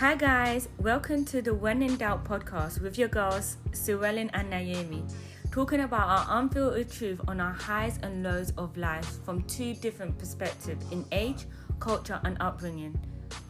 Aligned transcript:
Hi, 0.00 0.14
guys, 0.14 0.66
welcome 0.78 1.26
to 1.26 1.42
the 1.42 1.52
When 1.52 1.82
in 1.82 1.98
Doubt 1.98 2.24
podcast 2.24 2.80
with 2.80 2.96
your 2.96 3.08
girls, 3.08 3.58
Suellen 3.72 4.30
and 4.32 4.48
Naomi, 4.48 5.04
talking 5.52 5.80
about 5.80 6.08
our 6.08 6.40
unfiltered 6.40 6.90
truth 6.90 7.20
on 7.28 7.38
our 7.38 7.52
highs 7.52 7.98
and 8.02 8.22
lows 8.22 8.50
of 8.56 8.74
life 8.78 9.22
from 9.26 9.42
two 9.42 9.74
different 9.74 10.18
perspectives 10.18 10.90
in 10.90 11.04
age, 11.12 11.44
culture, 11.80 12.18
and 12.24 12.38
upbringing. 12.40 12.98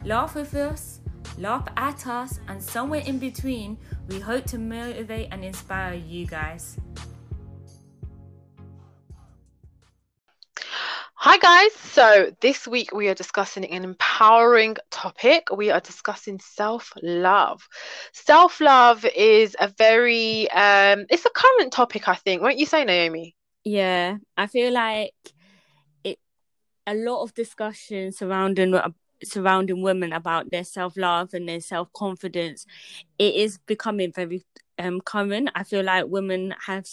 Laugh 0.03 0.35
with 0.35 0.53
us, 0.53 0.99
laugh 1.37 1.65
at 1.77 2.05
us, 2.05 2.41
and 2.49 2.61
somewhere 2.61 3.03
in 3.05 3.17
between, 3.17 3.77
we 4.09 4.19
hope 4.19 4.43
to 4.47 4.57
motivate 4.57 5.29
and 5.31 5.45
inspire 5.45 5.93
you 5.93 6.27
guys. 6.27 6.75
Hi, 11.23 11.37
guys. 11.37 11.71
So, 11.73 12.31
this 12.41 12.67
week 12.67 12.91
we 12.95 13.07
are 13.07 13.13
discussing 13.13 13.63
an 13.63 13.83
empowering 13.83 14.77
topic. 14.89 15.49
We 15.55 15.69
are 15.69 15.79
discussing 15.79 16.39
self 16.39 16.91
love. 17.03 17.61
Self 18.11 18.59
love 18.59 19.05
is 19.05 19.55
a 19.59 19.67
very, 19.67 20.49
um, 20.49 21.05
it's 21.11 21.23
a 21.23 21.29
current 21.29 21.73
topic, 21.73 22.07
I 22.07 22.15
think. 22.15 22.41
Won't 22.41 22.57
you 22.57 22.65
say, 22.65 22.85
Naomi? 22.85 23.35
Yeah, 23.63 24.17
I 24.35 24.47
feel 24.47 24.73
like 24.73 25.13
it, 26.03 26.17
a 26.87 26.95
lot 26.95 27.21
of 27.21 27.35
discussion 27.35 28.11
surrounding 28.13 28.73
surrounding 29.23 29.83
women 29.83 30.13
about 30.13 30.49
their 30.49 30.63
self 30.63 30.97
love 30.97 31.35
and 31.35 31.47
their 31.47 31.61
self 31.61 31.93
confidence. 31.93 32.65
It 33.19 33.35
is 33.35 33.59
becoming 33.67 34.11
very 34.11 34.41
um. 34.81 35.49
I 35.55 35.63
feel 35.63 35.83
like 35.83 36.05
women 36.07 36.55
have 36.65 36.85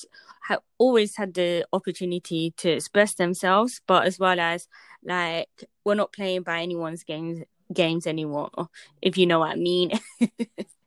have 0.48 0.60
always 0.78 1.16
had 1.16 1.34
the 1.34 1.66
opportunity 1.72 2.52
to 2.58 2.70
express 2.70 3.14
themselves, 3.14 3.80
but 3.86 4.06
as 4.06 4.18
well 4.18 4.40
as 4.40 4.68
like 5.04 5.48
we're 5.84 5.94
not 5.94 6.12
playing 6.12 6.42
by 6.42 6.60
anyone's 6.62 7.04
games 7.04 7.44
games 7.72 8.06
anymore, 8.06 8.50
if 9.02 9.18
you 9.18 9.26
know 9.26 9.40
what 9.40 9.50
I 9.50 9.56
mean. 9.56 9.92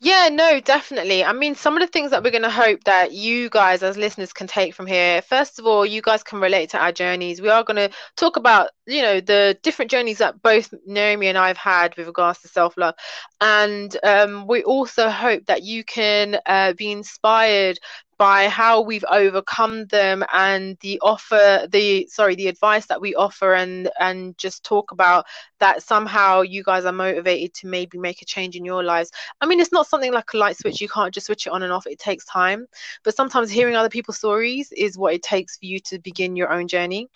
Yeah, 0.00 0.28
no, 0.30 0.60
definitely. 0.60 1.24
I 1.24 1.32
mean, 1.32 1.54
some 1.54 1.74
of 1.76 1.80
the 1.80 1.86
things 1.86 2.10
that 2.10 2.22
we're 2.22 2.30
going 2.30 2.42
to 2.42 2.50
hope 2.50 2.84
that 2.84 3.12
you 3.12 3.48
guys, 3.50 3.82
as 3.82 3.96
listeners, 3.96 4.32
can 4.32 4.46
take 4.46 4.74
from 4.74 4.86
here. 4.86 5.22
First 5.22 5.58
of 5.58 5.66
all, 5.66 5.84
you 5.84 6.02
guys 6.02 6.22
can 6.22 6.40
relate 6.40 6.70
to 6.70 6.78
our 6.78 6.92
journeys. 6.92 7.40
We 7.40 7.48
are 7.48 7.64
going 7.64 7.76
to 7.90 7.90
talk 8.16 8.36
about, 8.36 8.70
you 8.86 9.02
know, 9.02 9.20
the 9.20 9.58
different 9.62 9.90
journeys 9.90 10.18
that 10.18 10.42
both 10.42 10.72
Naomi 10.86 11.28
and 11.28 11.38
I 11.38 11.48
have 11.48 11.56
had 11.56 11.96
with 11.96 12.06
regards 12.06 12.40
to 12.42 12.48
self 12.48 12.76
love. 12.76 12.94
And 13.40 13.96
um, 14.02 14.46
we 14.46 14.62
also 14.64 15.08
hope 15.08 15.46
that 15.46 15.62
you 15.62 15.84
can 15.84 16.38
uh, 16.46 16.72
be 16.74 16.90
inspired 16.90 17.78
by 18.18 18.48
how 18.48 18.80
we've 18.80 19.04
overcome 19.10 19.86
them 19.86 20.24
and 20.32 20.76
the 20.80 20.98
offer 21.02 21.66
the 21.70 22.06
sorry 22.10 22.34
the 22.34 22.48
advice 22.48 22.86
that 22.86 23.00
we 23.00 23.14
offer 23.14 23.54
and 23.54 23.90
and 24.00 24.36
just 24.38 24.64
talk 24.64 24.90
about 24.92 25.26
that 25.60 25.82
somehow 25.82 26.40
you 26.40 26.62
guys 26.62 26.84
are 26.84 26.92
motivated 26.92 27.52
to 27.54 27.66
maybe 27.66 27.98
make 27.98 28.22
a 28.22 28.24
change 28.24 28.56
in 28.56 28.64
your 28.64 28.82
lives. 28.82 29.10
I 29.40 29.46
mean 29.46 29.60
it's 29.60 29.72
not 29.72 29.86
something 29.86 30.12
like 30.12 30.32
a 30.32 30.36
light 30.36 30.56
switch. 30.56 30.80
You 30.80 30.88
can't 30.88 31.12
just 31.12 31.26
switch 31.26 31.46
it 31.46 31.52
on 31.52 31.62
and 31.62 31.72
off. 31.72 31.86
It 31.86 31.98
takes 31.98 32.24
time. 32.24 32.66
But 33.04 33.16
sometimes 33.16 33.50
hearing 33.50 33.76
other 33.76 33.88
people's 33.88 34.18
stories 34.18 34.72
is 34.72 34.98
what 34.98 35.14
it 35.14 35.22
takes 35.22 35.58
for 35.58 35.66
you 35.66 35.80
to 35.80 35.98
begin 35.98 36.36
your 36.36 36.52
own 36.52 36.68
journey. 36.68 37.08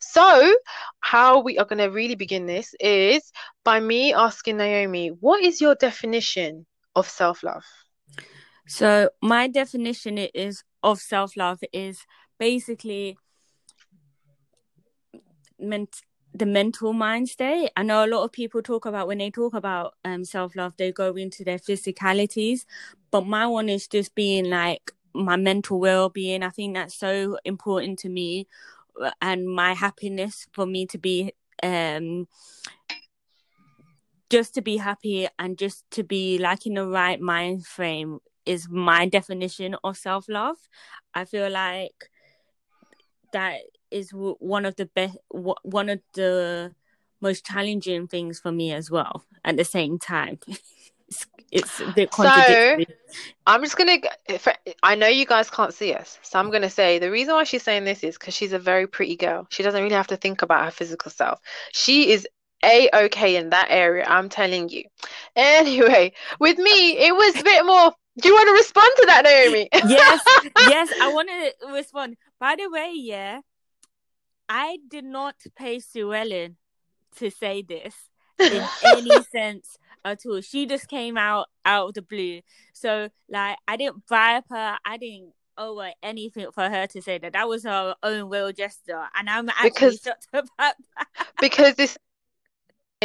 So 0.00 0.54
how 1.00 1.40
we 1.40 1.58
are 1.58 1.64
going 1.64 1.78
to 1.78 1.86
really 1.86 2.14
begin 2.14 2.46
this 2.46 2.74
is 2.80 3.32
by 3.64 3.80
me 3.80 4.12
asking 4.14 4.56
naomi 4.56 5.08
what 5.08 5.42
is 5.42 5.60
your 5.60 5.74
definition 5.74 6.66
of 6.94 7.08
self-love 7.08 7.64
so 8.66 9.10
my 9.22 9.48
definition 9.48 10.18
is 10.18 10.62
of 10.82 11.00
self 11.00 11.36
love 11.36 11.60
is 11.72 12.06
basically 12.38 13.16
meant 15.58 16.02
the 16.32 16.46
mental 16.46 16.92
mind 16.92 17.28
state. 17.28 17.70
I 17.76 17.82
know 17.82 18.04
a 18.04 18.08
lot 18.08 18.24
of 18.24 18.32
people 18.32 18.60
talk 18.62 18.86
about 18.86 19.06
when 19.06 19.18
they 19.18 19.30
talk 19.30 19.54
about 19.54 19.94
um 20.04 20.24
self 20.24 20.56
love, 20.56 20.74
they 20.76 20.92
go 20.92 21.14
into 21.14 21.44
their 21.44 21.58
physicalities, 21.58 22.64
but 23.10 23.26
my 23.26 23.46
one 23.46 23.68
is 23.68 23.86
just 23.86 24.14
being 24.14 24.50
like 24.50 24.92
my 25.14 25.36
mental 25.36 25.78
well 25.78 26.08
being. 26.08 26.42
I 26.42 26.50
think 26.50 26.74
that's 26.74 26.94
so 26.94 27.38
important 27.44 27.98
to 28.00 28.08
me, 28.08 28.46
uh, 29.00 29.12
and 29.22 29.48
my 29.48 29.74
happiness 29.74 30.46
for 30.52 30.66
me 30.66 30.86
to 30.86 30.98
be 30.98 31.32
um 31.62 32.26
just 34.30 34.54
to 34.54 34.62
be 34.62 34.78
happy 34.78 35.28
and 35.38 35.56
just 35.58 35.84
to 35.92 36.02
be 36.02 36.38
like 36.38 36.66
in 36.66 36.74
the 36.74 36.86
right 36.86 37.20
mind 37.20 37.64
frame 37.66 38.18
is 38.46 38.68
my 38.68 39.06
definition 39.06 39.76
of 39.84 39.96
self 39.96 40.28
love. 40.28 40.56
I 41.14 41.24
feel 41.24 41.50
like 41.50 42.10
that 43.32 43.60
is 43.90 44.10
one 44.10 44.64
of 44.64 44.76
the 44.76 44.86
best, 44.86 45.16
one 45.30 45.88
of 45.88 46.00
the 46.14 46.74
most 47.20 47.46
challenging 47.46 48.06
things 48.06 48.40
for 48.40 48.52
me 48.52 48.72
as 48.72 48.90
well. 48.90 49.24
At 49.44 49.56
the 49.56 49.64
same 49.64 49.98
time, 49.98 50.38
it's, 51.08 51.26
it's 51.50 51.80
a 51.80 51.92
bit 51.92 52.10
contradictory. 52.10 52.86
So, 52.88 53.20
I'm 53.46 53.62
just 53.62 53.76
gonna. 53.76 53.98
I 54.82 54.94
know 54.94 55.08
you 55.08 55.26
guys 55.26 55.50
can't 55.50 55.74
see 55.74 55.92
us, 55.94 56.18
so 56.22 56.38
I'm 56.38 56.50
gonna 56.50 56.70
say 56.70 56.98
the 56.98 57.10
reason 57.10 57.34
why 57.34 57.44
she's 57.44 57.62
saying 57.62 57.84
this 57.84 58.02
is 58.02 58.18
because 58.18 58.34
she's 58.34 58.52
a 58.52 58.58
very 58.58 58.86
pretty 58.86 59.16
girl. 59.16 59.46
She 59.50 59.62
doesn't 59.62 59.82
really 59.82 59.94
have 59.94 60.08
to 60.08 60.16
think 60.16 60.42
about 60.42 60.64
her 60.64 60.70
physical 60.70 61.10
self. 61.10 61.40
She 61.72 62.10
is 62.10 62.26
a 62.64 62.88
okay 62.94 63.36
in 63.36 63.50
that 63.50 63.66
area. 63.70 64.04
I'm 64.08 64.28
telling 64.28 64.68
you. 64.68 64.84
Anyway, 65.36 66.12
with 66.40 66.58
me, 66.58 66.98
it 66.98 67.14
was 67.14 67.40
a 67.40 67.44
bit 67.44 67.66
more 67.66 67.92
do 68.20 68.28
you 68.28 68.34
want 68.34 68.48
to 68.48 68.52
respond 68.52 68.90
to 68.98 69.06
that, 69.06 69.24
Naomi? 69.24 69.68
yes, 69.74 70.22
yes, 70.58 70.92
I 71.00 71.12
want 71.12 71.28
to 71.28 71.72
respond. 71.72 72.16
By 72.38 72.56
the 72.56 72.68
way, 72.70 72.92
yeah, 72.94 73.40
I 74.48 74.78
did 74.88 75.04
not 75.04 75.36
pay 75.56 75.78
Suellen 75.78 76.56
to 77.16 77.30
say 77.30 77.62
this 77.62 77.94
in 78.38 78.64
any 78.84 79.22
sense 79.32 79.76
at 80.04 80.20
all. 80.26 80.40
She 80.40 80.66
just 80.66 80.88
came 80.88 81.16
out 81.16 81.48
out 81.64 81.88
of 81.88 81.94
the 81.94 82.02
blue. 82.02 82.40
So, 82.72 83.08
like, 83.28 83.56
I 83.66 83.76
didn't 83.76 84.06
bribe 84.06 84.44
her. 84.50 84.78
I 84.84 84.96
didn't 84.96 85.32
owe 85.56 85.80
her 85.80 85.92
anything 86.02 86.46
for 86.52 86.68
her 86.68 86.86
to 86.88 87.02
say 87.02 87.18
that. 87.18 87.32
That 87.32 87.48
was 87.48 87.64
her 87.64 87.94
own 88.02 88.28
will 88.28 88.52
gesture, 88.52 89.08
and 89.16 89.28
I'm 89.28 89.48
actually 89.48 89.70
because, 89.70 90.00
shocked 90.00 90.28
about 90.32 90.50
that. 90.98 91.06
because 91.40 91.74
this 91.74 91.98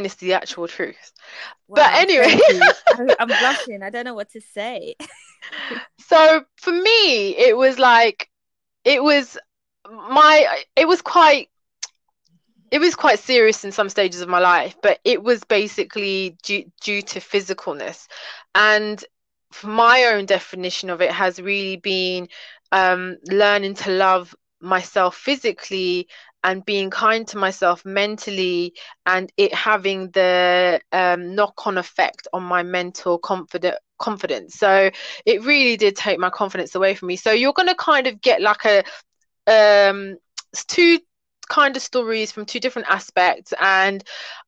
it's 0.06 0.16
the 0.16 0.34
actual 0.34 0.68
truth. 0.68 1.12
Wow, 1.68 1.76
but 1.76 1.94
anyway, 1.94 2.40
I'm 3.20 3.28
blushing. 3.28 3.84
I 3.84 3.90
don't 3.90 4.06
know 4.06 4.14
what 4.14 4.32
to 4.32 4.42
say. 4.42 4.96
so 6.00 6.44
for 6.56 6.72
me, 6.72 7.38
it 7.38 7.56
was 7.56 7.80
like, 7.80 8.30
it 8.84 9.04
was 9.04 9.38
my, 9.90 10.64
it 10.76 10.88
was 10.88 11.02
quite, 11.02 11.50
it 12.72 12.80
was 12.80 12.96
quite 12.96 13.20
serious 13.20 13.64
in 13.64 13.72
some 13.72 13.90
stages 13.90 14.22
of 14.22 14.30
my 14.30 14.40
life, 14.40 14.76
but 14.82 15.00
it 15.04 15.24
was 15.24 15.44
basically 15.44 16.38
due, 16.44 16.72
due 16.82 17.02
to 17.02 17.20
physicalness. 17.20 18.08
And 18.54 19.04
my 19.64 20.06
own 20.06 20.26
definition 20.26 20.90
of 20.90 21.02
it 21.02 21.12
has 21.12 21.42
really 21.42 21.78
been 21.78 22.30
um, 22.72 23.18
learning 23.26 23.76
to 23.76 23.92
love 23.92 24.36
myself 24.62 25.16
physically 25.16 26.08
and 26.44 26.66
being 26.66 26.90
kind 26.90 27.28
to 27.28 27.38
myself 27.38 27.84
mentally 27.86 28.74
and 29.06 29.32
it 29.38 29.54
having 29.54 30.10
the 30.12 30.80
um, 30.92 31.36
knock-on 31.36 31.78
effect 31.78 32.28
on 32.34 32.44
my 32.44 32.64
mental 32.64 33.20
confidence. 33.20 34.56
So 34.56 34.90
it 35.26 35.44
really 35.44 35.78
did 35.78 35.96
take 35.96 36.20
my 36.20 36.30
confidence 36.30 36.76
away 36.76 36.96
from 36.96 37.08
me. 37.08 37.16
So 37.18 37.32
you're 37.32 37.54
going 37.54 37.68
to 37.68 37.76
kind 37.76 38.08
of 38.08 38.22
get 38.22 38.42
like 38.42 38.66
a 38.66 38.84
um 39.48 40.18
two 40.68 41.00
kind 41.50 41.76
of 41.76 41.82
stories 41.82 42.32
from 42.32 42.46
two 42.46 42.60
different 42.60 42.88
aspects 42.90 43.54
and 43.60 44.04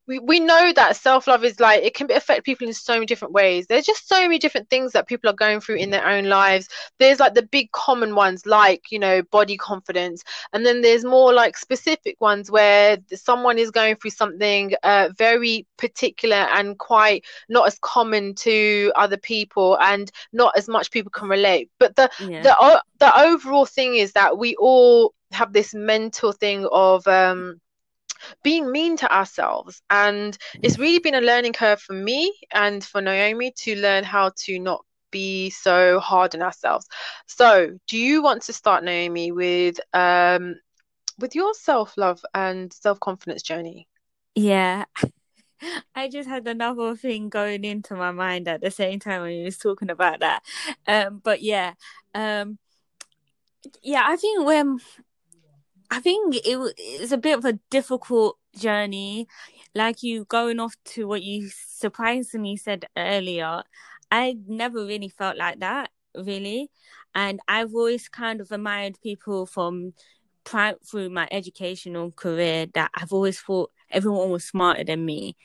we, 0.07 0.19
we 0.19 0.39
know 0.39 0.73
that 0.73 0.97
self-love 0.97 1.43
is 1.43 1.59
like 1.59 1.83
it 1.83 1.93
can 1.93 2.11
affect 2.11 2.45
people 2.45 2.67
in 2.67 2.73
so 2.73 2.93
many 2.93 3.05
different 3.05 3.33
ways. 3.33 3.67
There's 3.67 3.85
just 3.85 4.09
so 4.09 4.21
many 4.21 4.39
different 4.39 4.69
things 4.69 4.91
that 4.91 5.07
people 5.07 5.29
are 5.29 5.33
going 5.33 5.61
through 5.61 5.75
in 5.75 5.89
their 5.89 6.05
own 6.05 6.25
lives. 6.25 6.67
There's 6.99 7.19
like 7.19 7.33
the 7.33 7.43
big 7.43 7.71
common 7.71 8.13
ones 8.13 8.45
like 8.45 8.91
you 8.91 8.99
know 8.99 9.21
body 9.31 9.57
confidence 9.57 10.23
and 10.53 10.65
then 10.65 10.81
there's 10.81 11.05
more 11.05 11.33
like 11.33 11.57
specific 11.57 12.19
ones 12.19 12.51
where 12.51 12.97
someone 13.13 13.57
is 13.57 13.71
going 13.71 13.95
through 13.95 14.11
something 14.11 14.73
uh, 14.83 15.09
very 15.17 15.65
particular 15.77 16.35
and 16.35 16.77
quite 16.77 17.23
not 17.47 17.67
as 17.67 17.79
common 17.79 18.35
to 18.35 18.91
other 18.95 19.17
people 19.17 19.77
and 19.79 20.11
not 20.33 20.53
as 20.57 20.67
much 20.67 20.91
people 20.91 21.11
can 21.11 21.29
relate. 21.29 21.69
But 21.79 21.95
the 21.95 22.09
yeah. 22.19 22.41
the, 22.41 22.83
the 22.99 23.19
overall 23.19 23.65
thing 23.65 23.95
is 23.95 24.11
that 24.13 24.37
we 24.37 24.55
all 24.55 25.13
have 25.31 25.53
this 25.53 25.73
mental 25.73 26.31
thing 26.31 26.67
of 26.71 27.07
um 27.07 27.59
being 28.43 28.71
mean 28.71 28.97
to 28.97 29.13
ourselves. 29.13 29.81
And 29.89 30.37
it's 30.61 30.77
really 30.77 30.99
been 30.99 31.15
a 31.15 31.21
learning 31.21 31.53
curve 31.53 31.81
for 31.81 31.93
me 31.93 32.33
and 32.53 32.83
for 32.83 33.01
Naomi 33.01 33.51
to 33.57 33.75
learn 33.75 34.03
how 34.03 34.31
to 34.45 34.59
not 34.59 34.85
be 35.11 35.49
so 35.49 35.99
hard 35.99 36.33
on 36.35 36.41
ourselves. 36.41 36.87
So, 37.27 37.77
do 37.87 37.97
you 37.97 38.23
want 38.23 38.43
to 38.43 38.53
start, 38.53 38.83
Naomi, 38.83 39.31
with 39.31 39.79
um 39.93 40.55
with 41.19 41.35
your 41.35 41.53
self 41.53 41.97
love 41.97 42.23
and 42.33 42.71
self 42.73 42.99
confidence 42.99 43.41
journey? 43.41 43.87
Yeah. 44.35 44.85
I 45.95 46.09
just 46.09 46.27
had 46.27 46.47
another 46.47 46.95
thing 46.95 47.29
going 47.29 47.63
into 47.63 47.95
my 47.95 48.11
mind 48.11 48.47
at 48.47 48.61
the 48.61 48.71
same 48.71 48.99
time 48.99 49.21
when 49.21 49.33
you 49.33 49.45
was 49.45 49.59
talking 49.59 49.91
about 49.91 50.21
that. 50.21 50.41
Um, 50.87 51.21
but 51.23 51.43
yeah, 51.43 51.73
um, 52.15 52.57
yeah, 53.83 54.03
I 54.05 54.15
think 54.15 54.43
when 54.45 54.79
I 55.91 55.99
think 55.99 56.35
it 56.45 56.57
was 56.57 57.11
a 57.11 57.17
bit 57.17 57.37
of 57.37 57.45
a 57.45 57.59
difficult 57.69 58.37
journey 58.57 59.27
like 59.73 60.03
you 60.03 60.25
going 60.25 60.59
off 60.59 60.75
to 60.83 61.07
what 61.07 61.23
you 61.23 61.49
surprisingly 61.49 62.57
said 62.57 62.85
earlier, 62.97 63.63
I 64.11 64.37
never 64.47 64.85
really 64.85 65.09
felt 65.09 65.37
like 65.37 65.59
that, 65.59 65.89
really. 66.15 66.69
And 67.15 67.39
I've 67.47 67.73
always 67.73 68.09
kind 68.09 68.41
of 68.41 68.51
admired 68.51 68.97
people 69.01 69.45
from 69.45 69.93
through 70.89 71.09
my 71.09 71.27
educational 71.31 72.11
career 72.11 72.65
that 72.73 72.89
I've 72.95 73.13
always 73.13 73.39
thought 73.39 73.71
everyone 73.89 74.31
was 74.31 74.43
smarter 74.43 74.83
than 74.83 75.05
me. 75.05 75.37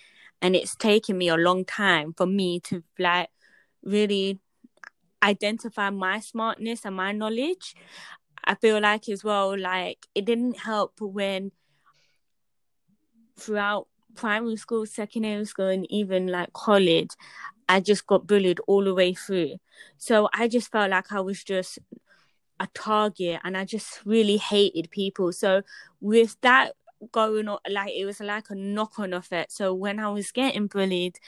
And 0.43 0.57
it's 0.57 0.75
taken 0.75 1.19
me 1.19 1.29
a 1.29 1.37
long 1.37 1.65
time 1.65 2.15
for 2.17 2.27
me 2.27 2.61
to 2.61 2.83
like 2.99 3.29
really 3.85 4.41
identify 5.23 5.91
my 5.91 6.21
smartness 6.21 6.85
and 6.85 6.97
my 6.97 7.13
knowledge. 7.13 7.75
I 8.47 8.55
feel 8.55 8.81
like 8.81 9.09
as 9.09 9.25
well, 9.25 9.59
like 9.59 10.07
it 10.15 10.25
didn't 10.25 10.59
help 10.59 11.01
when 11.01 11.53
throughout 13.39 13.89
primary 14.15 14.57
school, 14.57 14.87
secondary 14.87 15.45
school, 15.45 15.69
and 15.69 15.87
even 15.91 16.29
like 16.29 16.53
college, 16.53 17.11
I 17.69 17.81
just 17.81 18.07
got 18.07 18.27
bullied 18.27 18.61
all 18.67 18.85
the 18.85 18.95
way 18.95 19.15
through. 19.15 19.57
So 19.99 20.29
I 20.33 20.49
just 20.49 20.71
felt 20.71 20.91
like 20.91 21.13
I 21.13 21.21
was 21.21 21.43
just 21.43 21.79
a 22.59 22.69
target 22.75 23.41
and 23.45 23.57
I 23.57 23.65
just 23.65 24.01
really 24.05 24.37
hated 24.39 24.91
people. 24.91 25.33
So 25.33 25.63
with 26.01 26.37
that 26.43 26.73
going 27.13 27.49
on 27.49 27.59
like 27.71 27.93
it 27.95 28.05
was 28.05 28.21
like 28.21 28.51
a 28.51 28.55
knock 28.55 28.99
on 28.99 29.13
effect. 29.13 29.53
So 29.53 29.75
when 29.75 29.99
I 29.99 30.09
was 30.09 30.31
getting 30.33 30.67
bullied, 30.67 31.19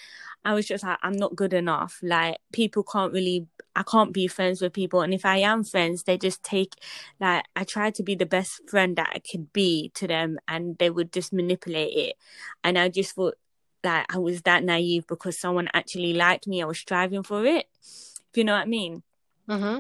I 0.45 0.55
was 0.55 0.67
just 0.67 0.85
like, 0.85 0.99
I'm 1.03 1.13
not 1.13 1.37
good 1.37 1.53
enough. 1.53 1.99
Like 2.03 2.39
people 2.53 2.83
can't 2.83 3.13
really 3.13 3.47
I 3.77 3.83
can't 3.83 4.13
be 4.13 4.27
friends 4.27 4.61
with 4.61 4.73
people 4.73 5.03
and 5.03 5.15
if 5.15 5.25
I 5.25 5.39
am 5.39 5.65
friends, 5.65 6.03
they 6.03 6.19
just 6.19 6.43
take 6.43 6.75
like 7.21 7.45
I 7.55 7.65
try 7.65 7.91
to 7.91 8.03
be 8.03 8.15
the 8.15 8.27
best 8.27 8.69
friend 8.69 8.97
that 8.97 9.13
I 9.15 9.19
could 9.19 9.53
be 9.53 9.91
to 9.95 10.07
them 10.07 10.39
and 10.49 10.77
they 10.79 10.91
would 10.91 11.13
just 11.13 11.33
manipulate 11.33 11.97
it. 11.97 12.17
And 12.65 12.79
I 12.79 12.89
just 12.89 13.15
thought 13.15 13.35
that 13.83 14.07
I 14.11 14.19
was 14.19 14.43
that 14.43 14.65
naive 14.65 15.07
because 15.07 15.39
someone 15.39 15.69
actually 15.73 16.15
liked 16.15 16.47
me. 16.47 16.63
I 16.63 16.67
was 16.67 16.79
striving 16.79 17.23
for 17.23 17.45
it. 17.45 17.67
If 17.81 18.37
you 18.37 18.45
know 18.45 18.55
what 18.55 18.63
I 18.63 18.67
mean. 18.67 19.03
Mm-hmm. 19.49 19.79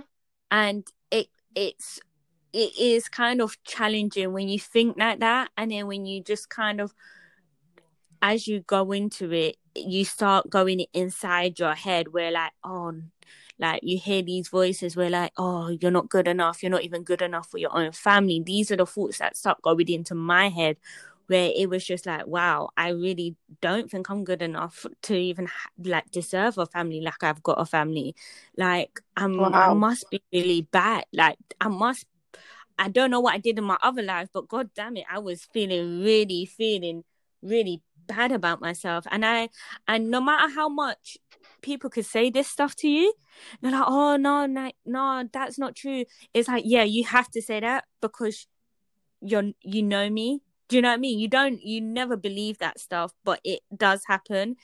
And 0.50 0.86
it 1.10 1.28
it's 1.54 2.00
it 2.52 2.78
is 2.78 3.08
kind 3.08 3.40
of 3.40 3.62
challenging 3.64 4.32
when 4.32 4.48
you 4.48 4.58
think 4.58 4.96
like 4.98 5.20
that 5.20 5.50
and 5.56 5.70
then 5.70 5.86
when 5.86 6.06
you 6.06 6.22
just 6.22 6.48
kind 6.48 6.80
of 6.80 6.94
as 8.22 8.48
you 8.48 8.60
go 8.60 8.90
into 8.92 9.32
it 9.32 9.56
you 9.74 10.04
start 10.04 10.48
going 10.50 10.84
inside 10.92 11.58
your 11.58 11.74
head 11.74 12.12
where 12.12 12.30
like 12.30 12.52
oh 12.64 12.94
like 13.58 13.80
you 13.82 13.98
hear 13.98 14.22
these 14.22 14.48
voices 14.48 14.96
where 14.96 15.10
like 15.10 15.32
oh 15.36 15.68
you're 15.80 15.90
not 15.90 16.08
good 16.08 16.28
enough 16.28 16.62
you're 16.62 16.70
not 16.70 16.82
even 16.82 17.02
good 17.02 17.22
enough 17.22 17.48
for 17.50 17.58
your 17.58 17.76
own 17.76 17.92
family. 17.92 18.40
These 18.44 18.70
are 18.70 18.76
the 18.76 18.86
thoughts 18.86 19.18
that 19.18 19.36
start 19.36 19.60
going 19.62 19.88
into 19.88 20.14
my 20.14 20.48
head 20.48 20.76
where 21.26 21.50
it 21.54 21.68
was 21.68 21.84
just 21.84 22.06
like 22.06 22.26
wow 22.26 22.70
i 22.76 22.88
really 22.88 23.36
don't 23.60 23.90
think 23.90 24.08
i'm 24.08 24.24
good 24.24 24.40
enough 24.40 24.86
to 25.02 25.14
even 25.14 25.46
like 25.84 26.10
deserve 26.10 26.56
a 26.56 26.64
family 26.64 27.02
like 27.02 27.22
i've 27.22 27.42
got 27.42 27.60
a 27.60 27.66
family. 27.66 28.14
Like 28.56 29.00
i'm 29.16 29.36
wow. 29.36 29.50
i 29.52 29.74
must 29.74 30.10
be 30.10 30.22
really 30.32 30.62
bad. 30.62 31.04
Like 31.12 31.38
i 31.60 31.68
must 31.68 32.06
I 32.78 32.88
don't 32.88 33.10
know 33.10 33.20
what 33.20 33.34
I 33.34 33.38
did 33.38 33.58
in 33.58 33.64
my 33.64 33.78
other 33.82 34.02
life, 34.02 34.28
but 34.32 34.48
god 34.48 34.70
damn 34.74 34.96
it, 34.96 35.04
I 35.10 35.18
was 35.18 35.44
feeling 35.44 36.00
really, 36.02 36.46
feeling 36.46 37.04
really 37.42 37.82
bad 38.06 38.32
about 38.32 38.60
myself. 38.60 39.06
And 39.10 39.24
I 39.24 39.50
and 39.86 40.10
no 40.10 40.20
matter 40.20 40.52
how 40.52 40.68
much 40.68 41.18
people 41.62 41.90
could 41.90 42.06
say 42.06 42.30
this 42.30 42.48
stuff 42.48 42.74
to 42.76 42.88
you, 42.88 43.12
they're 43.60 43.72
like, 43.72 43.84
oh 43.86 44.16
no, 44.16 44.46
no, 44.46 44.72
no, 44.86 45.28
that's 45.32 45.58
not 45.58 45.76
true. 45.76 46.04
It's 46.34 46.48
like, 46.48 46.64
yeah, 46.66 46.84
you 46.84 47.04
have 47.04 47.30
to 47.32 47.42
say 47.42 47.60
that 47.60 47.84
because 48.00 48.46
you're 49.20 49.52
you 49.62 49.82
know 49.82 50.10
me. 50.10 50.40
Do 50.68 50.76
you 50.76 50.82
know 50.82 50.88
what 50.88 50.94
I 50.94 50.98
mean? 50.98 51.18
You 51.18 51.28
don't 51.28 51.62
you 51.62 51.80
never 51.80 52.16
believe 52.16 52.58
that 52.58 52.78
stuff, 52.78 53.12
but 53.24 53.40
it 53.44 53.60
does 53.76 54.02
happen 54.06 54.56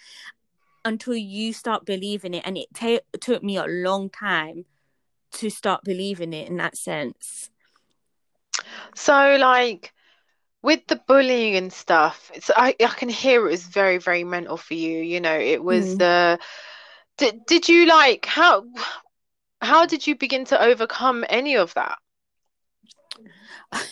until 0.84 1.14
you 1.14 1.52
start 1.52 1.86
believing 1.86 2.34
it. 2.34 2.42
And 2.44 2.58
it 2.58 2.68
t- 2.74 3.00
took 3.20 3.42
me 3.42 3.56
a 3.56 3.64
long 3.66 4.10
time 4.10 4.66
to 5.32 5.50
start 5.50 5.82
believing 5.82 6.32
it 6.32 6.48
in 6.48 6.56
that 6.58 6.76
sense. 6.76 7.50
So 8.94 9.36
like 9.38 9.92
with 10.62 10.86
the 10.86 11.00
bullying 11.06 11.56
and 11.56 11.72
stuff, 11.72 12.30
it's 12.34 12.50
I, 12.56 12.74
I 12.80 12.86
can 12.86 13.08
hear 13.08 13.46
it 13.46 13.50
was 13.50 13.64
very, 13.64 13.98
very 13.98 14.24
mental 14.24 14.56
for 14.56 14.74
you. 14.74 15.00
You 15.00 15.20
know, 15.20 15.38
it 15.38 15.62
was 15.62 15.96
mm. 15.96 15.98
the 15.98 16.38
did 17.18 17.46
did 17.46 17.68
you 17.68 17.86
like 17.86 18.26
how 18.26 18.64
how 19.60 19.86
did 19.86 20.06
you 20.06 20.16
begin 20.16 20.44
to 20.46 20.60
overcome 20.60 21.24
any 21.28 21.56
of 21.56 21.74
that? 21.74 21.98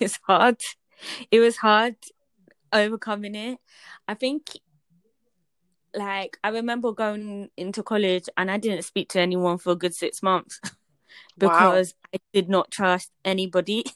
it's 0.00 0.18
hard. 0.26 0.60
It 1.30 1.40
was 1.40 1.56
hard 1.56 1.96
overcoming 2.72 3.34
it. 3.34 3.58
I 4.08 4.14
think 4.14 4.50
like 5.94 6.38
I 6.42 6.48
remember 6.48 6.92
going 6.92 7.50
into 7.56 7.82
college 7.82 8.28
and 8.36 8.50
I 8.50 8.56
didn't 8.56 8.84
speak 8.84 9.10
to 9.10 9.20
anyone 9.20 9.58
for 9.58 9.72
a 9.72 9.76
good 9.76 9.94
six 9.94 10.22
months 10.22 10.60
because 11.38 11.94
wow. 11.94 12.18
I 12.18 12.20
did 12.32 12.48
not 12.48 12.70
trust 12.70 13.10
anybody. 13.24 13.84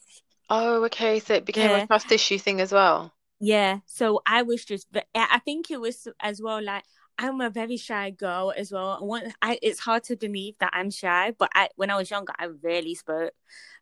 Oh, 0.48 0.84
okay. 0.84 1.18
So 1.18 1.34
it 1.34 1.44
became 1.44 1.70
yeah. 1.70 1.78
a 1.78 1.86
trust 1.88 2.12
issue 2.12 2.38
thing 2.38 2.60
as 2.60 2.70
well. 2.70 3.12
Yeah. 3.40 3.80
So 3.86 4.22
I 4.24 4.42
was 4.42 4.64
just, 4.64 4.86
I 5.12 5.40
think 5.40 5.72
it 5.72 5.80
was 5.80 6.06
as 6.20 6.40
well 6.40 6.62
like 6.62 6.84
I'm 7.18 7.40
a 7.40 7.50
very 7.50 7.76
shy 7.76 8.10
girl 8.10 8.52
as 8.56 8.70
well. 8.70 8.98
I 9.00 9.04
want, 9.04 9.34
I, 9.40 9.58
it's 9.62 9.80
hard 9.80 10.04
to 10.04 10.16
believe 10.16 10.54
that 10.60 10.70
I'm 10.72 10.90
shy, 10.90 11.32
but 11.36 11.50
I, 11.54 11.68
when 11.76 11.90
I 11.90 11.96
was 11.96 12.10
younger, 12.10 12.32
I 12.38 12.46
rarely 12.62 12.94
spoke. 12.94 13.32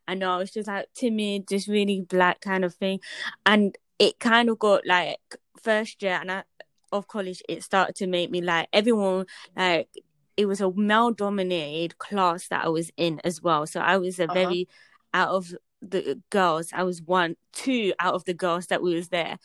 I 0.07 0.13
know 0.13 0.31
I 0.31 0.37
was 0.37 0.51
just 0.51 0.67
like 0.67 0.87
timid, 0.93 1.47
just 1.47 1.67
really 1.67 2.01
black 2.01 2.39
kind 2.41 2.63
of 2.63 2.73
thing, 2.73 2.99
and 3.45 3.75
it 3.99 4.19
kind 4.19 4.49
of 4.49 4.59
got 4.59 4.85
like 4.85 5.19
first 5.61 6.01
year 6.03 6.17
and 6.21 6.31
I, 6.31 6.43
of 6.91 7.07
college, 7.07 7.41
it 7.49 7.63
started 7.63 7.95
to 7.95 8.07
make 8.07 8.31
me 8.31 8.41
like 8.41 8.69
everyone 8.71 9.25
like 9.55 9.89
it 10.37 10.45
was 10.45 10.61
a 10.61 10.71
male 10.71 11.11
dominated 11.11 11.97
class 11.97 12.47
that 12.49 12.65
I 12.65 12.69
was 12.69 12.91
in 12.97 13.21
as 13.23 13.41
well. 13.41 13.65
So 13.65 13.79
I 13.79 13.97
was 13.97 14.19
a 14.19 14.25
uh-huh. 14.25 14.33
very 14.33 14.67
out 15.13 15.29
of 15.29 15.53
the 15.81 16.21
girls, 16.29 16.71
I 16.73 16.83
was 16.83 17.01
one, 17.01 17.35
two 17.53 17.93
out 17.99 18.15
of 18.15 18.25
the 18.25 18.33
girls 18.33 18.67
that 18.67 18.81
we 18.81 18.95
was 18.95 19.09
there, 19.09 19.37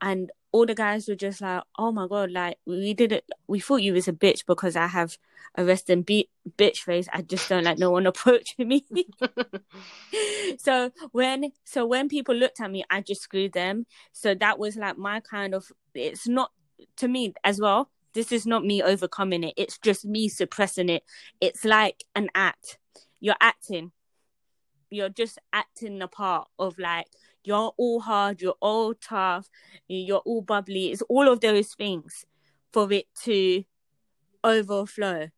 and 0.00 0.30
all 0.52 0.66
the 0.66 0.74
guys 0.74 1.08
were 1.08 1.14
just 1.14 1.40
like, 1.40 1.62
"Oh 1.78 1.92
my 1.92 2.06
god!" 2.06 2.30
Like 2.30 2.58
we 2.66 2.94
did 2.94 3.12
it. 3.12 3.24
We 3.46 3.60
thought 3.60 3.82
you 3.82 3.92
was 3.94 4.08
a 4.08 4.12
bitch 4.12 4.44
because 4.46 4.76
I 4.76 4.86
have 4.86 5.16
a 5.54 5.64
resting 5.64 6.02
be- 6.02 6.30
bitch 6.58 6.78
face. 6.78 7.08
I 7.12 7.22
just 7.22 7.48
don't 7.48 7.64
like 7.64 7.78
no 7.78 7.90
one 7.90 8.06
approaching 8.12 8.68
me. 8.68 8.84
so 10.58 10.90
when 11.12 11.52
so 11.64 11.86
when 11.86 12.08
people 12.08 12.34
looked 12.34 12.60
at 12.60 12.70
me, 12.70 12.84
I 12.90 13.00
just 13.00 13.22
screwed 13.22 13.52
them. 13.52 13.86
So 14.12 14.34
that 14.34 14.58
was 14.58 14.76
like 14.76 14.98
my 14.98 15.20
kind 15.20 15.54
of. 15.54 15.70
It's 15.94 16.28
not 16.28 16.52
to 16.96 17.08
me 17.08 17.34
as 17.44 17.60
well. 17.60 17.90
This 18.14 18.32
is 18.32 18.46
not 18.46 18.64
me 18.64 18.82
overcoming 18.82 19.44
it. 19.44 19.54
It's 19.56 19.78
just 19.78 20.04
me 20.04 20.28
suppressing 20.28 20.88
it. 20.88 21.04
It's 21.40 21.64
like 21.64 22.04
an 22.14 22.28
act. 22.34 22.78
You're 23.20 23.36
acting 23.40 23.92
you're 24.92 25.08
just 25.08 25.38
acting 25.52 25.98
the 25.98 26.06
part 26.06 26.48
of 26.58 26.78
like 26.78 27.06
you're 27.44 27.72
all 27.76 28.00
hard, 28.00 28.40
you're 28.40 28.54
all 28.60 28.94
tough, 28.94 29.48
you're 29.88 30.18
all 30.18 30.42
bubbly. 30.42 30.92
It's 30.92 31.02
all 31.02 31.28
of 31.28 31.40
those 31.40 31.74
things 31.74 32.24
for 32.72 32.92
it 32.92 33.06
to 33.24 33.64
overflow. 34.44 35.28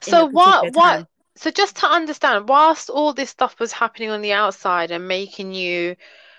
So 0.00 0.26
what 0.26 0.74
what 0.74 1.06
so 1.36 1.50
just 1.50 1.76
to 1.76 1.86
understand, 1.86 2.48
whilst 2.48 2.90
all 2.90 3.12
this 3.12 3.30
stuff 3.30 3.58
was 3.58 3.72
happening 3.72 4.10
on 4.10 4.22
the 4.22 4.32
outside 4.32 4.90
and 4.90 5.08
making 5.08 5.52
you 5.52 5.96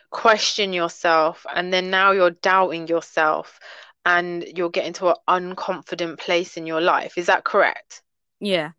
question 0.10 0.72
yourself 0.72 1.46
and 1.54 1.74
then 1.74 1.90
now 1.90 2.12
you're 2.12 2.32
doubting 2.32 2.88
yourself 2.88 3.60
and 4.06 4.44
you're 4.56 4.70
getting 4.70 4.94
to 4.94 5.10
an 5.10 5.16
unconfident 5.56 6.20
place 6.20 6.58
in 6.58 6.68
your 6.68 6.82
life, 6.82 7.18
is 7.18 7.26
that 7.26 7.44
correct? 7.44 8.04
Yeah. 8.40 8.72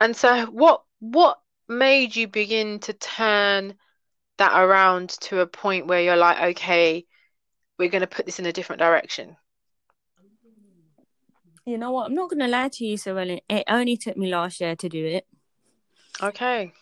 And 0.00 0.16
so 0.16 0.46
what 0.46 0.82
what 1.00 1.38
made 1.68 2.14
you 2.14 2.28
begin 2.28 2.78
to 2.80 2.92
turn 2.92 3.74
that 4.38 4.60
around 4.60 5.10
to 5.20 5.40
a 5.40 5.46
point 5.46 5.86
where 5.86 6.02
you're 6.02 6.16
like, 6.16 6.56
okay, 6.56 7.06
we're 7.78 7.88
going 7.88 8.02
to 8.02 8.06
put 8.06 8.26
this 8.26 8.38
in 8.38 8.46
a 8.46 8.52
different 8.52 8.80
direction? 8.80 9.36
You 11.64 11.78
know 11.78 11.92
what? 11.92 12.06
I'm 12.06 12.14
not 12.14 12.28
going 12.28 12.40
to 12.40 12.48
lie 12.48 12.70
to 12.72 12.84
you, 12.84 12.96
Sorellen. 12.96 13.40
It 13.48 13.64
only 13.68 13.96
took 13.96 14.16
me 14.16 14.30
last 14.30 14.60
year 14.60 14.74
to 14.74 14.88
do 14.88 15.06
it. 15.06 15.26
Okay. 16.20 16.72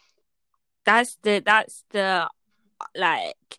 That's 0.87 1.19
the, 1.23 1.43
that's 1.45 1.85
the, 1.91 2.29
like, 2.97 3.59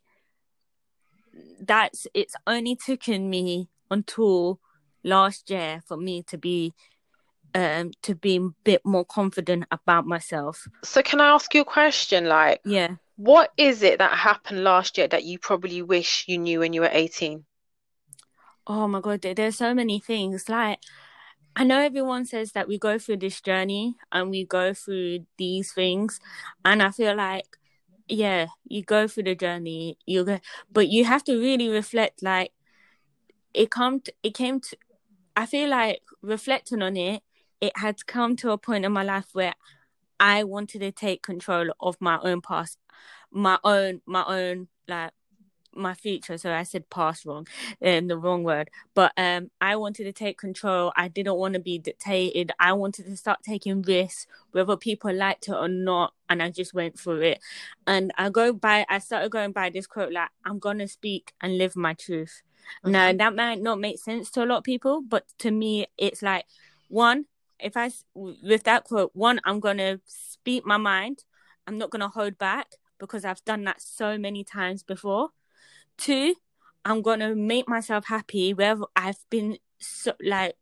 that's, 1.61 2.07
it's 2.13 2.35
only 2.47 2.75
taken 2.75 3.29
me 3.29 3.69
until 3.89 4.59
last 5.03 5.49
year 5.49 5.81
for 5.87 5.97
me 5.97 6.23
to 6.23 6.37
be 6.37 6.73
um 7.53 7.91
to 8.01 8.15
be 8.15 8.37
a 8.37 8.49
bit 8.63 8.81
more 8.85 9.03
confident 9.03 9.65
about 9.71 10.05
myself. 10.05 10.67
So 10.83 11.01
can 11.01 11.19
I 11.19 11.29
ask 11.29 11.53
you 11.53 11.61
a 11.61 11.65
question 11.65 12.25
like 12.25 12.61
yeah 12.63 12.95
what 13.17 13.51
is 13.57 13.83
it 13.83 13.99
that 13.99 14.17
happened 14.17 14.63
last 14.63 14.97
year 14.97 15.07
that 15.07 15.23
you 15.23 15.37
probably 15.37 15.81
wish 15.81 16.25
you 16.27 16.37
knew 16.37 16.59
when 16.59 16.73
you 16.73 16.81
were 16.81 16.89
18? 16.91 17.45
Oh 18.67 18.87
my 18.87 19.01
god, 19.01 19.21
there's 19.21 19.57
so 19.57 19.73
many 19.73 19.99
things 19.99 20.47
like 20.49 20.79
I 21.55 21.65
know 21.65 21.79
everyone 21.81 22.25
says 22.25 22.53
that 22.53 22.67
we 22.67 22.79
go 22.79 22.97
through 22.97 23.17
this 23.17 23.41
journey 23.41 23.97
and 24.11 24.29
we 24.29 24.45
go 24.45 24.73
through 24.73 25.25
these 25.37 25.73
things 25.73 26.19
and 26.63 26.81
I 26.81 26.91
feel 26.91 27.15
like 27.15 27.45
yeah, 28.11 28.47
you 28.67 28.83
go 28.83 29.07
through 29.07 29.23
the 29.23 29.35
journey, 29.35 29.97
you 30.05 30.23
go 30.25 30.39
but 30.71 30.89
you 30.89 31.05
have 31.05 31.23
to 31.25 31.37
really 31.39 31.69
reflect 31.69 32.21
like 32.21 32.51
it 33.53 33.71
come 33.71 34.01
to, 34.01 34.13
it 34.23 34.33
came 34.33 34.59
to 34.59 34.77
I 35.35 35.45
feel 35.45 35.69
like 35.69 36.01
reflecting 36.21 36.81
on 36.81 36.97
it, 36.97 37.23
it 37.61 37.77
had 37.77 38.05
come 38.05 38.35
to 38.37 38.51
a 38.51 38.57
point 38.57 38.85
in 38.85 38.91
my 38.91 39.03
life 39.03 39.27
where 39.33 39.53
I 40.19 40.43
wanted 40.43 40.79
to 40.79 40.91
take 40.91 41.23
control 41.23 41.71
of 41.79 41.97
my 41.99 42.19
own 42.21 42.41
past, 42.41 42.77
my 43.31 43.57
own 43.63 44.01
my 44.05 44.25
own 44.27 44.67
like 44.87 45.11
my 45.73 45.93
future. 45.93 46.37
So 46.37 46.51
I 46.51 46.63
said 46.63 46.89
past 46.89 47.25
wrong, 47.25 47.47
um, 47.83 48.07
the 48.07 48.17
wrong 48.17 48.43
word. 48.43 48.69
But 48.93 49.13
um, 49.17 49.51
I 49.59 49.75
wanted 49.75 50.05
to 50.05 50.13
take 50.13 50.37
control. 50.37 50.91
I 50.95 51.07
didn't 51.07 51.35
want 51.35 51.53
to 51.53 51.59
be 51.59 51.77
dictated. 51.77 52.51
I 52.59 52.73
wanted 52.73 53.05
to 53.05 53.17
start 53.17 53.39
taking 53.43 53.81
risks, 53.81 54.27
whether 54.51 54.77
people 54.77 55.13
liked 55.13 55.47
it 55.47 55.53
or 55.53 55.67
not. 55.67 56.13
And 56.29 56.41
I 56.41 56.49
just 56.49 56.73
went 56.73 56.99
for 56.99 57.21
it. 57.21 57.39
And 57.87 58.11
I 58.17 58.29
go 58.29 58.53
by. 58.53 58.85
I 58.89 58.99
started 58.99 59.31
going 59.31 59.51
by 59.51 59.69
this 59.69 59.87
quote 59.87 60.13
like, 60.13 60.29
"I'm 60.45 60.59
gonna 60.59 60.87
speak 60.87 61.33
and 61.41 61.57
live 61.57 61.75
my 61.75 61.93
truth." 61.93 62.41
Mm-hmm. 62.83 62.91
Now 62.91 63.13
that 63.13 63.35
might 63.35 63.61
not 63.61 63.79
make 63.79 63.99
sense 63.99 64.29
to 64.31 64.43
a 64.43 64.45
lot 64.45 64.59
of 64.59 64.63
people, 64.63 65.01
but 65.01 65.25
to 65.39 65.51
me, 65.51 65.87
it's 65.97 66.21
like 66.21 66.45
one. 66.87 67.25
If 67.59 67.77
I 67.77 67.91
with 68.15 68.63
that 68.63 68.85
quote, 68.85 69.11
one, 69.13 69.39
I'm 69.43 69.59
gonna 69.59 69.99
speak 70.05 70.65
my 70.65 70.77
mind. 70.77 71.25
I'm 71.67 71.77
not 71.77 71.89
gonna 71.91 72.07
hold 72.07 72.37
back 72.37 72.71
because 72.97 73.25
I've 73.25 73.43
done 73.45 73.63
that 73.65 73.81
so 73.81 74.17
many 74.17 74.43
times 74.43 74.83
before. 74.83 75.29
Two, 76.01 76.34
I'm 76.84 77.03
gonna 77.03 77.36
make 77.36 77.70
myself 77.70 78.08
happy 78.08 78.55
Where 78.55 78.75
I've 78.96 79.24
been 79.29 79.60
so 79.77 80.13
like 80.24 80.55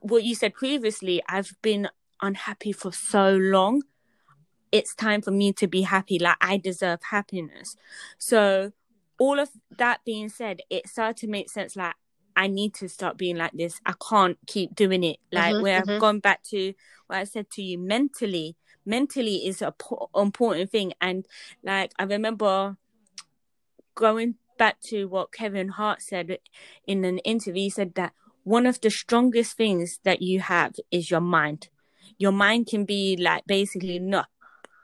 what 0.00 0.24
you 0.24 0.34
said 0.34 0.52
previously, 0.52 1.22
I've 1.26 1.54
been 1.62 1.88
unhappy 2.20 2.72
for 2.72 2.92
so 2.92 3.34
long. 3.34 3.82
It's 4.70 4.94
time 4.94 5.22
for 5.22 5.30
me 5.30 5.54
to 5.54 5.66
be 5.66 5.82
happy. 5.82 6.18
Like 6.18 6.36
I 6.40 6.58
deserve 6.58 7.00
happiness. 7.02 7.76
So 8.18 8.72
all 9.18 9.38
of 9.38 9.48
that 9.78 10.00
being 10.04 10.28
said, 10.28 10.60
it 10.68 10.86
started 10.86 11.16
to 11.18 11.28
make 11.28 11.48
sense 11.48 11.74
like 11.74 11.94
I 12.36 12.46
need 12.46 12.74
to 12.74 12.88
start 12.88 13.16
being 13.16 13.36
like 13.36 13.52
this. 13.52 13.80
I 13.86 13.94
can't 14.06 14.36
keep 14.46 14.74
doing 14.74 15.02
it. 15.02 15.16
Like 15.30 15.54
mm-hmm, 15.54 15.62
where 15.62 15.80
mm-hmm. 15.80 15.90
I've 15.92 16.00
gone 16.00 16.18
back 16.18 16.42
to 16.44 16.74
what 17.06 17.18
I 17.20 17.24
said 17.24 17.48
to 17.52 17.62
you 17.62 17.78
mentally. 17.78 18.56
Mentally 18.84 19.46
is 19.46 19.62
a 19.62 19.72
po- 19.72 20.10
important 20.14 20.70
thing, 20.70 20.92
and 21.00 21.24
like 21.62 21.92
I 21.98 22.02
remember 22.02 22.76
going 23.94 24.34
back 24.58 24.80
to 24.88 25.06
what 25.06 25.32
Kevin 25.32 25.68
Hart 25.68 26.02
said 26.02 26.38
in 26.86 27.04
an 27.04 27.18
interview, 27.18 27.64
he 27.64 27.70
said 27.70 27.94
that 27.94 28.12
one 28.44 28.66
of 28.66 28.80
the 28.80 28.90
strongest 28.90 29.56
things 29.56 30.00
that 30.04 30.22
you 30.22 30.40
have 30.40 30.74
is 30.90 31.10
your 31.10 31.20
mind. 31.20 31.68
Your 32.18 32.32
mind 32.32 32.66
can 32.66 32.84
be 32.84 33.16
like 33.16 33.44
basically 33.46 33.98
not 33.98 34.26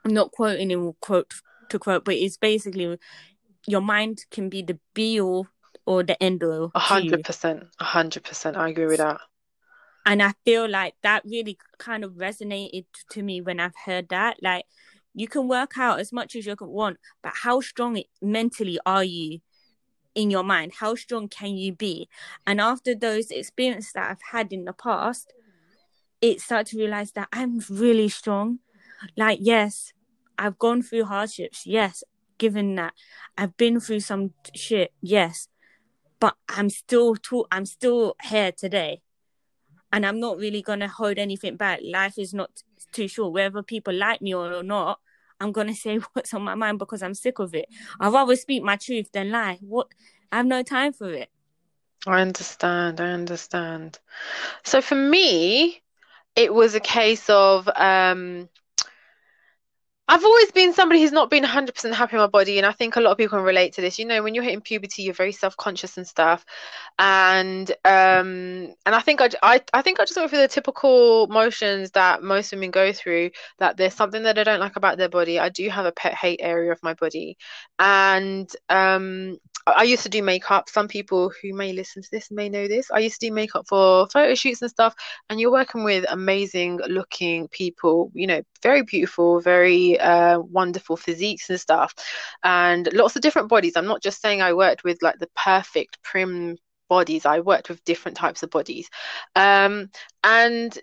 I'm 0.04 0.14
not 0.14 0.32
quoting 0.32 0.70
him 0.70 0.92
quote 1.00 1.34
to 1.70 1.78
quote, 1.78 2.04
but 2.04 2.14
it's 2.14 2.36
basically 2.36 2.98
your 3.66 3.80
mind 3.80 4.24
can 4.30 4.48
be 4.48 4.62
the 4.62 4.78
be 4.94 5.20
all 5.20 5.46
or 5.86 6.02
the 6.02 6.20
end 6.22 6.42
all. 6.42 6.70
A 6.74 6.78
hundred 6.78 7.24
percent. 7.24 7.64
A 7.78 7.84
hundred 7.84 8.24
percent. 8.24 8.56
I 8.56 8.68
agree 8.68 8.86
with 8.86 8.98
that. 8.98 9.20
And 10.06 10.22
I 10.22 10.32
feel 10.44 10.68
like 10.68 10.94
that 11.02 11.22
really 11.24 11.58
kind 11.78 12.04
of 12.04 12.12
resonated 12.12 12.86
to 13.10 13.22
me 13.22 13.40
when 13.42 13.60
I've 13.60 13.76
heard 13.84 14.08
that. 14.08 14.38
Like 14.42 14.64
you 15.14 15.28
can 15.28 15.48
work 15.48 15.76
out 15.76 16.00
as 16.00 16.12
much 16.12 16.36
as 16.36 16.46
you 16.46 16.56
want, 16.60 16.98
but 17.22 17.32
how 17.42 17.60
strong 17.60 18.02
mentally 18.22 18.78
are 18.86 19.04
you 19.04 19.40
in 20.18 20.32
your 20.32 20.42
mind? 20.42 20.72
How 20.80 20.96
strong 20.96 21.28
can 21.28 21.56
you 21.56 21.72
be? 21.72 22.08
And 22.44 22.60
after 22.60 22.92
those 22.92 23.30
experiences 23.30 23.92
that 23.92 24.10
I've 24.10 24.32
had 24.32 24.52
in 24.52 24.64
the 24.64 24.72
past, 24.72 25.32
it 26.20 26.40
started 26.40 26.72
to 26.72 26.78
realize 26.78 27.12
that 27.12 27.28
I'm 27.32 27.60
really 27.70 28.08
strong. 28.08 28.58
Like, 29.16 29.38
yes, 29.40 29.92
I've 30.36 30.58
gone 30.58 30.82
through 30.82 31.04
hardships. 31.04 31.64
Yes, 31.64 32.02
given 32.36 32.74
that 32.74 32.94
I've 33.36 33.56
been 33.56 33.78
through 33.78 34.00
some 34.00 34.34
shit. 34.56 34.92
Yes, 35.00 35.46
but 36.18 36.34
I'm 36.48 36.68
still 36.68 37.14
I'm 37.52 37.64
still 37.64 38.16
here 38.24 38.50
today. 38.50 39.02
And 39.92 40.04
I'm 40.04 40.18
not 40.18 40.36
really 40.36 40.62
gonna 40.62 40.88
hold 40.88 41.18
anything 41.18 41.56
back. 41.56 41.78
Life 41.84 42.18
is 42.18 42.34
not 42.34 42.50
too 42.92 43.06
short. 43.06 43.32
Whether 43.32 43.62
people 43.62 43.94
like 43.94 44.20
me 44.20 44.34
or 44.34 44.64
not, 44.64 44.98
I'm 45.40 45.52
gonna 45.52 45.74
say 45.74 45.96
what's 46.12 46.34
on 46.34 46.42
my 46.42 46.54
mind 46.54 46.78
because 46.78 47.02
I'm 47.02 47.14
sick 47.14 47.38
of 47.38 47.54
it. 47.54 47.66
I'd 48.00 48.12
rather 48.12 48.36
speak 48.36 48.62
my 48.62 48.76
truth 48.76 49.10
than 49.12 49.30
lie. 49.30 49.58
What 49.60 49.88
I 50.32 50.38
have 50.38 50.46
no 50.46 50.62
time 50.62 50.92
for 50.92 51.10
it. 51.12 51.30
I 52.06 52.20
understand, 52.22 53.00
I 53.00 53.10
understand. 53.12 53.98
So 54.64 54.80
for 54.82 54.94
me, 54.94 55.82
it 56.36 56.52
was 56.54 56.74
a 56.74 56.80
case 56.80 57.28
of 57.30 57.68
um 57.76 58.48
I've 60.10 60.24
always 60.24 60.50
been 60.52 60.72
somebody 60.72 61.02
who's 61.02 61.12
not 61.12 61.28
been 61.28 61.44
100% 61.44 61.92
happy 61.92 62.16
in 62.16 62.20
my 62.22 62.26
body, 62.28 62.56
and 62.56 62.66
I 62.66 62.72
think 62.72 62.96
a 62.96 63.00
lot 63.00 63.12
of 63.12 63.18
people 63.18 63.36
can 63.36 63.44
relate 63.44 63.74
to 63.74 63.82
this. 63.82 63.98
You 63.98 64.06
know, 64.06 64.22
when 64.22 64.34
you're 64.34 64.42
hitting 64.42 64.62
puberty, 64.62 65.02
you're 65.02 65.12
very 65.12 65.32
self-conscious 65.32 65.98
and 65.98 66.06
stuff, 66.06 66.46
and 66.98 67.70
um, 67.84 68.74
and 68.86 68.94
I 68.94 69.00
think 69.00 69.20
I, 69.20 69.28
I, 69.42 69.60
I 69.74 69.82
think 69.82 70.00
I 70.00 70.06
just 70.06 70.16
went 70.16 70.30
through 70.30 70.40
the 70.40 70.48
typical 70.48 71.26
motions 71.26 71.90
that 71.90 72.22
most 72.22 72.52
women 72.52 72.70
go 72.70 72.90
through. 72.90 73.30
That 73.58 73.76
there's 73.76 73.94
something 73.94 74.22
that 74.22 74.38
I 74.38 74.44
don't 74.44 74.60
like 74.60 74.76
about 74.76 74.96
their 74.96 75.10
body. 75.10 75.38
I 75.38 75.50
do 75.50 75.68
have 75.68 75.84
a 75.84 75.92
pet 75.92 76.14
hate 76.14 76.40
area 76.42 76.72
of 76.72 76.82
my 76.82 76.94
body, 76.94 77.36
and 77.78 78.50
um, 78.70 79.38
I 79.76 79.82
used 79.82 80.02
to 80.04 80.08
do 80.08 80.22
makeup. 80.22 80.68
Some 80.68 80.88
people 80.88 81.30
who 81.42 81.52
may 81.52 81.72
listen 81.72 82.02
to 82.02 82.08
this 82.10 82.30
may 82.30 82.48
know 82.48 82.68
this. 82.68 82.90
I 82.90 83.00
used 83.00 83.20
to 83.20 83.26
do 83.26 83.32
makeup 83.32 83.66
for 83.68 84.06
photo 84.08 84.34
shoots 84.34 84.62
and 84.62 84.70
stuff, 84.70 84.94
and 85.28 85.40
you're 85.40 85.52
working 85.52 85.84
with 85.84 86.04
amazing 86.08 86.80
looking 86.88 87.48
people. 87.48 88.10
You 88.14 88.26
know, 88.26 88.42
very 88.62 88.82
beautiful, 88.82 89.40
very 89.40 89.97
uh, 90.00 90.38
wonderful 90.40 90.96
physiques 90.96 91.50
and 91.50 91.60
stuff, 91.60 91.94
and 92.42 92.88
lots 92.92 93.16
of 93.16 93.22
different 93.22 93.48
bodies. 93.48 93.76
I'm 93.76 93.86
not 93.86 94.02
just 94.02 94.20
saying 94.20 94.42
I 94.42 94.52
worked 94.52 94.84
with 94.84 95.02
like 95.02 95.18
the 95.18 95.30
perfect 95.36 96.02
prim 96.02 96.56
bodies. 96.88 97.26
I 97.26 97.40
worked 97.40 97.68
with 97.68 97.84
different 97.84 98.16
types 98.16 98.42
of 98.42 98.50
bodies, 98.50 98.88
um, 99.36 99.90
and 100.24 100.78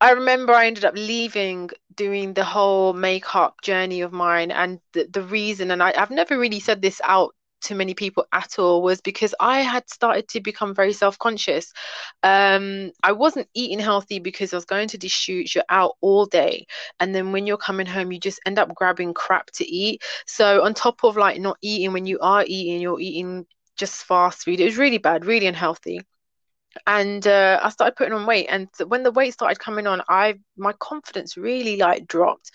I 0.00 0.10
remember 0.12 0.52
I 0.52 0.66
ended 0.66 0.84
up 0.84 0.94
leaving 0.96 1.70
doing 1.94 2.34
the 2.34 2.44
whole 2.44 2.92
makeup 2.92 3.62
journey 3.62 4.00
of 4.00 4.12
mine, 4.12 4.50
and 4.50 4.80
the, 4.92 5.08
the 5.12 5.22
reason, 5.22 5.70
and 5.70 5.82
I, 5.82 5.96
have 5.96 6.10
never 6.10 6.38
really 6.38 6.60
said 6.60 6.82
this 6.82 7.00
out 7.04 7.34
to 7.62 7.74
many 7.74 7.94
people 7.94 8.26
at 8.32 8.58
all 8.58 8.82
was 8.82 9.00
because 9.00 9.34
I 9.40 9.60
had 9.60 9.88
started 9.90 10.28
to 10.28 10.40
become 10.40 10.74
very 10.74 10.92
self 10.92 11.18
conscious. 11.18 11.72
Um, 12.22 12.92
I 13.02 13.12
wasn't 13.12 13.48
eating 13.54 13.78
healthy 13.78 14.18
because 14.18 14.52
I 14.52 14.56
was 14.56 14.64
going 14.64 14.88
to 14.88 14.98
these 14.98 15.12
shoots, 15.12 15.54
you're 15.54 15.64
out 15.68 15.96
all 16.00 16.26
day. 16.26 16.66
And 17.00 17.14
then 17.14 17.32
when 17.32 17.46
you're 17.46 17.56
coming 17.56 17.86
home, 17.86 18.12
you 18.12 18.18
just 18.20 18.40
end 18.46 18.58
up 18.58 18.74
grabbing 18.74 19.14
crap 19.14 19.50
to 19.52 19.64
eat. 19.66 20.02
So, 20.26 20.62
on 20.64 20.74
top 20.74 21.04
of 21.04 21.16
like 21.16 21.40
not 21.40 21.58
eating, 21.62 21.92
when 21.92 22.06
you 22.06 22.18
are 22.20 22.44
eating, 22.46 22.80
you're 22.80 23.00
eating 23.00 23.46
just 23.76 24.04
fast 24.04 24.44
food. 24.44 24.60
It 24.60 24.64
was 24.66 24.78
really 24.78 24.98
bad, 24.98 25.24
really 25.24 25.46
unhealthy 25.46 26.00
and 26.86 27.26
uh, 27.26 27.60
I 27.62 27.68
started 27.70 27.96
putting 27.96 28.14
on 28.14 28.26
weight. 28.26 28.46
And 28.48 28.68
when 28.86 29.02
the 29.02 29.12
weight 29.12 29.34
started 29.34 29.58
coming 29.58 29.86
on, 29.86 30.02
I 30.08 30.34
my 30.56 30.72
confidence 30.74 31.36
really 31.36 31.76
like 31.76 32.06
dropped, 32.06 32.50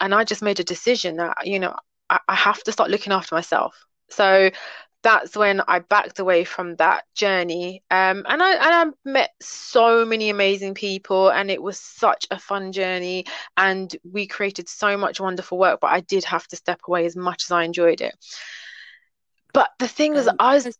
and 0.00 0.14
I 0.14 0.24
just 0.24 0.42
made 0.42 0.60
a 0.60 0.64
decision 0.64 1.16
that 1.16 1.46
you 1.46 1.58
know 1.58 1.74
I, 2.10 2.20
I 2.28 2.34
have 2.34 2.62
to 2.64 2.72
start 2.72 2.90
looking 2.90 3.12
after 3.12 3.34
myself. 3.34 3.74
So 4.10 4.50
that's 5.02 5.36
when 5.36 5.60
I 5.68 5.78
backed 5.78 6.18
away 6.18 6.44
from 6.44 6.76
that 6.76 7.04
journey. 7.14 7.82
Um, 7.90 8.24
and 8.28 8.42
I 8.42 8.52
and 8.52 8.94
I 9.06 9.10
met 9.10 9.30
so 9.40 10.04
many 10.04 10.28
amazing 10.30 10.74
people, 10.74 11.30
and 11.30 11.50
it 11.50 11.62
was 11.62 11.78
such 11.78 12.26
a 12.30 12.38
fun 12.38 12.72
journey. 12.72 13.26
And 13.56 13.94
we 14.10 14.26
created 14.26 14.68
so 14.68 14.96
much 14.96 15.20
wonderful 15.20 15.58
work. 15.58 15.80
But 15.80 15.92
I 15.92 16.00
did 16.00 16.24
have 16.24 16.46
to 16.48 16.56
step 16.56 16.80
away 16.86 17.06
as 17.06 17.16
much 17.16 17.44
as 17.44 17.52
I 17.52 17.64
enjoyed 17.64 18.00
it. 18.00 18.14
But 19.52 19.70
the 19.78 19.88
thing 19.88 20.12
um, 20.12 20.18
is, 20.18 20.30
I 20.38 20.54
was. 20.54 20.78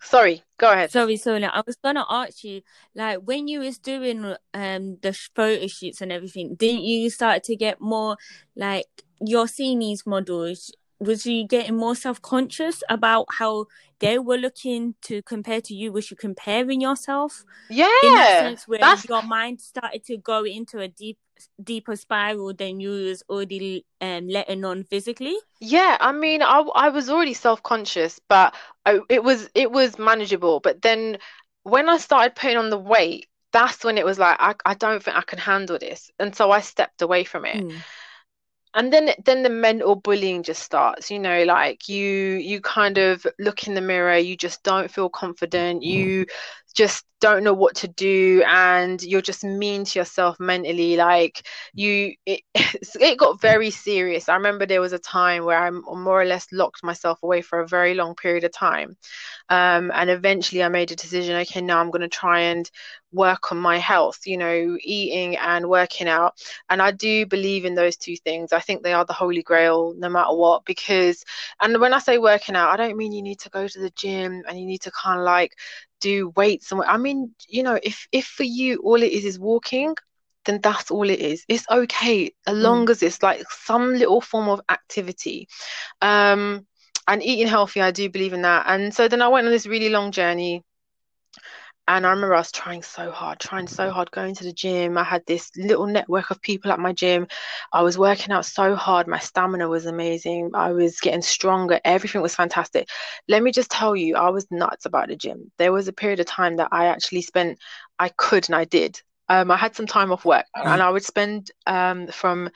Sorry, 0.00 0.44
go 0.58 0.70
ahead. 0.72 0.90
Sorry, 0.92 1.16
sorry. 1.16 1.44
I 1.44 1.62
was 1.66 1.76
gonna 1.76 2.06
ask 2.08 2.44
you, 2.44 2.62
like, 2.94 3.18
when 3.18 3.48
you 3.48 3.60
was 3.60 3.78
doing 3.78 4.36
um 4.54 4.98
the 5.02 5.12
photo 5.12 5.66
shoots 5.66 6.00
and 6.00 6.12
everything, 6.12 6.54
didn't 6.54 6.82
you 6.82 7.10
start 7.10 7.44
to 7.44 7.56
get 7.56 7.80
more 7.80 8.16
like 8.56 8.86
you're 9.20 9.48
seeing 9.48 9.80
these 9.80 10.06
models 10.06 10.72
was 11.00 11.26
you 11.26 11.46
getting 11.46 11.76
more 11.76 11.94
self-conscious 11.94 12.82
about 12.88 13.26
how 13.38 13.66
they 14.00 14.18
were 14.18 14.36
looking 14.36 14.94
to 15.02 15.22
compare 15.22 15.60
to 15.60 15.74
you? 15.74 15.92
Was 15.92 16.10
you 16.10 16.16
comparing 16.16 16.80
yourself? 16.80 17.44
Yeah 17.70 17.88
in 18.02 18.14
that 18.14 18.40
sense 18.40 18.68
where 18.68 18.78
that's... 18.78 19.08
your 19.08 19.22
mind 19.22 19.60
started 19.60 20.04
to 20.06 20.16
go 20.16 20.44
into 20.44 20.78
a 20.78 20.88
deep 20.88 21.18
deeper 21.62 21.94
spiral 21.94 22.52
than 22.52 22.80
you 22.80 22.90
was 22.90 23.22
already 23.28 23.84
um 24.00 24.26
letting 24.28 24.64
on 24.64 24.84
physically? 24.84 25.36
Yeah 25.60 25.96
i 26.00 26.12
mean 26.12 26.42
i, 26.42 26.60
I 26.74 26.88
was 26.88 27.08
already 27.08 27.34
self-conscious 27.34 28.20
but 28.28 28.54
I, 28.84 29.00
it 29.08 29.22
was 29.22 29.48
it 29.54 29.70
was 29.70 29.98
manageable. 29.98 30.60
But 30.60 30.82
then 30.82 31.18
when 31.62 31.88
i 31.88 31.98
started 31.98 32.34
putting 32.34 32.56
on 32.56 32.70
the 32.70 32.78
weight 32.78 33.28
that's 33.52 33.84
when 33.84 33.98
it 33.98 34.04
was 34.04 34.18
like 34.18 34.36
i, 34.40 34.54
I 34.64 34.74
don't 34.74 35.02
think 35.02 35.16
i 35.16 35.22
can 35.22 35.38
handle 35.38 35.78
this. 35.78 36.10
And 36.18 36.34
so 36.34 36.50
i 36.50 36.60
stepped 36.60 37.02
away 37.02 37.24
from 37.24 37.44
it. 37.44 37.64
Mm 37.64 37.80
and 38.74 38.92
then 38.92 39.10
then 39.24 39.42
the 39.42 39.48
mental 39.48 39.96
bullying 39.96 40.42
just 40.42 40.62
starts 40.62 41.10
you 41.10 41.18
know 41.18 41.44
like 41.44 41.88
you 41.88 42.04
you 42.04 42.60
kind 42.60 42.98
of 42.98 43.26
look 43.38 43.66
in 43.66 43.74
the 43.74 43.80
mirror 43.80 44.16
you 44.16 44.36
just 44.36 44.62
don't 44.62 44.90
feel 44.90 45.08
confident 45.08 45.82
mm-hmm. 45.82 45.90
you 45.90 46.26
just 46.78 47.04
don't 47.20 47.42
know 47.42 47.52
what 47.52 47.74
to 47.74 47.88
do 47.88 48.40
and 48.46 49.02
you're 49.02 49.20
just 49.20 49.42
mean 49.42 49.84
to 49.84 49.98
yourself 49.98 50.38
mentally 50.38 50.96
like 50.96 51.44
you 51.74 52.14
it, 52.24 52.42
it 52.54 53.18
got 53.18 53.40
very 53.40 53.70
serious. 53.70 54.28
I 54.28 54.36
remember 54.36 54.64
there 54.64 54.80
was 54.80 54.92
a 54.92 55.00
time 55.00 55.44
where 55.44 55.58
i 55.58 55.70
more 55.70 56.22
or 56.22 56.24
less 56.24 56.46
locked 56.52 56.84
myself 56.84 57.20
away 57.24 57.42
for 57.42 57.58
a 57.58 57.66
very 57.66 57.94
long 57.94 58.14
period 58.14 58.44
of 58.44 58.52
time 58.52 58.96
um, 59.48 59.90
and 59.92 60.08
eventually 60.08 60.62
i 60.62 60.68
made 60.68 60.92
a 60.92 60.96
decision 60.96 61.34
okay 61.34 61.60
now 61.60 61.80
i'm 61.80 61.90
going 61.90 62.02
to 62.02 62.08
try 62.08 62.40
and 62.40 62.70
work 63.12 63.50
on 63.50 63.58
my 63.58 63.78
health 63.78 64.20
you 64.26 64.36
know 64.36 64.76
eating 64.82 65.36
and 65.36 65.68
working 65.68 66.06
out. 66.08 66.34
And 66.68 66.80
i 66.80 66.92
do 66.92 67.26
believe 67.26 67.64
in 67.64 67.74
those 67.74 67.96
two 67.96 68.16
things. 68.16 68.52
I 68.52 68.60
think 68.60 68.82
they 68.82 68.92
are 68.92 69.04
the 69.04 69.12
holy 69.12 69.42
grail 69.42 69.94
no 69.96 70.08
matter 70.08 70.34
what 70.34 70.64
because 70.64 71.24
and 71.60 71.80
when 71.80 71.92
i 71.92 71.98
say 71.98 72.18
working 72.18 72.54
out 72.54 72.70
i 72.70 72.76
don't 72.76 72.96
mean 72.96 73.12
you 73.12 73.22
need 73.22 73.40
to 73.40 73.50
go 73.50 73.66
to 73.66 73.80
the 73.80 73.90
gym 73.90 74.42
and 74.46 74.60
you 74.60 74.66
need 74.66 74.82
to 74.82 74.90
kind 74.92 75.18
of 75.18 75.24
like 75.24 75.56
do 76.00 76.32
weights 76.36 76.72
and 76.72 76.82
I 76.82 76.96
mean, 76.96 77.34
you 77.48 77.62
know, 77.62 77.78
if 77.82 78.06
if 78.12 78.26
for 78.26 78.44
you 78.44 78.78
all 78.78 79.02
it 79.02 79.12
is 79.12 79.24
is 79.24 79.38
walking, 79.38 79.94
then 80.44 80.60
that's 80.62 80.90
all 80.90 81.08
it 81.08 81.20
is. 81.20 81.44
It's 81.48 81.66
okay 81.70 82.32
as 82.46 82.54
mm. 82.56 82.62
long 82.62 82.86
mm. 82.86 82.90
as 82.90 83.02
it's 83.02 83.22
like 83.22 83.42
some 83.50 83.94
little 83.94 84.20
form 84.20 84.48
of 84.48 84.60
activity. 84.68 85.48
Um 86.00 86.66
and 87.06 87.22
eating 87.22 87.46
healthy, 87.46 87.80
I 87.80 87.90
do 87.90 88.10
believe 88.10 88.34
in 88.34 88.42
that. 88.42 88.66
And 88.68 88.94
so 88.94 89.08
then 89.08 89.22
I 89.22 89.28
went 89.28 89.46
on 89.46 89.52
this 89.52 89.66
really 89.66 89.88
long 89.88 90.12
journey 90.12 90.62
and 91.88 92.06
I 92.06 92.10
remember 92.10 92.34
I 92.34 92.40
was 92.40 92.52
trying 92.52 92.82
so 92.82 93.10
hard, 93.10 93.40
trying 93.40 93.66
so 93.66 93.90
hard, 93.90 94.10
going 94.10 94.34
to 94.34 94.44
the 94.44 94.52
gym. 94.52 94.98
I 94.98 95.04
had 95.04 95.24
this 95.26 95.50
little 95.56 95.86
network 95.86 96.30
of 96.30 96.40
people 96.42 96.70
at 96.70 96.78
my 96.78 96.92
gym. 96.92 97.26
I 97.72 97.80
was 97.80 97.96
working 97.96 98.30
out 98.30 98.44
so 98.44 98.74
hard. 98.74 99.08
My 99.08 99.18
stamina 99.18 99.66
was 99.68 99.86
amazing. 99.86 100.50
I 100.52 100.72
was 100.72 101.00
getting 101.00 101.22
stronger. 101.22 101.80
Everything 101.86 102.20
was 102.20 102.34
fantastic. 102.34 102.90
Let 103.26 103.42
me 103.42 103.52
just 103.52 103.70
tell 103.70 103.96
you, 103.96 104.16
I 104.16 104.28
was 104.28 104.46
nuts 104.50 104.84
about 104.84 105.08
the 105.08 105.16
gym. 105.16 105.50
There 105.56 105.72
was 105.72 105.88
a 105.88 105.92
period 105.94 106.20
of 106.20 106.26
time 106.26 106.56
that 106.56 106.68
I 106.72 106.86
actually 106.86 107.22
spent, 107.22 107.58
I 107.98 108.10
could 108.10 108.50
and 108.50 108.56
I 108.56 108.66
did. 108.66 109.00
Um, 109.30 109.50
I 109.50 109.56
had 109.56 109.74
some 109.74 109.86
time 109.86 110.12
off 110.12 110.26
work 110.26 110.44
and 110.54 110.82
I 110.82 110.90
would 110.90 111.04
spend 111.04 111.50
um, 111.66 112.08
from 112.08 112.50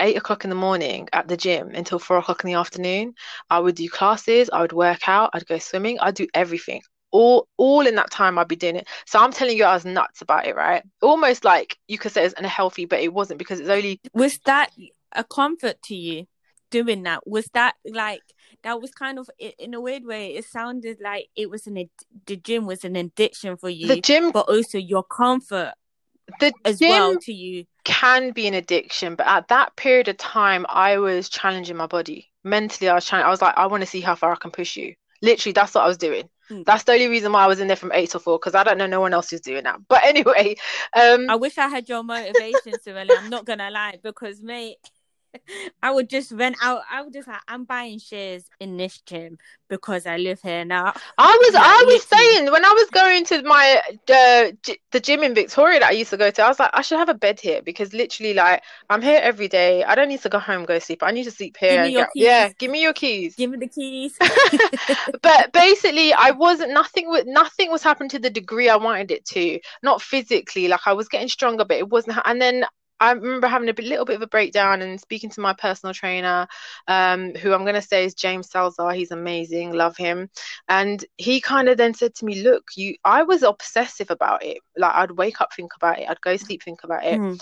eight 0.00 0.16
o'clock 0.16 0.44
in 0.44 0.50
the 0.50 0.56
morning 0.56 1.08
at 1.12 1.28
the 1.28 1.36
gym 1.36 1.72
until 1.74 1.98
four 1.98 2.16
o'clock 2.16 2.42
in 2.42 2.48
the 2.48 2.58
afternoon. 2.58 3.12
I 3.50 3.58
would 3.58 3.74
do 3.74 3.88
classes, 3.90 4.48
I 4.50 4.62
would 4.62 4.72
work 4.72 5.08
out, 5.08 5.30
I'd 5.34 5.46
go 5.46 5.58
swimming, 5.58 5.98
I'd 6.00 6.14
do 6.14 6.26
everything 6.32 6.80
all 7.10 7.48
all 7.56 7.86
in 7.86 7.94
that 7.96 8.10
time 8.10 8.38
I'd 8.38 8.48
be 8.48 8.56
doing 8.56 8.76
it. 8.76 8.88
So 9.06 9.18
I'm 9.18 9.32
telling 9.32 9.56
you, 9.56 9.64
I 9.64 9.74
was 9.74 9.84
nuts 9.84 10.20
about 10.22 10.46
it, 10.46 10.56
right? 10.56 10.82
Almost 11.02 11.44
like 11.44 11.76
you 11.88 11.98
could 11.98 12.12
say 12.12 12.24
it's 12.24 12.34
unhealthy, 12.36 12.84
but 12.84 13.00
it 13.00 13.12
wasn't 13.12 13.38
because 13.38 13.60
it's 13.60 13.68
only. 13.68 14.00
Was 14.12 14.38
that 14.44 14.70
a 15.12 15.24
comfort 15.24 15.80
to 15.84 15.96
you 15.96 16.26
doing 16.70 17.04
that? 17.04 17.26
Was 17.26 17.46
that 17.54 17.74
like 17.84 18.22
that 18.62 18.80
was 18.80 18.90
kind 18.90 19.18
of 19.18 19.28
in 19.58 19.74
a 19.74 19.80
weird 19.80 20.04
way? 20.04 20.36
It 20.36 20.44
sounded 20.44 20.98
like 21.02 21.28
it 21.36 21.50
was 21.50 21.66
an 21.66 21.88
the 22.26 22.36
gym 22.36 22.66
was 22.66 22.84
an 22.84 22.96
addiction 22.96 23.56
for 23.56 23.70
you. 23.70 23.88
The 23.88 24.00
gym, 24.00 24.30
but 24.30 24.48
also 24.48 24.78
your 24.78 25.02
comfort 25.02 25.72
the 26.40 26.52
as 26.64 26.78
well 26.80 27.16
to 27.16 27.32
you 27.32 27.64
can 27.84 28.32
be 28.32 28.46
an 28.46 28.54
addiction. 28.54 29.14
But 29.14 29.26
at 29.26 29.48
that 29.48 29.74
period 29.76 30.08
of 30.08 30.16
time, 30.18 30.66
I 30.68 30.98
was 30.98 31.28
challenging 31.28 31.76
my 31.76 31.86
body 31.86 32.30
mentally. 32.44 32.88
I 32.88 32.94
was 32.94 33.06
trying. 33.06 33.24
I 33.24 33.30
was 33.30 33.42
like, 33.42 33.56
I 33.56 33.66
want 33.66 33.82
to 33.82 33.86
see 33.86 34.00
how 34.00 34.14
far 34.14 34.32
I 34.32 34.36
can 34.36 34.50
push 34.50 34.76
you. 34.76 34.94
Literally, 35.22 35.52
that's 35.52 35.74
what 35.74 35.84
I 35.84 35.88
was 35.88 35.98
doing. 35.98 36.28
Mm. 36.50 36.64
That's 36.64 36.84
the 36.84 36.92
only 36.92 37.08
reason 37.08 37.32
why 37.32 37.44
I 37.44 37.46
was 37.46 37.60
in 37.60 37.68
there 37.68 37.76
from 37.76 37.92
eight 37.92 38.10
to 38.10 38.18
four 38.18 38.38
because 38.38 38.54
I 38.54 38.64
don't 38.64 38.78
know 38.78 38.86
no 38.86 39.00
one 39.00 39.12
else 39.12 39.32
is 39.32 39.40
doing 39.40 39.64
that. 39.64 39.80
But 39.88 40.04
anyway, 40.04 40.56
um, 40.94 41.28
I 41.28 41.36
wish 41.36 41.58
I 41.58 41.68
had 41.68 41.88
your 41.88 42.02
motivation, 42.02 42.78
Sorelle. 42.78 43.10
I'm 43.10 43.28
not 43.28 43.44
gonna 43.44 43.70
lie 43.70 43.98
because 44.02 44.42
mate, 44.42 44.78
I 45.82 45.90
would 45.90 46.08
just 46.08 46.32
rent 46.32 46.56
out. 46.62 46.82
I 46.90 47.02
would 47.02 47.12
just 47.12 47.28
like, 47.28 47.40
I'm 47.48 47.64
buying 47.64 47.98
shares 47.98 48.44
in 48.60 48.76
this 48.76 49.00
gym 49.00 49.38
because 49.68 50.06
I 50.06 50.16
live 50.16 50.40
here 50.40 50.64
now. 50.64 50.92
I 51.18 51.38
was, 51.40 51.54
like, 51.54 51.62
I 51.64 51.84
was 51.86 52.06
literally. 52.10 52.24
saying 52.24 52.52
when 52.52 52.64
I 52.64 52.70
was 52.70 52.90
going 52.90 53.24
to 53.26 53.42
my 53.42 53.80
uh, 54.08 54.52
g- 54.62 54.80
the 54.92 55.00
gym 55.00 55.22
in 55.22 55.34
Victoria 55.34 55.80
that 55.80 55.88
I 55.88 55.92
used 55.92 56.10
to 56.10 56.16
go 56.16 56.30
to, 56.30 56.42
I 56.42 56.48
was 56.48 56.58
like, 56.58 56.70
I 56.72 56.82
should 56.82 56.98
have 56.98 57.08
a 57.08 57.14
bed 57.14 57.40
here 57.40 57.62
because 57.62 57.92
literally, 57.92 58.34
like, 58.34 58.62
I'm 58.90 59.02
here 59.02 59.20
every 59.22 59.48
day. 59.48 59.84
I 59.84 59.94
don't 59.94 60.08
need 60.08 60.22
to 60.22 60.28
go 60.28 60.38
home 60.38 60.64
go 60.64 60.78
sleep. 60.78 61.02
I 61.02 61.10
need 61.10 61.24
to 61.24 61.30
sleep 61.30 61.56
here. 61.58 61.90
Get, 61.90 62.08
yeah, 62.14 62.50
give 62.58 62.70
me 62.70 62.82
your 62.82 62.92
keys. 62.92 63.34
Give 63.36 63.50
me 63.50 63.58
the 63.58 63.68
keys. 63.68 64.16
but 65.22 65.52
basically, 65.52 66.12
I 66.12 66.30
wasn't 66.30 66.72
nothing. 66.72 67.10
With 67.10 67.26
nothing 67.26 67.70
was 67.70 67.82
happening 67.82 68.10
to 68.10 68.18
the 68.18 68.30
degree 68.30 68.68
I 68.68 68.76
wanted 68.76 69.10
it 69.10 69.24
to. 69.26 69.58
Not 69.82 70.02
physically, 70.02 70.68
like 70.68 70.86
I 70.86 70.92
was 70.92 71.08
getting 71.08 71.28
stronger, 71.28 71.64
but 71.64 71.76
it 71.76 71.88
wasn't. 71.88 72.18
And 72.24 72.40
then 72.40 72.64
I 73.00 73.12
remember 73.12 73.46
having 73.46 73.68
a 73.68 73.82
little 73.82 74.04
bit 74.04 74.16
of 74.16 74.22
a 74.22 74.26
breakdown 74.26 74.82
and 74.82 75.00
speaking 75.00 75.30
to 75.30 75.40
my 75.40 75.52
personal 75.52 75.94
trainer, 75.94 76.48
um, 76.88 77.34
who 77.34 77.52
I'm 77.52 77.62
going 77.62 77.74
to 77.74 77.82
say 77.82 78.04
is 78.04 78.14
James 78.14 78.48
Salzar. 78.48 78.94
He's 78.94 79.12
amazing, 79.12 79.72
love 79.72 79.96
him. 79.96 80.30
And 80.68 81.04
he 81.16 81.40
kind 81.40 81.68
of 81.68 81.76
then 81.76 81.94
said 81.94 82.14
to 82.16 82.24
me, 82.24 82.42
"Look, 82.42 82.64
you, 82.76 82.96
I 83.04 83.22
was 83.22 83.42
obsessive 83.42 84.10
about 84.10 84.44
it. 84.44 84.58
Like 84.76 84.94
I'd 84.94 85.12
wake 85.12 85.40
up, 85.40 85.52
think 85.54 85.72
about 85.76 85.98
it. 85.98 86.08
I'd 86.08 86.20
go 86.20 86.36
sleep, 86.36 86.62
think 86.62 86.84
about 86.84 87.04
it." 87.04 87.20
Mm. 87.20 87.40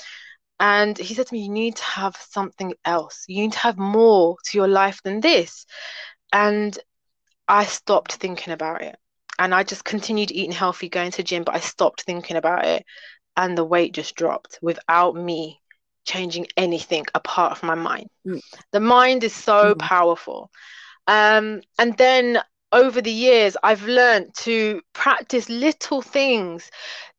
And 0.59 0.99
he 0.99 1.15
said 1.15 1.27
to 1.27 1.35
me, 1.35 1.45
"You 1.45 1.53
need 1.53 1.77
to 1.77 1.85
have 1.85 2.17
something 2.17 2.75
else. 2.85 3.25
You 3.29 3.43
need 3.43 3.53
to 3.53 3.59
have 3.59 3.79
more 3.79 4.37
to 4.45 4.59
your 4.59 4.69
life 4.69 5.01
than 5.03 5.21
this." 5.21 5.67
And 6.33 6.79
I 7.49 7.65
stopped 7.65 8.15
thinking 8.15 8.53
about 8.53 8.83
it. 8.83 8.97
And 9.39 9.55
I 9.55 9.65
just 9.65 9.85
continued 9.85 10.31
eating 10.31 10.53
healthy, 10.53 10.89
going 10.89 11.11
to 11.13 11.23
gym, 11.23 11.45
but 11.45 11.55
I 11.55 11.61
stopped 11.61 12.03
thinking 12.03 12.37
about 12.39 12.65
it 12.65 12.85
and 13.37 13.57
the 13.57 13.65
weight 13.65 13.93
just 13.93 14.17
dropped 14.17 14.59
without 14.63 15.15
me 15.15 15.61
changing 16.05 16.47
anything 16.57 17.05
apart 17.15 17.59
from 17.59 17.67
my 17.69 17.75
mind. 17.75 18.09
Mm. 18.27 18.41
The 18.73 18.81
mind 18.81 19.25
is 19.25 19.35
so 19.35 19.75
mm. 19.75 19.79
powerful. 19.79 20.51
Um, 21.07 21.61
and 21.79 21.97
then 21.97 22.41
over 22.73 23.01
the 23.01 23.13
years, 23.13 23.57
I've 23.63 23.85
learned 23.87 24.35
to 24.39 24.81
practice 24.93 25.49
little 25.49 26.03
things. 26.03 26.71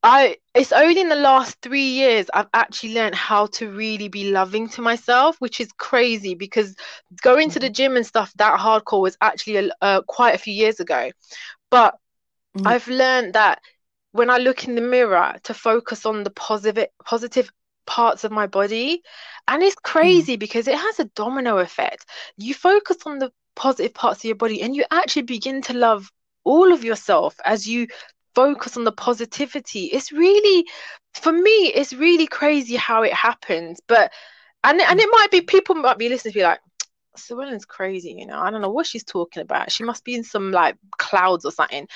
I 0.03 0.37
it's 0.53 0.71
only 0.71 1.01
in 1.01 1.09
the 1.09 1.15
last 1.15 1.57
three 1.61 1.89
years 1.89 2.27
I've 2.33 2.49
actually 2.53 2.93
learned 2.93 3.15
how 3.15 3.47
to 3.47 3.69
really 3.69 4.07
be 4.07 4.31
loving 4.31 4.69
to 4.69 4.81
myself, 4.81 5.37
which 5.39 5.59
is 5.59 5.71
crazy 5.77 6.35
because 6.35 6.75
going 7.21 7.49
to 7.51 7.59
the 7.59 7.69
mm. 7.69 7.73
gym 7.73 7.95
and 7.95 8.05
stuff 8.05 8.31
that 8.37 8.59
hardcore 8.59 9.01
was 9.01 9.17
actually 9.21 9.71
uh, 9.81 10.01
quite 10.01 10.35
a 10.35 10.39
few 10.39 10.53
years 10.53 10.79
ago. 10.79 11.11
But 11.71 11.95
mm. 12.57 12.67
I've 12.67 12.87
learned 12.87 13.33
that 13.33 13.59
when 14.11 14.29
I 14.29 14.37
look 14.37 14.65
in 14.65 14.75
the 14.75 14.81
mirror 14.81 15.35
to 15.43 15.53
focus 15.53 16.05
on 16.05 16.23
the 16.23 16.29
positive 16.31 16.87
positive 17.05 17.51
parts 17.85 18.23
of 18.23 18.31
my 18.31 18.47
body 18.47 19.01
and 19.47 19.63
it's 19.63 19.75
crazy 19.75 20.35
mm. 20.35 20.39
because 20.39 20.67
it 20.67 20.77
has 20.77 20.99
a 20.99 21.05
domino 21.15 21.57
effect 21.59 22.05
you 22.35 22.53
focus 22.53 22.97
on 23.05 23.17
the 23.17 23.31
positive 23.55 23.93
parts 23.93 24.19
of 24.19 24.25
your 24.25 24.35
body 24.35 24.61
and 24.61 24.75
you 24.75 24.83
actually 24.91 25.21
begin 25.21 25.61
to 25.61 25.73
love 25.73 26.11
all 26.43 26.73
of 26.73 26.83
yourself 26.83 27.35
as 27.45 27.65
you 27.65 27.87
focus 28.35 28.75
on 28.75 28.83
the 28.83 28.91
positivity 28.91 29.85
it's 29.85 30.11
really 30.11 30.67
for 31.13 31.31
me 31.31 31.71
it's 31.73 31.93
really 31.93 32.27
crazy 32.27 32.75
how 32.75 33.03
it 33.03 33.13
happens 33.13 33.79
but 33.87 34.11
and 34.65 34.81
and 34.81 34.99
it 34.99 35.09
might 35.13 35.31
be 35.31 35.41
people 35.41 35.73
might 35.73 35.97
be 35.97 36.09
listening 36.09 36.33
to 36.33 36.39
be 36.39 36.43
like 36.43 36.59
Sorelle's 37.15 37.65
crazy, 37.65 38.11
you 38.11 38.27
know. 38.27 38.37
I 38.37 38.51
don't 38.51 38.61
know 38.61 38.69
what 38.69 38.85
she's 38.85 39.03
talking 39.03 39.41
about. 39.41 39.71
She 39.71 39.83
must 39.83 40.03
be 40.03 40.13
in 40.13 40.23
some 40.23 40.51
like 40.51 40.77
clouds 40.99 41.45
or 41.45 41.51
something 41.51 41.87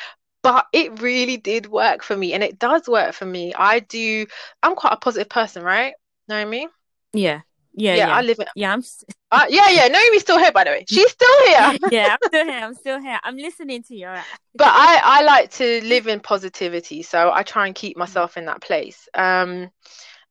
but 0.43 0.65
it 0.73 1.01
really 1.01 1.37
did 1.37 1.67
work 1.67 2.03
for 2.03 2.15
me 2.15 2.33
and 2.33 2.43
it 2.43 2.59
does 2.59 2.87
work 2.87 3.13
for 3.13 3.25
me 3.25 3.53
i 3.55 3.79
do 3.79 4.25
i'm 4.63 4.75
quite 4.75 4.93
a 4.93 4.97
positive 4.97 5.29
person 5.29 5.63
right 5.63 5.93
know 6.27 6.35
what 6.35 6.41
i 6.41 6.45
mean 6.45 6.69
yeah 7.13 7.41
yeah, 7.73 7.95
yeah, 7.95 8.07
yeah. 8.07 8.15
I 8.15 8.21
live. 8.21 8.39
Yeah, 8.55 8.73
I'm. 8.73 8.83
Uh, 9.33 9.45
yeah, 9.47 9.69
yeah. 9.69 9.87
Naomi's 9.87 10.23
still 10.23 10.37
here, 10.37 10.51
by 10.51 10.65
the 10.65 10.71
way. 10.71 10.85
She's 10.89 11.09
still 11.09 11.45
here. 11.45 11.77
yeah, 11.91 12.17
I'm 12.21 12.27
still 12.27 12.45
here. 12.45 12.59
I'm 12.59 12.73
still 12.73 12.99
here. 12.99 13.19
I'm 13.23 13.37
listening 13.37 13.81
to 13.83 13.95
you. 13.95 14.13
but 14.55 14.67
I, 14.67 14.99
I 15.01 15.21
like 15.23 15.51
to 15.51 15.81
live 15.85 16.07
in 16.07 16.19
positivity, 16.19 17.01
so 17.01 17.31
I 17.33 17.43
try 17.43 17.65
and 17.65 17.73
keep 17.73 17.95
myself 17.95 18.35
in 18.35 18.43
that 18.47 18.61
place. 18.61 19.07
Um, 19.13 19.69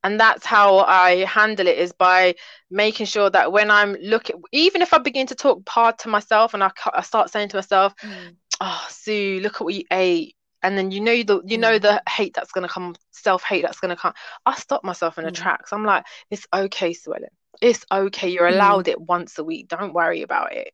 and 0.05 0.21
that's 0.21 0.45
how 0.45 0.81
I 0.81 1.25
handle 1.25 1.67
it 1.67 1.79
is 1.79 1.93
by 1.93 2.35
making 2.71 3.07
sure 3.07 3.31
that 3.31 3.53
when 3.53 3.71
I'm 3.71 3.95
looking, 4.03 4.43
even 4.53 4.83
if 4.83 4.93
I 4.93 4.99
begin 4.99 5.27
to 5.29 5.35
talk 5.35 5.67
hard 5.67 5.99
to 6.01 6.11
myself 6.11 6.53
and 6.53 6.63
I, 6.63 6.71
I 6.93 7.01
start 7.01 7.31
saying 7.31 7.49
to 7.51 7.57
myself, 7.57 7.95
mm 8.05 8.37
oh 8.61 8.87
Sue, 8.89 9.41
look 9.43 9.57
at 9.57 9.65
what 9.65 9.75
you 9.75 9.85
ate. 9.91 10.37
And 10.63 10.77
then 10.77 10.91
you 10.91 11.01
know 11.01 11.23
the 11.23 11.41
you 11.47 11.57
know 11.57 11.79
mm. 11.79 11.83
the 11.83 12.03
hate 12.09 12.35
that's 12.35 12.53
gonna 12.53 12.69
come, 12.69 12.95
self 13.11 13.43
hate 13.43 13.63
that's 13.63 13.81
gonna 13.81 13.97
come. 13.97 14.13
I 14.45 14.55
stop 14.57 14.85
myself 14.85 15.19
in 15.19 15.25
the 15.25 15.31
mm. 15.31 15.35
tracks. 15.35 15.73
I'm 15.73 15.85
like, 15.85 16.05
it's 16.31 16.47
okay, 16.53 16.93
Suellen. 16.93 17.29
It's 17.63 17.85
okay. 17.91 18.29
You're 18.29 18.47
allowed 18.47 18.87
mm. 18.87 18.93
it 18.93 19.01
once 19.01 19.39
a 19.39 19.45
week. 19.45 19.69
Don't 19.69 19.95
worry 19.95 20.23
about 20.23 20.55
it. 20.55 20.73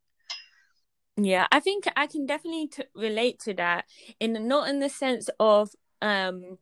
Yeah, 1.17 1.47
I 1.51 1.61
think 1.61 1.85
I 1.97 2.09
can 2.09 2.27
definitely 2.27 2.69
t- 2.69 2.85
relate 2.95 3.39
to 3.41 3.55
that. 3.55 3.87
In 4.21 4.49
not 4.49 4.69
in 4.69 4.81
the 4.81 4.89
sense 4.89 5.31
of 5.39 5.71
um 6.03 6.59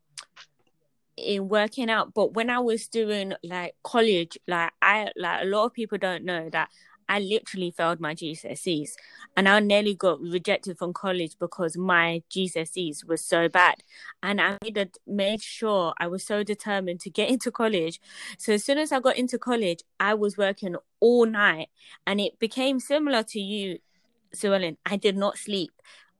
in 1.17 1.49
working 1.49 1.91
out, 1.91 2.13
but 2.13 2.35
when 2.35 2.51
I 2.51 2.59
was 2.59 2.89
doing 2.89 3.35
like 3.43 3.75
college, 3.83 4.39
like 4.47 4.73
I 4.83 5.11
like 5.17 5.43
a 5.43 5.47
lot 5.47 5.67
of 5.67 5.73
people 5.73 5.99
don't 5.99 6.25
know 6.25 6.51
that 6.51 6.69
I 7.09 7.19
literally 7.19 7.71
failed 7.71 8.01
my 8.01 8.15
GCSEs 8.15 8.91
and 9.37 9.49
I 9.49 9.61
nearly 9.61 9.95
got 9.95 10.21
rejected 10.21 10.79
from 10.79 10.93
college 10.93 11.37
because 11.39 11.77
my 11.77 12.23
GCSEs 12.31 13.07
was 13.07 13.25
so 13.25 13.49
bad. 13.49 13.83
And 14.23 14.41
I 14.41 14.59
made, 14.63 14.79
a, 14.79 14.89
made 15.07 15.43
sure 15.43 15.95
I 15.99 16.07
was 16.07 16.25
so 16.25 16.43
determined 16.43 17.01
to 17.01 17.11
get 17.11 17.29
into 17.35 17.51
college. 17.51 18.01
So 18.39 18.55
as 18.55 18.65
soon 18.65 18.79
as 18.79 18.93
I 18.93 19.01
got 19.01 19.17
into 19.17 19.39
college, 19.39 19.81
I 20.01 20.15
was 20.15 20.37
working 20.37 20.77
all 21.01 21.27
night 21.27 21.69
and 22.07 22.21
it 22.21 22.39
became 22.39 22.81
similar 22.81 23.23
to 23.25 23.41
you, 23.41 23.79
Suellen. 24.35 24.77
I 24.87 24.97
did 24.97 25.17
not 25.17 25.39
sleep. 25.39 25.71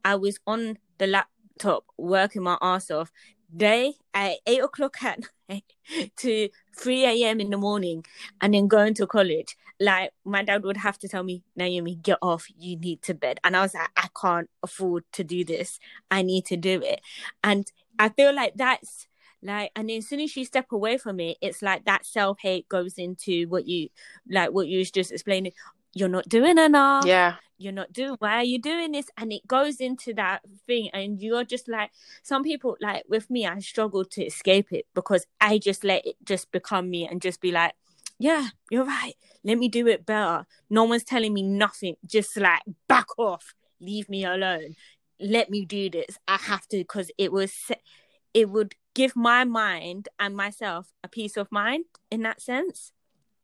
I 0.05 0.17
was 0.17 0.39
on 0.47 0.79
the 0.99 1.07
laptop 1.07 1.85
working 1.97 2.43
my 2.43 2.59
ass 2.61 2.91
off, 2.91 3.11
day 3.55 3.95
at 4.13 4.37
eight 4.47 4.63
o'clock 4.63 5.03
at 5.03 5.21
to 6.17 6.49
3 6.77 7.25
a.m. 7.25 7.41
in 7.41 7.51
the 7.51 7.57
morning 7.57 8.05
and 8.41 8.55
then 8.55 8.69
going 8.69 8.95
to 8.95 9.07
college. 9.07 9.57
Like 9.81 10.13
my 10.25 10.43
dad 10.45 10.63
would 10.65 10.77
have 10.79 10.99
to 11.01 11.09
tell 11.09 11.23
me, 11.23 11.43
Naomi, 11.57 11.97
get 11.97 12.19
off, 12.23 12.47
you 12.57 12.77
need 12.79 13.03
to 13.03 13.15
bed. 13.15 13.41
And 13.45 13.57
I 13.57 13.63
was 13.63 13.75
like, 13.75 13.91
I 13.97 14.09
can't 14.21 14.49
afford 14.63 15.05
to 15.13 15.25
do 15.25 15.45
this. 15.45 15.79
I 16.11 16.23
need 16.23 16.47
to 16.47 16.57
do 16.57 16.81
it. 16.83 17.01
And 17.43 17.71
I 17.99 18.09
feel 18.09 18.35
like 18.35 18.55
that's 18.57 19.07
like 19.43 19.71
and 19.77 19.91
then 19.91 19.99
as 19.99 20.09
soon 20.09 20.21
as 20.21 20.35
you 20.37 20.45
step 20.45 20.73
away 20.73 20.97
from 20.97 21.21
it, 21.21 21.37
it's 21.41 21.61
like 21.63 21.85
that 21.85 22.07
self 22.07 22.39
hate 22.41 22.69
goes 22.69 22.95
into 22.97 23.47
what 23.49 23.67
you 23.67 23.89
like 24.31 24.51
what 24.53 24.69
you 24.69 24.79
was 24.79 24.91
just 24.91 25.13
explaining. 25.13 25.53
You're 25.95 26.09
not 26.09 26.29
doing 26.29 26.59
enough. 26.59 27.07
Yeah. 27.07 27.37
You're 27.57 27.73
not 27.73 27.93
doing 27.93 28.17
why 28.19 28.35
are 28.35 28.45
you 28.45 28.61
doing 28.61 28.93
this? 28.93 29.07
And 29.17 29.33
it 29.33 29.47
goes 29.47 29.81
into 29.81 30.13
that 30.15 30.43
thing 30.67 30.91
and 30.93 31.21
you're 31.21 31.45
just 31.45 31.69
like 31.69 31.91
some 32.23 32.43
people 32.43 32.77
like 32.81 33.05
with 33.09 33.31
me 33.31 33.47
i 33.47 33.59
struggle 33.61 34.05
to 34.05 34.25
escape 34.25 34.73
it 34.73 34.87
because 34.93 35.25
i 35.41 35.57
just 35.57 35.85
let 35.85 36.05
it 36.05 36.17
just 36.25 36.51
become 36.51 36.91
me 36.91 37.07
and 37.07 37.23
just 37.23 37.41
be 37.41 37.53
like 37.53 37.73
yeah 38.19 38.49
you're 38.71 38.85
right. 38.85 39.15
Let 39.45 39.59
me 39.59 39.69
do 39.69 39.87
it 39.87 40.07
better. 40.07 40.47
No 40.71 40.85
one's 40.85 41.05
telling 41.05 41.33
me 41.33 41.43
nothing. 41.43 41.97
Just 42.05 42.37
like 42.37 42.63
back 42.89 43.07
off. 43.19 43.55
Leave 43.81 44.09
me 44.09 44.25
alone. 44.25 44.75
Let 45.21 45.51
me 45.51 45.65
do 45.65 45.91
this. 45.91 46.19
I 46.27 46.39
have 46.39 46.67
to 46.69 46.79
because 46.79 47.11
it 47.19 47.31
was 47.31 47.53
it 48.33 48.51
would 48.51 48.75
give 48.95 49.15
my 49.15 49.45
mind 49.45 50.09
and 50.19 50.37
myself 50.37 50.93
a 51.03 51.09
peace 51.09 51.37
of 51.37 51.53
mind 51.53 51.85
in 52.11 52.23
that 52.23 52.41
sense 52.41 52.93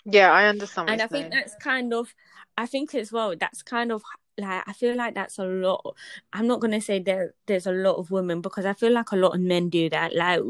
yeah 0.04 0.32
i 0.32 0.46
understand 0.46 0.90
and 0.90 1.02
i 1.02 1.06
think 1.06 1.30
that's 1.30 1.54
kind 1.56 1.92
of 1.92 2.14
I 2.60 2.66
think 2.66 2.94
as 2.94 3.10
well 3.10 3.34
that's 3.38 3.62
kind 3.62 3.90
of 3.90 4.02
like 4.36 4.62
I 4.66 4.74
feel 4.74 4.94
like 4.94 5.14
that's 5.14 5.38
a 5.38 5.44
lot. 5.44 5.96
I'm 6.32 6.46
not 6.46 6.60
gonna 6.60 6.80
say 6.80 6.98
there 6.98 7.32
there's 7.46 7.66
a 7.66 7.72
lot 7.72 7.96
of 7.96 8.10
women 8.10 8.42
because 8.42 8.66
I 8.66 8.74
feel 8.74 8.92
like 8.92 9.12
a 9.12 9.16
lot 9.16 9.34
of 9.34 9.40
men 9.40 9.70
do 9.70 9.88
that. 9.88 10.14
Like 10.14 10.40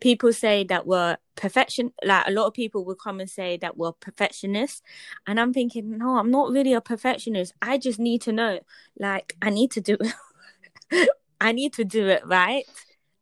people 0.00 0.32
say 0.32 0.64
that 0.64 0.86
we're 0.86 1.18
perfection. 1.34 1.92
Like 2.02 2.26
a 2.26 2.30
lot 2.30 2.46
of 2.46 2.54
people 2.54 2.86
will 2.86 2.94
come 2.94 3.20
and 3.20 3.28
say 3.28 3.58
that 3.58 3.76
we're 3.76 3.92
perfectionists, 3.92 4.80
and 5.26 5.38
I'm 5.38 5.52
thinking, 5.52 5.98
no, 5.98 6.16
I'm 6.16 6.30
not 6.30 6.52
really 6.52 6.72
a 6.72 6.80
perfectionist. 6.80 7.52
I 7.60 7.76
just 7.76 7.98
need 7.98 8.22
to 8.22 8.32
know. 8.32 8.60
Like 8.98 9.36
I 9.42 9.50
need 9.50 9.70
to 9.72 9.82
do 9.82 9.98
it. 10.00 11.08
I 11.40 11.52
need 11.52 11.74
to 11.74 11.84
do 11.84 12.08
it 12.08 12.26
right. 12.26 12.64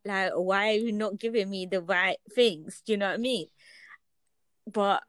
Like 0.04 0.32
why 0.34 0.68
are 0.68 0.78
you 0.78 0.92
not 0.92 1.18
giving 1.18 1.50
me 1.50 1.66
the 1.66 1.82
right 1.82 2.18
things? 2.32 2.80
Do 2.86 2.92
you 2.92 2.98
know 2.98 3.08
what 3.08 3.14
I 3.14 3.18
mean? 3.18 3.48
But 4.72 5.02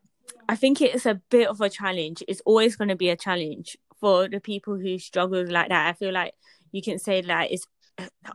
I 0.49 0.55
think 0.55 0.81
it's 0.81 1.05
a 1.05 1.21
bit 1.29 1.47
of 1.47 1.61
a 1.61 1.69
challenge. 1.69 2.23
It's 2.27 2.41
always 2.45 2.75
going 2.75 2.89
to 2.89 2.95
be 2.95 3.09
a 3.09 3.15
challenge 3.15 3.77
for 3.99 4.27
the 4.27 4.39
people 4.39 4.77
who 4.77 4.99
struggle 4.99 5.45
like 5.49 5.69
that. 5.69 5.87
I 5.87 5.93
feel 5.93 6.13
like 6.13 6.33
you 6.71 6.81
can 6.81 6.99
say 6.99 7.21
like 7.21 7.51
it's 7.51 7.67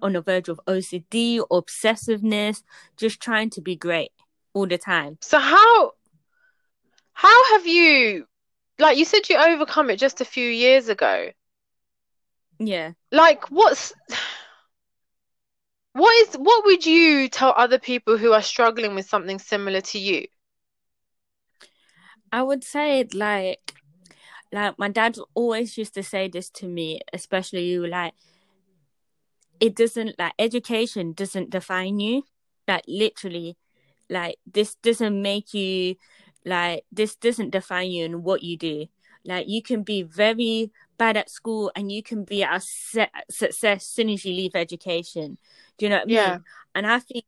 on 0.02 0.12
the 0.12 0.22
verge 0.22 0.48
of 0.48 0.60
OCD, 0.66 1.40
obsessiveness, 1.50 2.62
just 2.96 3.20
trying 3.20 3.50
to 3.50 3.60
be 3.60 3.76
great 3.76 4.10
all 4.54 4.66
the 4.66 4.78
time. 4.78 5.18
So 5.20 5.38
how 5.38 5.92
how 7.12 7.52
have 7.52 7.66
you 7.66 8.26
like 8.78 8.98
you 8.98 9.04
said 9.04 9.28
you 9.28 9.36
overcome 9.36 9.90
it 9.90 9.98
just 9.98 10.20
a 10.20 10.24
few 10.24 10.48
years 10.48 10.88
ago? 10.88 11.30
Yeah. 12.58 12.92
Like 13.10 13.50
what's 13.50 13.92
what 15.92 16.28
is 16.28 16.34
what 16.34 16.64
would 16.64 16.84
you 16.86 17.28
tell 17.28 17.54
other 17.56 17.78
people 17.78 18.16
who 18.16 18.32
are 18.32 18.42
struggling 18.42 18.94
with 18.94 19.08
something 19.08 19.38
similar 19.38 19.80
to 19.80 19.98
you? 19.98 20.26
I 22.32 22.42
would 22.42 22.64
say 22.64 23.00
it 23.00 23.14
like 23.14 23.74
like 24.52 24.78
my 24.78 24.88
dad 24.88 25.18
always 25.34 25.78
used 25.78 25.94
to 25.94 26.02
say 26.02 26.28
this 26.28 26.50
to 26.50 26.66
me, 26.68 27.00
especially 27.12 27.66
you 27.66 27.86
like 27.86 28.14
it 29.60 29.76
doesn't 29.76 30.18
like 30.18 30.34
education 30.38 31.12
doesn't 31.12 31.50
define 31.50 32.00
you. 32.00 32.24
Like 32.66 32.84
literally, 32.88 33.56
like 34.10 34.36
this 34.50 34.74
doesn't 34.76 35.20
make 35.20 35.54
you 35.54 35.96
like 36.44 36.84
this 36.90 37.14
doesn't 37.16 37.50
define 37.50 37.90
you 37.90 38.04
and 38.04 38.24
what 38.24 38.42
you 38.42 38.56
do. 38.56 38.86
Like 39.24 39.48
you 39.48 39.62
can 39.62 39.82
be 39.84 40.02
very 40.02 40.72
bad 40.98 41.16
at 41.16 41.30
school 41.30 41.70
and 41.76 41.92
you 41.92 42.02
can 42.02 42.24
be 42.24 42.42
a 42.42 42.60
success 42.60 43.64
as 43.64 43.86
soon 43.86 44.10
as 44.10 44.24
you 44.24 44.34
leave 44.34 44.56
education. 44.56 45.38
Do 45.78 45.86
you 45.86 45.90
know 45.90 45.96
what 45.98 46.04
I 46.08 46.10
mean? 46.10 46.40
And 46.74 46.86
I 46.86 46.98
think 46.98 47.24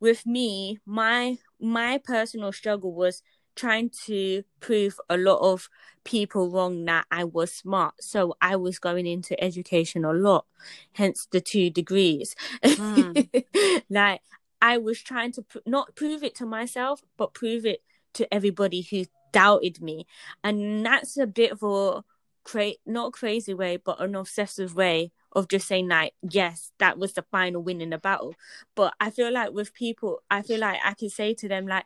with 0.00 0.26
me, 0.26 0.78
my 0.86 1.38
my 1.60 1.98
personal 1.98 2.52
struggle 2.52 2.92
was 2.92 3.22
trying 3.56 3.90
to 4.06 4.42
prove 4.60 5.00
a 5.08 5.16
lot 5.16 5.38
of 5.40 5.68
people 6.04 6.50
wrong 6.50 6.84
that 6.84 7.06
I 7.10 7.24
was 7.24 7.52
smart. 7.52 7.94
So 8.00 8.36
I 8.40 8.56
was 8.56 8.78
going 8.78 9.06
into 9.06 9.42
education 9.42 10.04
a 10.04 10.12
lot, 10.12 10.46
hence 10.92 11.26
the 11.30 11.40
two 11.40 11.70
degrees. 11.70 12.34
Mm. 12.62 13.82
like 13.90 14.20
I 14.60 14.78
was 14.78 15.00
trying 15.00 15.32
to 15.32 15.42
pr- 15.42 15.58
not 15.66 15.94
prove 15.94 16.22
it 16.22 16.34
to 16.36 16.46
myself, 16.46 17.02
but 17.16 17.34
prove 17.34 17.66
it 17.66 17.82
to 18.14 18.32
everybody 18.32 18.82
who 18.82 19.04
doubted 19.32 19.80
me. 19.80 20.06
And 20.42 20.86
that's 20.86 21.16
a 21.16 21.26
bit 21.26 21.52
of 21.52 21.62
a 21.62 22.04
cra- 22.44 22.80
not 22.86 23.12
crazy 23.12 23.54
way, 23.54 23.76
but 23.76 24.00
an 24.00 24.14
obsessive 24.14 24.74
way 24.74 25.12
of 25.32 25.48
just 25.48 25.66
saying 25.66 25.88
like, 25.88 26.14
yes, 26.22 26.70
that 26.78 26.98
was 26.98 27.14
the 27.14 27.22
final 27.30 27.62
win 27.62 27.80
in 27.80 27.90
the 27.90 27.98
battle. 27.98 28.34
But 28.74 28.94
I 29.00 29.10
feel 29.10 29.32
like 29.32 29.52
with 29.52 29.74
people, 29.74 30.22
I 30.30 30.42
feel 30.42 30.60
like 30.60 30.78
I 30.84 30.94
can 30.94 31.10
say 31.10 31.34
to 31.34 31.48
them 31.48 31.66
like, 31.66 31.84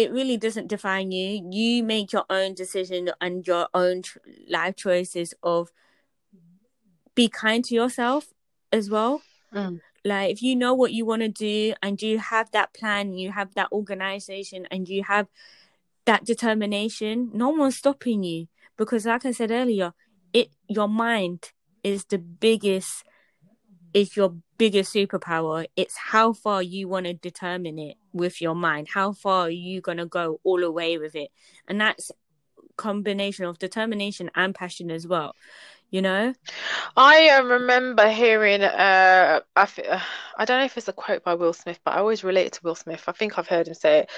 it 0.00 0.12
really 0.12 0.36
doesn't 0.36 0.68
define 0.68 1.12
you. 1.12 1.46
You 1.50 1.82
make 1.82 2.12
your 2.12 2.24
own 2.30 2.54
decision 2.54 3.10
and 3.20 3.46
your 3.46 3.68
own 3.74 4.02
tr- 4.02 4.18
life 4.48 4.76
choices 4.76 5.34
of 5.42 5.70
be 7.14 7.28
kind 7.28 7.64
to 7.66 7.74
yourself 7.74 8.32
as 8.72 8.88
well. 8.88 9.22
Mm. 9.54 9.80
Like 10.04 10.30
if 10.30 10.42
you 10.42 10.56
know 10.56 10.72
what 10.72 10.92
you 10.92 11.04
want 11.04 11.22
to 11.22 11.28
do 11.28 11.74
and 11.82 12.00
you 12.00 12.18
have 12.18 12.50
that 12.52 12.72
plan, 12.72 13.12
you 13.12 13.32
have 13.32 13.54
that 13.54 13.70
organization 13.72 14.66
and 14.70 14.88
you 14.88 15.04
have 15.04 15.28
that 16.06 16.24
determination, 16.24 17.30
no 17.34 17.50
one's 17.50 17.76
stopping 17.76 18.22
you 18.22 18.48
because 18.78 19.04
like 19.04 19.26
I 19.26 19.32
said 19.32 19.50
earlier, 19.50 19.92
it 20.32 20.48
your 20.68 20.88
mind 20.88 21.52
is 21.82 22.06
the 22.06 22.18
biggest 22.18 23.04
is 23.94 24.16
your 24.16 24.34
biggest 24.58 24.94
superpower. 24.94 25.66
It's 25.76 25.96
how 25.96 26.32
far 26.32 26.62
you 26.62 26.88
want 26.88 27.06
to 27.06 27.14
determine 27.14 27.78
it 27.78 27.96
with 28.12 28.40
your 28.40 28.54
mind. 28.54 28.88
How 28.92 29.12
far 29.12 29.42
are 29.42 29.50
you 29.50 29.80
going 29.80 29.98
to 29.98 30.06
go 30.06 30.40
all 30.44 30.60
the 30.60 30.70
way 30.70 30.98
with 30.98 31.14
it? 31.14 31.30
And 31.66 31.80
that's 31.80 32.10
combination 32.76 33.44
of 33.44 33.58
determination 33.58 34.30
and 34.34 34.54
passion 34.54 34.90
as 34.90 35.06
well 35.06 35.34
you 35.90 36.00
know 36.00 36.32
i 36.96 37.28
uh, 37.30 37.42
remember 37.42 38.08
hearing 38.08 38.62
uh 38.62 39.40
I, 39.56 39.62
uh, 39.62 40.00
I 40.36 40.44
don't 40.44 40.60
know 40.60 40.64
if 40.64 40.76
it's 40.78 40.88
a 40.88 40.92
quote 40.92 41.24
by 41.24 41.34
will 41.34 41.52
smith 41.52 41.80
but 41.84 41.94
i 41.94 41.98
always 41.98 42.22
relate 42.24 42.46
it 42.46 42.52
to 42.54 42.60
will 42.62 42.74
smith 42.74 43.04
i 43.08 43.12
think 43.12 43.38
i've 43.38 43.48
heard 43.48 43.68
him 43.68 43.74
say 43.74 44.00
it 44.00 44.10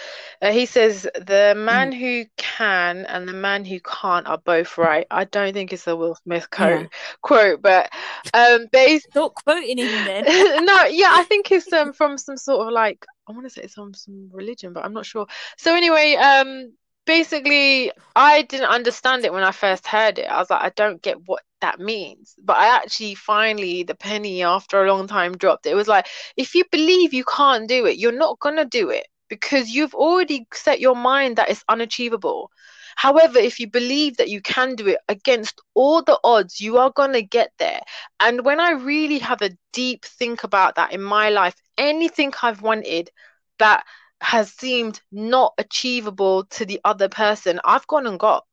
uh, 0.43 0.53
he 0.53 0.67
says 0.67 1.09
the 1.15 1.55
man 1.57 1.93
mm. 1.93 1.99
who 1.99 2.25
can 2.37 3.07
and 3.07 3.27
the 3.27 3.33
man 3.33 3.65
who 3.65 3.81
can't 3.81 4.27
are 4.27 4.39
both 4.39 4.77
right 4.77 5.07
i 5.11 5.25
don't 5.25 5.55
think 5.55 5.73
it's 5.73 5.87
a 5.87 5.97
will 5.97 6.17
smith 6.23 6.51
quote 6.51 6.83
yeah. 6.83 6.87
quote 7.23 7.63
but 7.63 7.91
um 8.35 8.67
based 8.71 9.09
not 9.15 9.35
quoting 9.35 9.79
him 9.79 10.05
then 10.05 10.25
no 10.65 10.85
yeah 10.85 11.13
i 11.13 11.25
think 11.25 11.51
it's 11.51 11.73
um 11.73 11.93
from 11.93 12.19
some 12.19 12.37
sort 12.37 12.67
of 12.67 12.73
like 12.73 13.07
I 13.29 13.33
want 13.33 13.45
to 13.45 13.51
say 13.51 13.63
it's 13.63 13.75
from 13.75 13.95
some 13.95 14.31
religion, 14.33 14.73
but 14.73 14.85
I'm 14.85 14.93
not 14.93 15.07
sure. 15.07 15.27
So 15.57 15.75
anyway, 15.75 16.15
um, 16.15 16.73
basically 17.07 17.93
I 18.15 18.43
didn't 18.43 18.69
understand 18.69 19.25
it 19.25 19.33
when 19.33 19.43
I 19.45 19.53
first 19.53 19.87
heard 19.87 20.19
it. 20.19 20.27
I 20.27 20.39
was 20.39 20.51
like, 20.51 20.63
I 20.63 20.71
don't 20.77 21.03
get 21.03 21.19
what 21.27 21.43
that 21.61 21.81
means. 21.81 22.35
But 22.43 22.57
I 22.57 22.77
actually 22.77 23.15
finally 23.15 23.83
the 23.83 23.95
penny 23.95 24.43
after 24.43 24.85
a 24.85 24.93
long 24.93 25.07
time 25.07 25.37
dropped. 25.37 25.67
It 25.67 25.75
was 25.75 25.89
like, 25.89 26.07
if 26.37 26.55
you 26.55 26.65
believe 26.71 27.15
you 27.15 27.25
can't 27.25 27.69
do 27.69 27.87
it, 27.87 27.99
you're 27.99 28.13
not 28.13 28.39
gonna 28.41 28.65
do 28.65 28.91
it 28.91 29.07
because 29.29 29.71
you've 29.71 29.95
already 29.95 30.47
set 30.53 30.81
your 30.81 30.97
mind 30.97 31.37
that 31.37 31.49
it's 31.49 31.65
unachievable. 31.69 32.51
However, 32.97 33.39
if 33.39 33.59
you 33.59 33.69
believe 33.69 34.19
that 34.19 34.29
you 34.29 34.43
can 34.43 34.75
do 34.75 34.89
it 34.89 34.99
against 35.09 35.61
all 35.75 36.03
the 36.03 36.19
odds, 36.23 36.61
you 36.61 36.79
are 36.79 36.91
going 36.91 37.15
to 37.15 37.23
get 37.23 37.51
there. 37.59 37.81
And 38.21 38.45
when 38.45 38.61
I 38.61 38.73
really 38.73 39.19
have 39.21 39.43
a 39.43 39.57
deep 39.73 40.05
think 40.05 40.45
about 40.45 40.75
that 40.75 40.93
in 40.93 41.03
my 41.03 41.31
life, 41.31 41.55
anything 41.79 42.35
I've 42.43 42.63
wanted 42.63 43.11
that 43.59 43.85
has 44.23 44.53
seemed 44.53 45.01
not 45.11 45.53
achievable 45.59 46.45
to 46.45 46.65
the 46.65 46.81
other 46.85 47.09
person, 47.09 47.61
I've 47.65 47.87
gone 47.87 48.07
and 48.07 48.19
got. 48.19 48.45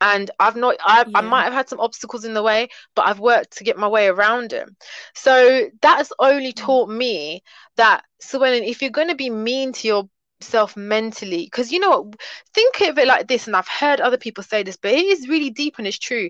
And 0.00 0.30
I've 0.38 0.56
not, 0.56 0.76
I've, 0.86 1.08
yeah. 1.08 1.18
I 1.18 1.20
might 1.22 1.44
have 1.44 1.52
had 1.52 1.68
some 1.68 1.80
obstacles 1.80 2.24
in 2.24 2.34
the 2.34 2.42
way, 2.42 2.68
but 2.94 3.06
I've 3.06 3.20
worked 3.20 3.56
to 3.56 3.64
get 3.64 3.78
my 3.78 3.88
way 3.88 4.06
around 4.08 4.50
them. 4.50 4.76
So 5.14 5.70
that 5.80 5.96
has 5.96 6.12
only 6.18 6.52
mm. 6.52 6.56
taught 6.56 6.90
me 6.90 7.42
that, 7.76 8.04
so 8.20 8.38
when, 8.38 8.62
if 8.62 8.82
you're 8.82 8.90
going 8.90 9.08
to 9.08 9.14
be 9.14 9.30
mean 9.30 9.72
to 9.72 10.06
yourself 10.42 10.76
mentally, 10.76 11.44
because 11.44 11.72
you 11.72 11.78
know 11.78 12.00
what, 12.00 12.16
think 12.52 12.80
of 12.82 12.98
it 12.98 13.06
like 13.06 13.28
this, 13.28 13.46
and 13.46 13.56
I've 13.56 13.68
heard 13.68 14.00
other 14.00 14.18
people 14.18 14.44
say 14.44 14.62
this, 14.62 14.76
but 14.76 14.92
it 14.92 15.04
is 15.04 15.28
really 15.28 15.50
deep 15.50 15.76
and 15.78 15.86
it's 15.86 15.98
true 15.98 16.28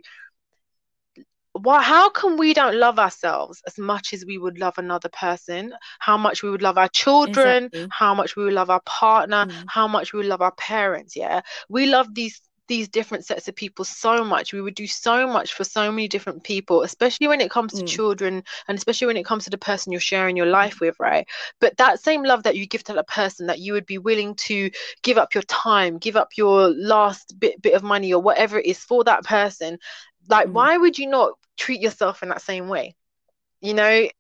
why 1.54 1.80
how 1.82 2.10
come 2.10 2.36
we 2.36 2.52
don't 2.52 2.74
love 2.74 2.98
ourselves 2.98 3.62
as 3.66 3.78
much 3.78 4.12
as 4.12 4.24
we 4.26 4.38
would 4.38 4.58
love 4.58 4.76
another 4.76 5.08
person 5.08 5.72
how 6.00 6.16
much 6.16 6.42
we 6.42 6.50
would 6.50 6.62
love 6.62 6.76
our 6.76 6.88
children 6.88 7.64
exactly. 7.66 7.86
how 7.90 8.12
much 8.12 8.36
we 8.36 8.44
would 8.44 8.52
love 8.52 8.70
our 8.70 8.82
partner 8.84 9.46
mm. 9.46 9.64
how 9.68 9.86
much 9.86 10.12
we 10.12 10.18
would 10.18 10.26
love 10.26 10.42
our 10.42 10.54
parents 10.56 11.14
yeah 11.14 11.40
we 11.68 11.86
love 11.86 12.12
these 12.14 12.40
these 12.68 12.88
different 12.88 13.26
sets 13.26 13.48
of 13.48 13.54
people 13.54 13.84
so 13.84 14.24
much. 14.24 14.52
We 14.52 14.60
would 14.62 14.74
do 14.74 14.86
so 14.86 15.26
much 15.26 15.52
for 15.52 15.64
so 15.64 15.90
many 15.92 16.08
different 16.08 16.44
people, 16.44 16.82
especially 16.82 17.28
when 17.28 17.40
it 17.40 17.50
comes 17.50 17.74
to 17.74 17.82
Mm. 17.82 17.86
children 17.86 18.42
and 18.68 18.78
especially 18.78 19.06
when 19.06 19.16
it 19.16 19.24
comes 19.24 19.44
to 19.44 19.50
the 19.50 19.58
person 19.58 19.92
you're 19.92 20.00
sharing 20.00 20.36
your 20.36 20.46
life 20.46 20.80
with, 20.80 20.98
right? 20.98 21.26
But 21.60 21.76
that 21.76 22.00
same 22.00 22.22
love 22.22 22.44
that 22.44 22.56
you 22.56 22.66
give 22.66 22.84
to 22.84 22.94
that 22.94 23.08
person, 23.08 23.46
that 23.48 23.58
you 23.58 23.74
would 23.74 23.86
be 23.86 23.98
willing 23.98 24.34
to 24.46 24.70
give 25.02 25.18
up 25.18 25.34
your 25.34 25.42
time, 25.42 25.98
give 25.98 26.16
up 26.16 26.28
your 26.36 26.68
last 26.70 27.38
bit 27.38 27.60
bit 27.60 27.74
of 27.74 27.82
money 27.82 28.14
or 28.14 28.22
whatever 28.22 28.58
it 28.58 28.66
is 28.66 28.78
for 28.78 29.04
that 29.04 29.24
person, 29.24 29.78
like 30.28 30.48
Mm. 30.48 30.52
why 30.52 30.76
would 30.76 30.98
you 30.98 31.06
not 31.06 31.32
treat 31.56 31.80
yourself 31.80 32.22
in 32.22 32.28
that 32.30 32.42
same 32.42 32.68
way? 32.68 32.96
You 33.60 33.74
know, 33.74 33.84
I 33.86 34.10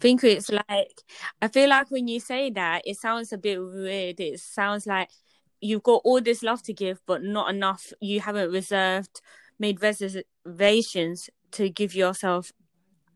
think 0.00 0.24
it's 0.24 0.50
like 0.50 1.02
I 1.40 1.48
feel 1.48 1.68
like 1.68 1.90
when 1.90 2.08
you 2.08 2.20
say 2.20 2.50
that, 2.50 2.82
it 2.84 2.96
sounds 2.96 3.32
a 3.32 3.38
bit 3.38 3.58
weird. 3.60 4.18
It 4.20 4.40
sounds 4.40 4.86
like 4.86 5.10
you've 5.60 5.82
got 5.82 6.02
all 6.04 6.20
this 6.20 6.42
love 6.42 6.62
to 6.64 6.72
give, 6.72 7.00
but 7.06 7.22
not 7.22 7.50
enough. 7.50 7.92
You 8.00 8.20
haven't 8.20 8.50
reserved, 8.50 9.20
made 9.58 9.80
reservations 9.82 11.30
to 11.52 11.68
give 11.68 11.94
yourself, 11.94 12.52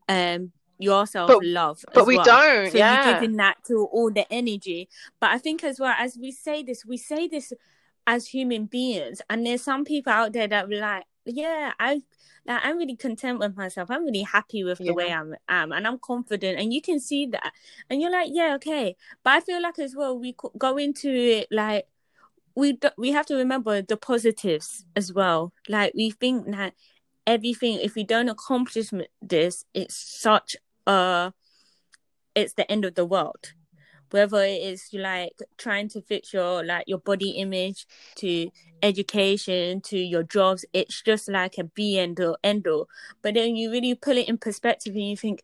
um, 0.08 0.52
yourself 0.78 1.28
But- 1.28 1.44
love. 1.44 1.84
but 1.94 2.06
we 2.06 2.16
well. 2.16 2.24
don't, 2.24 2.70
So 2.72 2.78
yeah. 2.78 3.04
you're 3.10 3.14
giving 3.20 3.36
that 3.36 3.56
to 3.68 3.86
all 3.92 4.10
the 4.10 4.30
energy. 4.32 4.88
But 5.20 5.30
I 5.30 5.38
think 5.38 5.64
as 5.64 5.78
well 5.80 5.94
as 5.98 6.18
we 6.20 6.32
say 6.32 6.62
this, 6.62 6.84
we 6.84 6.96
say 6.98 7.28
this 7.28 7.52
as 8.06 8.26
human 8.28 8.66
beings, 8.66 9.22
and 9.30 9.46
there's 9.46 9.62
some 9.62 9.84
people 9.84 10.12
out 10.12 10.32
there 10.32 10.46
that 10.48 10.68
like, 10.68 11.04
yeah, 11.26 11.72
I 11.78 12.02
like 12.46 12.60
I'm 12.64 12.76
really 12.76 12.96
content 12.96 13.38
with 13.38 13.56
myself. 13.56 13.90
I'm 13.90 14.04
really 14.04 14.22
happy 14.22 14.64
with 14.64 14.78
the 14.78 14.84
Yeah. 14.86 14.92
way 14.92 15.12
I'm 15.12 15.34
am, 15.48 15.72
and 15.72 15.86
I'm 15.86 15.98
confident. 15.98 16.58
And 16.58 16.72
you 16.72 16.82
can 16.82 17.00
see 17.00 17.26
that, 17.26 17.52
and 17.88 18.00
you're 18.00 18.10
like, 18.10 18.30
yeah, 18.32 18.54
okay. 18.56 18.96
But 19.22 19.34
I 19.34 19.40
feel 19.40 19.62
like 19.62 19.78
as 19.78 19.94
well, 19.96 20.18
we 20.18 20.36
go 20.58 20.76
into 20.76 21.10
it 21.10 21.48
like 21.50 21.86
we 22.54 22.78
we 22.96 23.12
have 23.12 23.26
to 23.26 23.34
remember 23.36 23.82
the 23.82 23.96
positives 23.96 24.84
as 24.94 25.12
well. 25.12 25.52
Like 25.68 25.92
we 25.94 26.10
think 26.10 26.46
that 26.50 26.74
everything, 27.26 27.78
if 27.82 27.94
we 27.94 28.04
don't 28.04 28.28
accomplish 28.28 28.90
this, 29.22 29.64
it's 29.74 29.96
such 29.96 30.56
a, 30.86 31.32
it's 32.34 32.54
the 32.54 32.70
end 32.70 32.84
of 32.84 32.94
the 32.94 33.04
world. 33.04 33.54
Whether 34.14 34.44
it 34.44 34.62
is 34.62 34.90
like 34.92 35.32
trying 35.58 35.88
to 35.88 36.00
fix 36.00 36.32
your 36.32 36.64
like 36.64 36.84
your 36.86 36.98
body 36.98 37.30
image 37.30 37.84
to 38.14 38.48
education 38.80 39.80
to 39.80 39.98
your 39.98 40.22
jobs, 40.22 40.64
it's 40.72 41.02
just 41.02 41.28
like 41.28 41.58
a 41.58 41.64
be 41.64 41.98
end 41.98 42.20
or 42.20 42.38
end 42.44 42.68
all. 42.68 42.88
But 43.22 43.34
then 43.34 43.56
you 43.56 43.72
really 43.72 43.96
put 43.96 44.16
it 44.16 44.28
in 44.28 44.38
perspective 44.38 44.94
and 44.94 45.10
you 45.10 45.16
think, 45.16 45.42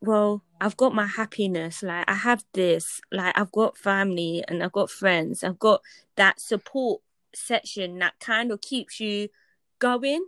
well, 0.00 0.44
I've 0.60 0.76
got 0.76 0.94
my 0.94 1.06
happiness. 1.06 1.82
Like 1.82 2.08
I 2.08 2.14
have 2.14 2.44
this. 2.52 3.00
Like 3.10 3.36
I've 3.36 3.50
got 3.50 3.76
family 3.76 4.44
and 4.46 4.62
I've 4.62 4.70
got 4.70 4.88
friends. 4.88 5.42
I've 5.42 5.58
got 5.58 5.80
that 6.14 6.38
support 6.38 7.02
section 7.34 7.98
that 7.98 8.20
kind 8.20 8.52
of 8.52 8.60
keeps 8.60 9.00
you 9.00 9.30
going. 9.80 10.24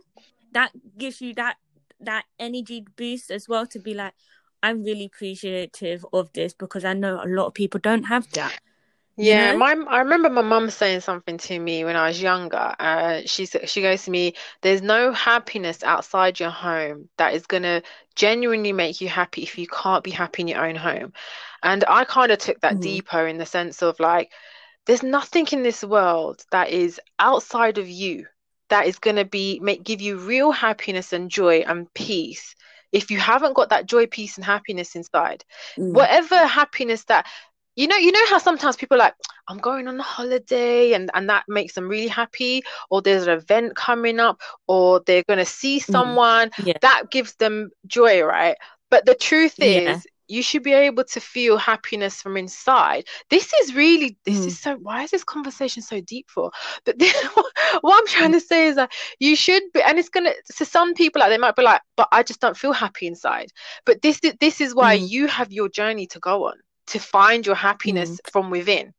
That 0.51 0.71
gives 0.97 1.21
you 1.21 1.33
that 1.35 1.55
that 2.01 2.25
energy 2.37 2.85
boost 2.97 3.31
as 3.31 3.47
well 3.47 3.65
to 3.67 3.79
be 3.79 3.93
like, 3.93 4.15
I'm 4.63 4.83
really 4.83 5.05
appreciative 5.05 6.05
of 6.13 6.31
this 6.33 6.53
because 6.53 6.85
I 6.85 6.93
know 6.93 7.21
a 7.23 7.27
lot 7.27 7.47
of 7.47 7.53
people 7.53 7.79
don't 7.81 8.03
have 8.05 8.27
that. 8.33 8.59
Yeah, 9.17 9.51
my 9.51 9.75
I 9.89 9.99
remember 9.99 10.29
my 10.29 10.41
mum 10.41 10.69
saying 10.69 11.01
something 11.01 11.37
to 11.39 11.59
me 11.59 11.83
when 11.83 11.95
I 11.97 12.07
was 12.07 12.21
younger. 12.21 12.73
Uh, 12.79 13.21
she 13.25 13.45
she 13.45 13.81
goes 13.81 14.05
to 14.05 14.11
me, 14.11 14.33
"There's 14.61 14.81
no 14.81 15.11
happiness 15.11 15.83
outside 15.83 16.39
your 16.39 16.49
home 16.51 17.09
that 17.17 17.33
is 17.33 17.45
gonna 17.45 17.81
genuinely 18.15 18.71
make 18.71 19.01
you 19.01 19.09
happy 19.09 19.43
if 19.43 19.57
you 19.57 19.67
can't 19.67 20.03
be 20.03 20.11
happy 20.11 20.41
in 20.43 20.47
your 20.47 20.65
own 20.65 20.75
home." 20.75 21.13
And 21.63 21.83
I 21.87 22.05
kind 22.05 22.31
of 22.31 22.39
took 22.39 22.61
that 22.61 22.75
Mhm. 22.75 22.81
deeper 22.81 23.27
in 23.27 23.37
the 23.37 23.45
sense 23.45 23.81
of 23.83 23.99
like, 23.99 24.31
there's 24.85 25.03
nothing 25.03 25.47
in 25.51 25.63
this 25.63 25.83
world 25.83 26.43
that 26.51 26.69
is 26.69 26.99
outside 27.19 27.77
of 27.77 27.87
you 27.89 28.25
that 28.69 28.87
is 28.87 28.99
gonna 28.99 29.25
be 29.25 29.59
make 29.61 29.83
give 29.83 30.01
you 30.01 30.17
real 30.17 30.51
happiness 30.51 31.13
and 31.13 31.29
joy 31.31 31.59
and 31.67 31.93
peace 31.93 32.55
if 32.91 33.11
you 33.11 33.19
haven't 33.19 33.53
got 33.55 33.69
that 33.69 33.85
joy, 33.85 34.07
peace, 34.07 34.37
and 34.37 34.45
happiness 34.45 34.95
inside 34.95 35.43
Mm. 35.77 35.93
whatever 35.93 36.45
happiness 36.45 37.03
that 37.05 37.25
you 37.75 37.87
know 37.87 37.95
you 37.97 38.11
know 38.11 38.25
how 38.29 38.37
sometimes 38.37 38.75
people 38.75 38.95
are 38.97 38.99
like 39.05 39.13
i'm 39.47 39.57
going 39.57 39.87
on 39.87 39.99
a 39.99 40.03
holiday 40.03 40.93
and 40.93 41.09
and 41.13 41.29
that 41.29 41.43
makes 41.47 41.73
them 41.73 41.87
really 41.87 42.07
happy 42.07 42.61
or 42.89 43.01
there's 43.01 43.27
an 43.27 43.37
event 43.37 43.75
coming 43.75 44.19
up 44.19 44.41
or 44.67 45.01
they're 45.05 45.23
going 45.23 45.39
to 45.39 45.45
see 45.45 45.79
someone 45.79 46.51
Yeah. 46.63 46.73
that 46.81 47.09
gives 47.11 47.35
them 47.35 47.71
joy 47.87 48.21
right 48.23 48.57
but 48.89 49.05
the 49.05 49.15
truth 49.15 49.55
is 49.61 50.05
Yeah. 50.05 50.18
You 50.29 50.43
should 50.43 50.63
be 50.63 50.73
able 50.73 51.03
to 51.03 51.19
feel 51.19 51.57
happiness 51.57 52.21
from 52.21 52.37
inside 52.37 53.05
this 53.29 53.51
is 53.61 53.75
really 53.75 54.17
this 54.25 54.45
Mm. 54.45 54.47
is 54.47 54.59
so 54.59 54.75
why 54.77 55.03
is 55.03 55.11
this 55.11 55.23
conversation 55.23 55.81
so 55.83 56.01
deep 56.01 56.29
for 56.29 56.51
but 56.85 56.99
this, 56.99 57.13
what 57.81 57.97
i'm 57.99 58.07
trying 58.07 58.31
to 58.33 58.39
say 58.39 58.67
is 58.67 58.75
that 58.75 58.91
you 59.19 59.35
should 59.35 59.63
be 59.73 59.81
and 59.81 59.99
it's 59.99 60.09
gonna 60.09 60.33
to 60.57 60.65
some 60.65 60.93
people 60.93 61.19
like 61.19 61.29
they 61.29 61.37
might 61.37 61.55
be 61.55 61.63
like 61.63 61.81
but 61.97 62.07
i 62.11 62.23
just 62.23 62.39
don't 62.41 62.57
feel 62.57 62.73
happy 62.73 63.07
inside 63.07 63.51
but 63.85 64.01
this 64.01 64.19
is 64.23 64.33
this 64.39 64.61
is 64.61 64.75
why 64.75 64.97
Mm. 64.97 65.09
you 65.09 65.27
have 65.27 65.51
your 65.51 65.69
journey 65.69 66.07
to 66.07 66.19
go 66.19 66.45
on 66.47 66.55
to 66.87 66.99
find 66.99 67.45
your 67.45 67.55
happiness 67.55 68.11
Mm. 68.11 68.31
from 68.31 68.49
within 68.49 68.93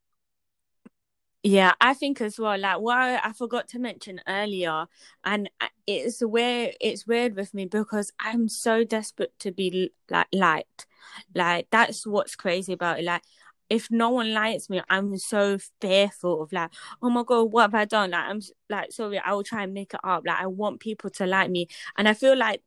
Yeah, 1.42 1.72
I 1.80 1.94
think 1.94 2.20
as 2.20 2.38
well. 2.38 2.58
Like 2.58 2.80
what 2.80 2.98
I, 2.98 3.18
I 3.28 3.32
forgot 3.32 3.66
to 3.68 3.78
mention 3.78 4.20
earlier, 4.28 4.86
and 5.24 5.48
it's 5.86 6.22
weird. 6.22 6.74
It's 6.80 7.06
weird 7.06 7.34
with 7.34 7.54
me 7.54 7.64
because 7.64 8.12
I'm 8.20 8.48
so 8.48 8.84
desperate 8.84 9.32
to 9.40 9.50
be 9.50 9.90
like 10.10 10.26
liked. 10.32 10.86
Like 11.34 11.68
that's 11.70 12.06
what's 12.06 12.36
crazy 12.36 12.72
about 12.72 13.00
it. 13.00 13.04
Like 13.04 13.22
if 13.68 13.88
no 13.90 14.10
one 14.10 14.32
likes 14.32 14.68
me, 14.68 14.82
I'm 14.90 15.16
so 15.16 15.58
fearful 15.80 16.42
of 16.42 16.52
like, 16.52 16.70
oh 17.02 17.10
my 17.10 17.22
god, 17.24 17.52
what 17.52 17.62
have 17.62 17.74
I 17.74 17.84
done? 17.84 18.10
Like 18.10 18.24
I'm 18.24 18.40
like 18.68 18.92
sorry, 18.92 19.18
I 19.18 19.32
will 19.32 19.44
try 19.44 19.62
and 19.64 19.74
make 19.74 19.94
it 19.94 20.00
up. 20.04 20.24
Like 20.26 20.40
I 20.40 20.46
want 20.46 20.80
people 20.80 21.10
to 21.10 21.26
like 21.26 21.50
me, 21.50 21.68
and 21.96 22.08
I 22.08 22.14
feel 22.14 22.36
like 22.36 22.62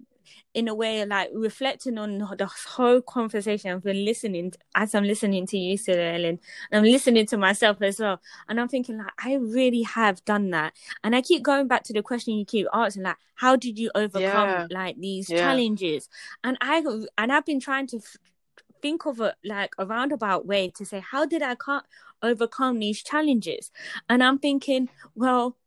in 0.53 0.67
a 0.67 0.73
way, 0.75 1.05
like 1.05 1.29
reflecting 1.33 1.97
on 1.97 2.19
the 2.19 2.49
whole 2.67 3.01
conversation 3.01 3.71
I've 3.71 3.83
been 3.83 4.05
listening 4.05 4.53
as 4.75 4.93
I'm 4.93 5.03
listening 5.03 5.45
to 5.47 5.57
you, 5.57 5.77
Cyril, 5.77 6.25
and 6.25 6.39
I'm 6.71 6.83
listening 6.83 7.25
to 7.27 7.37
myself 7.37 7.81
as 7.81 7.99
well. 7.99 8.21
And 8.47 8.59
I'm 8.59 8.67
thinking, 8.67 8.97
like, 8.97 9.13
I 9.23 9.35
really 9.35 9.83
have 9.83 10.23
done 10.25 10.51
that. 10.51 10.73
And 11.03 11.15
I 11.15 11.21
keep 11.21 11.43
going 11.43 11.67
back 11.67 11.83
to 11.85 11.93
the 11.93 12.03
question 12.03 12.35
you 12.35 12.45
keep 12.45 12.67
asking, 12.73 13.03
like, 13.03 13.17
how 13.35 13.55
did 13.55 13.79
you 13.79 13.91
overcome 13.95 14.49
Yeah. 14.49 14.67
like 14.69 14.99
these 14.99 15.29
Yeah. 15.29 15.41
challenges? 15.41 16.09
And 16.43 16.57
I 16.61 16.83
and 17.17 17.31
I've 17.31 17.45
been 17.45 17.59
trying 17.59 17.87
to 17.87 17.97
f- 17.97 18.17
think 18.81 19.05
of 19.05 19.19
a 19.19 19.35
like 19.43 19.73
a 19.77 19.85
roundabout 19.85 20.45
way 20.45 20.69
to 20.69 20.85
say, 20.85 20.99
how 20.99 21.25
did 21.25 21.41
I 21.41 21.55
ca- 21.55 21.83
overcome 22.21 22.79
these 22.79 23.01
challenges? 23.01 23.71
And 24.09 24.23
I'm 24.23 24.37
thinking, 24.39 24.89
well, 25.15 25.57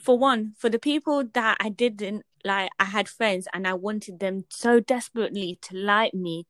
for 0.00 0.18
one, 0.18 0.54
for 0.56 0.68
the 0.70 0.78
people 0.78 1.24
that 1.34 1.56
I 1.60 1.68
didn't 1.68 2.24
like, 2.44 2.70
I 2.78 2.84
had 2.84 3.08
friends 3.08 3.46
and 3.52 3.66
I 3.66 3.74
wanted 3.74 4.20
them 4.20 4.44
so 4.48 4.80
desperately 4.80 5.58
to 5.62 5.76
like 5.76 6.14
me. 6.14 6.46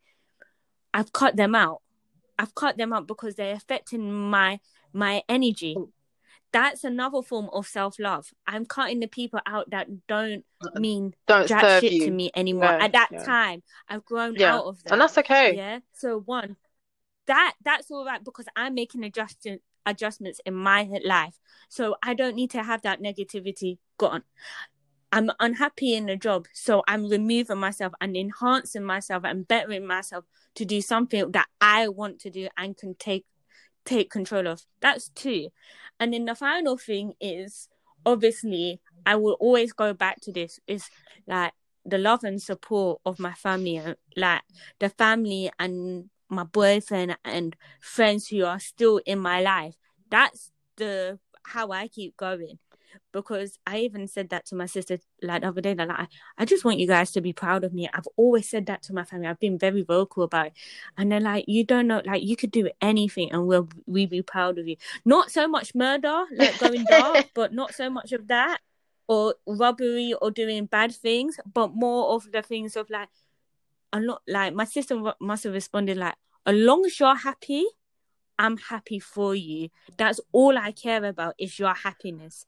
I've 0.92 1.12
cut 1.12 1.36
them 1.36 1.54
out. 1.54 1.82
I've 2.38 2.54
cut 2.54 2.76
them 2.76 2.92
out 2.92 3.06
because 3.06 3.34
they're 3.34 3.54
affecting 3.54 4.12
my 4.12 4.60
my 4.92 5.22
energy. 5.28 5.76
Oh. 5.78 5.90
That's 6.52 6.82
another 6.82 7.22
form 7.22 7.48
of 7.52 7.66
self 7.68 7.98
love. 8.00 8.32
I'm 8.46 8.66
cutting 8.66 8.98
the 8.98 9.06
people 9.06 9.40
out 9.46 9.70
that 9.70 10.06
don't 10.08 10.44
uh, 10.64 10.70
uh, 10.74 10.80
mean 10.80 11.14
don't 11.28 11.46
jack 11.46 11.80
shit 11.80 11.92
you 11.92 12.06
to 12.06 12.10
me 12.10 12.30
anymore. 12.34 12.64
Yeah, 12.64 12.84
At 12.84 12.92
that 12.92 13.08
yeah. 13.12 13.24
time, 13.24 13.62
I've 13.88 14.04
grown 14.04 14.34
Yeah. 14.34 14.56
out 14.56 14.64
of 14.64 14.82
that. 14.82 14.92
and 14.92 15.00
that's 15.00 15.16
okay 15.18 15.54
Yeah. 15.54 15.78
So 15.92 16.18
one, 16.18 16.56
that 17.26 17.54
that's 17.62 17.90
all 17.90 18.04
right 18.04 18.24
because 18.24 18.46
I'm 18.56 18.74
making 18.74 19.04
adjustment 19.04 19.62
adjustments 19.86 20.40
in 20.44 20.54
my 20.54 20.88
life. 21.04 21.38
So 21.68 21.96
I 22.02 22.14
don't 22.14 22.34
need 22.34 22.50
to 22.52 22.62
have 22.62 22.82
that 22.82 23.00
negativity 23.00 23.78
gone. 23.96 24.24
I'm 25.12 25.30
unhappy 25.40 25.94
in 25.94 26.08
a 26.08 26.16
job, 26.16 26.46
so 26.52 26.82
I'm 26.86 27.08
removing 27.08 27.58
myself 27.58 27.92
and 28.00 28.16
enhancing 28.16 28.84
myself 28.84 29.24
and 29.24 29.46
bettering 29.46 29.86
myself 29.86 30.24
to 30.54 30.64
do 30.64 30.80
something 30.80 31.32
that 31.32 31.48
I 31.60 31.88
want 31.88 32.20
to 32.20 32.30
do 32.30 32.48
and 32.56 32.76
can 32.76 32.94
take 32.94 33.26
take 33.84 34.10
control 34.10 34.46
of. 34.46 34.62
That's 34.80 35.08
two. 35.08 35.48
And 35.98 36.12
then 36.12 36.26
the 36.26 36.34
final 36.34 36.76
thing 36.76 37.14
is 37.20 37.68
obviously 38.06 38.80
I 39.06 39.16
will 39.16 39.36
always 39.40 39.72
go 39.72 39.92
back 39.92 40.20
to 40.22 40.32
this 40.32 40.60
is 40.66 40.88
like 41.26 41.52
the 41.84 41.98
love 41.98 42.24
and 42.24 42.40
support 42.40 43.00
of 43.06 43.18
my 43.18 43.32
family 43.32 43.82
like 44.16 44.42
the 44.78 44.90
family 44.90 45.50
and 45.58 46.10
my 46.28 46.44
boyfriend 46.44 47.16
and 47.24 47.56
friends 47.80 48.28
who 48.28 48.44
are 48.44 48.60
still 48.60 48.98
in 48.98 49.18
my 49.18 49.40
life. 49.40 49.74
That's 50.10 50.52
the 50.76 51.18
how 51.44 51.70
I 51.70 51.88
keep 51.88 52.16
going. 52.16 52.58
Because 53.12 53.58
I 53.66 53.78
even 53.80 54.06
said 54.06 54.30
that 54.30 54.46
to 54.46 54.54
my 54.54 54.66
sister 54.66 54.98
like 55.22 55.42
the 55.42 55.48
other 55.48 55.60
day, 55.60 55.74
that 55.74 55.88
like, 55.88 55.98
I, 56.00 56.08
I 56.38 56.44
just 56.44 56.64
want 56.64 56.78
you 56.78 56.86
guys 56.86 57.10
to 57.12 57.20
be 57.20 57.32
proud 57.32 57.64
of 57.64 57.72
me. 57.72 57.88
I've 57.92 58.08
always 58.16 58.48
said 58.48 58.66
that 58.66 58.82
to 58.84 58.94
my 58.94 59.04
family. 59.04 59.26
I've 59.26 59.40
been 59.40 59.58
very 59.58 59.82
vocal 59.82 60.22
about 60.22 60.48
it. 60.48 60.52
And 60.96 61.10
they're 61.10 61.20
like, 61.20 61.44
you 61.48 61.64
don't 61.64 61.86
know, 61.86 62.02
like 62.04 62.22
you 62.22 62.36
could 62.36 62.50
do 62.50 62.70
anything 62.80 63.32
and 63.32 63.46
we'll 63.46 63.68
we 63.86 64.06
be 64.06 64.22
proud 64.22 64.58
of 64.58 64.68
you. 64.68 64.76
Not 65.04 65.30
so 65.30 65.48
much 65.48 65.74
murder, 65.74 66.24
like 66.34 66.58
going 66.58 66.84
dark, 66.84 67.30
but 67.34 67.52
not 67.52 67.74
so 67.74 67.90
much 67.90 68.12
of 68.12 68.28
that 68.28 68.58
or 69.08 69.34
robbery 69.46 70.14
or 70.22 70.30
doing 70.30 70.66
bad 70.66 70.94
things, 70.94 71.40
but 71.52 71.74
more 71.74 72.14
of 72.14 72.30
the 72.30 72.42
things 72.42 72.76
of 72.76 72.88
like 72.90 73.08
a 73.92 74.00
lot 74.00 74.22
like 74.28 74.54
my 74.54 74.64
sister 74.64 75.00
must 75.20 75.44
have 75.44 75.52
responded 75.52 75.96
like, 75.96 76.14
as 76.46 76.54
long 76.54 76.84
as 76.86 76.98
you're 76.98 77.16
happy, 77.16 77.66
I'm 78.38 78.56
happy 78.56 79.00
for 79.00 79.34
you. 79.34 79.68
That's 79.98 80.20
all 80.32 80.56
I 80.56 80.72
care 80.72 81.04
about 81.04 81.34
is 81.38 81.58
your 81.58 81.74
happiness. 81.74 82.46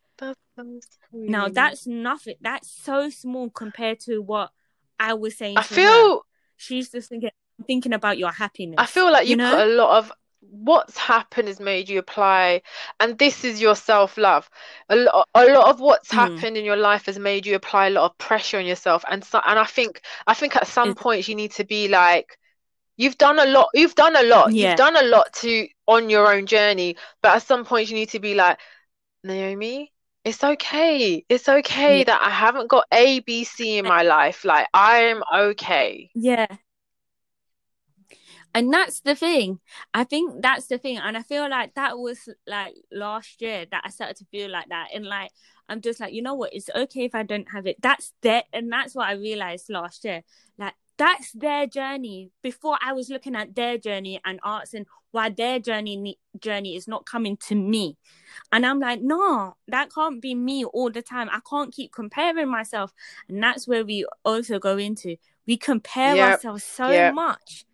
Now 1.13 1.49
that's 1.49 1.87
nothing. 1.87 2.35
That's 2.41 2.71
so 2.71 3.11
small 3.11 3.51
compared 3.51 4.01
to 4.01 4.21
what 4.21 4.51
I 4.99 5.15
was 5.15 5.37
saying. 5.37 5.59
I 5.59 5.63
feel 5.63 6.17
her. 6.17 6.21
she's 6.57 6.91
just 6.91 7.09
thinking 7.09 7.31
thinking 7.67 7.93
about 7.93 8.19
your 8.19 8.31
happiness. 8.33 8.77
I 8.79 8.87
feel 8.87 9.11
like 9.13 9.27
you, 9.27 9.31
you 9.31 9.37
know? 9.37 9.51
put 9.51 9.67
a 9.67 9.71
lot 9.75 9.99
of 9.99 10.13
what's 10.41 10.99
happened 10.99 11.49
has 11.49 11.61
made 11.61 11.89
you 11.89 11.99
apply, 11.99 12.63
and 13.01 13.17
this 13.19 13.45
is 13.45 13.61
your 13.61 13.77
self 13.77 14.17
love. 14.19 14.51
A 14.89 14.97
lot, 14.97 15.29
a 15.35 15.45
lot 15.47 15.69
of 15.71 15.81
what's 15.81 16.09
Mm. 16.11 16.15
happened 16.15 16.57
in 16.57 16.65
your 16.65 16.77
life 16.77 17.07
has 17.07 17.19
made 17.19 17.47
you 17.47 17.55
apply 17.55 17.87
a 17.87 17.91
lot 17.91 18.11
of 18.11 18.19
pressure 18.19 18.59
on 18.59 18.67
yourself, 18.67 19.05
and 19.11 19.25
so, 19.25 19.41
and 19.47 19.59
I 19.59 19.65
think, 19.65 20.03
I 20.27 20.35
think 20.35 20.57
at 20.57 20.67
some 20.67 20.91
It's- 20.91 21.03
points 21.03 21.29
you 21.29 21.35
need 21.37 21.53
to 21.53 21.65
be 21.65 21.89
like, 21.89 22.39
you've 22.97 23.19
done 23.19 23.39
a 23.39 23.47
lot, 23.47 23.69
you've 23.75 23.95
done 23.95 24.17
a 24.17 24.23
lot, 24.25 24.53
Yeah. 24.53 24.71
you've 24.71 24.79
done 24.79 24.97
a 24.97 25.03
lot 25.05 25.33
to 25.35 25.69
on 25.87 26.11
your 26.11 26.33
own 26.35 26.47
journey, 26.47 26.97
but 27.23 27.37
at 27.37 27.43
some 27.43 27.65
point 27.65 27.89
you 27.89 27.95
need 27.95 28.11
to 28.11 28.19
be 28.21 28.35
like, 28.35 28.59
Naomi. 29.25 29.92
It's 30.25 30.43
okay. 30.43 31.25
It's 31.29 31.49
okay 31.49 31.99
Yeah. 31.99 32.05
that 32.05 32.21
I 32.23 32.31
haven't 32.31 32.69
got 32.69 32.87
A, 32.93 33.21
B, 33.21 33.45
C 33.45 33.79
in 33.79 33.87
my 33.87 34.03
life. 34.03 34.45
Like, 34.45 34.69
I'm 34.75 35.23
okay. 35.33 36.11
Yeah. 36.15 36.47
And 38.55 38.73
that's 38.73 39.01
the 39.01 39.15
thing. 39.15 39.61
I 39.95 40.05
think 40.05 40.43
that's 40.43 40.67
the 40.67 40.79
thing. 40.79 40.99
And 40.99 41.17
I 41.17 41.23
feel 41.23 41.49
like 41.49 41.75
that 41.75 41.99
was 41.99 42.29
like 42.47 42.75
last 42.93 43.41
year 43.41 43.65
that 43.71 43.83
I 43.85 43.91
started 43.91 44.17
to 44.17 44.27
feel 44.27 44.51
like 44.51 44.69
that. 44.69 44.89
And 44.95 45.07
like, 45.07 45.31
I'm 45.69 45.81
just 45.81 46.01
like, 46.01 46.13
you 46.13 46.23
know 46.23 46.35
what? 46.35 46.53
It's 46.53 46.69
okay 46.75 47.05
if 47.05 47.15
I 47.15 47.23
don't 47.23 47.51
have 47.53 47.67
it. 47.67 47.77
That's 47.81 48.13
that. 48.23 48.45
and 48.53 48.71
that's 48.71 48.95
what 48.95 49.09
I 49.09 49.13
realized 49.13 49.71
last 49.71 50.05
year. 50.05 50.23
Like, 50.59 50.75
that's 50.97 51.33
their 51.33 51.67
journey. 51.67 52.31
Before 52.43 52.79
I 52.85 52.93
was 52.93 53.09
looking 53.09 53.35
at 53.35 53.55
their 53.55 53.79
journey 53.79 54.21
and 54.25 54.41
asking 54.45 54.87
why 55.11 55.29
their 55.31 55.59
journey 55.59 56.19
journey 56.39 56.77
is 56.77 56.89
not 56.89 57.07
coming 57.07 57.37
to 57.49 57.55
me. 57.55 57.97
And 58.51 58.65
I'm 58.65 58.81
like, 58.81 59.01
no, 59.03 59.55
that 59.69 59.93
can't 59.93 60.21
be 60.21 60.35
me 60.35 60.65
all 60.65 60.91
the 60.91 61.03
time. 61.03 61.29
I 61.31 61.41
can't 61.49 61.73
keep 61.73 61.93
comparing 61.93 62.49
myself. 62.49 62.93
And 63.29 63.43
that's 63.43 63.69
where 63.69 63.85
we 63.85 64.07
also 64.25 64.59
go 64.59 64.79
into. 64.79 65.17
We 65.47 65.57
compare 65.57 66.17
Yep. 66.17 66.33
ourselves 66.33 66.65
so 66.65 66.89
Yep. 66.91 67.15
much. 67.15 67.65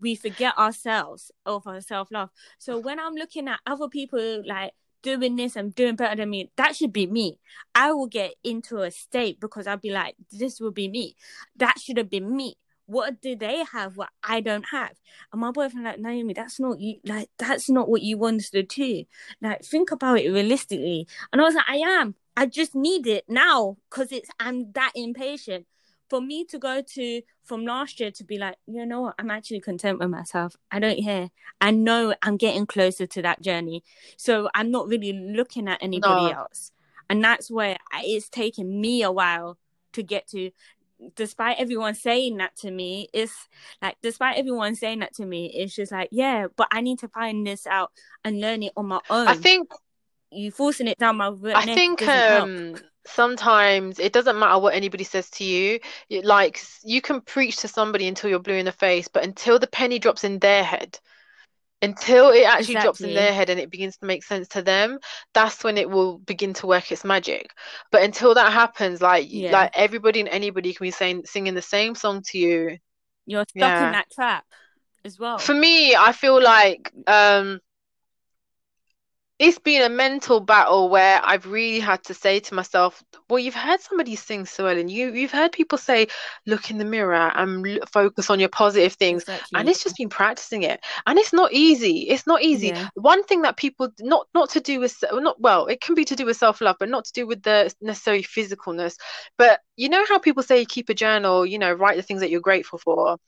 We 0.00 0.14
forget 0.14 0.56
ourselves 0.58 1.30
of 1.44 1.66
our 1.66 1.80
self 1.80 2.10
love. 2.10 2.30
So 2.58 2.78
when 2.78 2.98
I'm 3.00 3.14
looking 3.14 3.48
at 3.48 3.60
other 3.66 3.88
people 3.88 4.42
like 4.46 4.72
doing 5.02 5.36
this 5.36 5.56
and 5.56 5.74
doing 5.74 5.96
better 5.96 6.16
than 6.16 6.30
me, 6.30 6.50
that 6.56 6.76
should 6.76 6.92
be 6.92 7.06
me. 7.06 7.38
I 7.74 7.92
will 7.92 8.06
get 8.06 8.34
into 8.44 8.78
a 8.78 8.90
state 8.90 9.40
because 9.40 9.66
I'll 9.66 9.76
be 9.76 9.90
like, 9.90 10.16
this 10.30 10.60
will 10.60 10.70
be 10.72 10.88
me. 10.88 11.16
That 11.56 11.78
should 11.78 11.96
have 11.96 12.10
been 12.10 12.34
me. 12.36 12.56
What 12.86 13.20
do 13.20 13.34
they 13.36 13.64
have 13.72 13.96
what 13.96 14.10
I 14.22 14.40
don't 14.40 14.66
have? 14.70 14.92
And 15.32 15.40
my 15.40 15.50
boyfriend 15.50 15.84
like 15.84 15.98
Naomi, 15.98 16.34
that's 16.34 16.60
not 16.60 16.80
you. 16.80 16.96
Like 17.04 17.28
that's 17.38 17.68
not 17.68 17.88
what 17.88 18.02
you 18.02 18.16
wanted 18.16 18.50
to 18.52 18.62
do. 18.62 19.04
Like 19.42 19.62
think 19.64 19.90
about 19.90 20.18
it 20.20 20.30
realistically. 20.30 21.06
And 21.32 21.40
I 21.40 21.44
was 21.44 21.54
like, 21.54 21.68
I 21.68 21.76
am. 21.76 22.14
I 22.36 22.46
just 22.46 22.74
need 22.74 23.06
it 23.06 23.24
now 23.28 23.76
because 23.90 24.12
it's 24.12 24.30
I'm 24.38 24.72
that 24.72 24.92
impatient. 24.94 25.66
For 26.08 26.20
me 26.20 26.44
to 26.46 26.58
go 26.60 26.82
to 26.94 27.22
from 27.42 27.64
last 27.64 27.98
year 27.98 28.12
to 28.12 28.22
be 28.24 28.38
like, 28.38 28.56
you 28.66 28.86
know 28.86 29.00
what, 29.00 29.16
I'm 29.18 29.30
actually 29.30 29.60
content 29.60 29.98
with 29.98 30.08
myself. 30.08 30.54
I 30.70 30.78
don't 30.78 31.02
care. 31.02 31.30
I 31.60 31.72
know 31.72 32.14
I'm 32.22 32.36
getting 32.36 32.64
closer 32.66 33.06
to 33.08 33.22
that 33.22 33.42
journey. 33.42 33.82
So 34.16 34.48
I'm 34.54 34.70
not 34.70 34.86
really 34.86 35.12
looking 35.12 35.66
at 35.66 35.82
anybody 35.82 36.26
No. 36.26 36.30
else. 36.30 36.70
And 37.10 37.24
that's 37.24 37.50
where 37.50 37.76
it's 37.94 38.28
taken 38.28 38.80
me 38.80 39.02
a 39.02 39.10
while 39.10 39.58
to 39.94 40.02
get 40.02 40.28
to 40.28 40.50
despite 41.14 41.58
everyone 41.58 41.94
saying 41.94 42.38
that 42.38 42.56
to 42.56 42.70
me, 42.70 43.08
it's 43.12 43.34
like 43.82 43.96
despite 44.02 44.38
everyone 44.38 44.74
saying 44.74 45.00
that 45.00 45.14
to 45.14 45.26
me, 45.26 45.52
it's 45.54 45.74
just 45.74 45.92
like, 45.92 46.08
yeah, 46.12 46.46
but 46.56 46.68
I 46.70 46.80
need 46.80 46.98
to 47.00 47.08
find 47.08 47.46
this 47.46 47.66
out 47.66 47.90
and 48.24 48.40
learn 48.40 48.62
it 48.62 48.72
on 48.76 48.86
my 48.86 49.00
own. 49.10 49.28
I 49.28 49.34
think 49.34 49.70
you 50.30 50.50
forcing 50.50 50.88
it 50.88 50.98
down 50.98 51.16
my 51.16 51.34
I 51.54 51.64
think 51.64 52.00
doesn't 52.00 52.14
help. 52.14 52.48
um 52.48 52.76
sometimes 53.06 53.98
it 53.98 54.12
doesn't 54.12 54.38
matter 54.38 54.58
what 54.58 54.74
anybody 54.74 55.04
says 55.04 55.30
to 55.30 55.44
you. 55.44 55.78
It, 56.08 56.24
like 56.24 56.60
you 56.84 57.00
can 57.00 57.20
preach 57.20 57.58
to 57.58 57.68
somebody 57.68 58.08
until 58.08 58.30
you're 58.30 58.38
blue 58.38 58.54
in 58.54 58.66
the 58.66 58.72
face, 58.72 59.08
but 59.08 59.24
until 59.24 59.58
the 59.58 59.66
penny 59.66 59.98
drops 59.98 60.24
in 60.24 60.38
their 60.38 60.64
head, 60.64 60.98
until 61.82 62.30
it 62.30 62.44
actually 62.44 62.76
drops 62.76 63.04
in 63.04 63.12
their 63.12 63.32
head 63.32 63.50
and 63.50 63.60
it 63.60 63.70
begins 63.70 63.96
to 63.98 64.06
make 64.06 64.24
sense 64.24 64.48
to 64.48 64.62
them, 64.62 64.98
that's 65.34 65.62
when 65.62 65.78
it 65.78 65.88
will 65.88 66.18
begin 66.18 66.52
to 66.54 66.66
work 66.66 66.90
its 66.90 67.04
magic. 67.04 67.50
But 67.92 68.02
until 68.02 68.34
that 68.34 68.52
happens, 68.52 69.02
like 69.02 69.26
Yeah. 69.30 69.52
like 69.52 69.72
everybody 69.74 70.20
and 70.20 70.28
anybody 70.28 70.72
can 70.74 70.84
be 70.84 70.90
saying 70.90 71.22
singing 71.26 71.54
the 71.54 71.62
same 71.62 71.94
song 71.94 72.22
to 72.28 72.38
you. 72.38 72.78
You're 73.26 73.44
stuck 73.48 73.78
Yeah. 73.78 73.86
in 73.86 73.92
that 73.92 74.10
trap 74.10 74.44
as 75.04 75.18
well. 75.18 75.38
For 75.38 75.54
me, 75.54 75.94
I 75.94 76.12
feel 76.12 76.42
like 76.42 76.92
um 77.06 77.60
it's 79.38 79.58
been 79.58 79.82
a 79.82 79.88
mental 79.90 80.40
battle 80.40 80.88
where 80.88 81.20
I've 81.22 81.46
really 81.46 81.78
had 81.78 82.02
to 82.04 82.14
say 82.14 82.40
to 82.40 82.54
myself, 82.54 83.04
well, 83.28 83.38
you've 83.38 83.54
heard 83.54 83.80
somebody 83.80 84.16
sing 84.16 84.46
so 84.46 84.64
well, 84.64 84.78
and 84.78 84.90
you 84.90 85.12
you've 85.12 85.30
heard 85.30 85.52
people 85.52 85.76
say, 85.76 86.06
look 86.46 86.70
in 86.70 86.78
the 86.78 86.86
mirror 86.86 87.30
and 87.34 87.78
focus 87.92 88.30
on 88.30 88.40
your 88.40 88.48
positive 88.48 88.94
things. 88.94 89.22
Exactly. 89.22 89.60
And 89.60 89.68
it's 89.68 89.84
just 89.84 89.96
been 89.96 90.08
practicing 90.08 90.62
it, 90.62 90.80
and 91.06 91.18
it's 91.18 91.34
not 91.34 91.52
easy. 91.52 92.08
It's 92.08 92.26
not 92.26 92.42
easy. 92.42 92.68
Yeah. 92.68 92.88
One 92.94 93.24
thing 93.24 93.42
that 93.42 93.58
people 93.58 93.90
not 94.00 94.26
not 94.34 94.48
to 94.50 94.60
do 94.60 94.80
with 94.80 94.96
not 95.12 95.38
well, 95.38 95.66
it 95.66 95.82
can 95.82 95.94
be 95.94 96.06
to 96.06 96.16
do 96.16 96.24
with 96.24 96.38
self 96.38 96.62
love, 96.62 96.76
but 96.80 96.88
not 96.88 97.04
to 97.04 97.12
do 97.12 97.26
with 97.26 97.42
the 97.42 97.74
necessary 97.82 98.22
physicalness. 98.22 98.96
But 99.36 99.60
you 99.76 99.90
know 99.90 100.04
how 100.08 100.18
people 100.18 100.42
say 100.42 100.64
keep 100.64 100.88
a 100.88 100.94
journal, 100.94 101.44
you 101.44 101.58
know, 101.58 101.74
write 101.74 101.96
the 101.96 102.02
things 102.02 102.20
that 102.20 102.30
you're 102.30 102.40
grateful 102.40 102.78
for. 102.78 103.18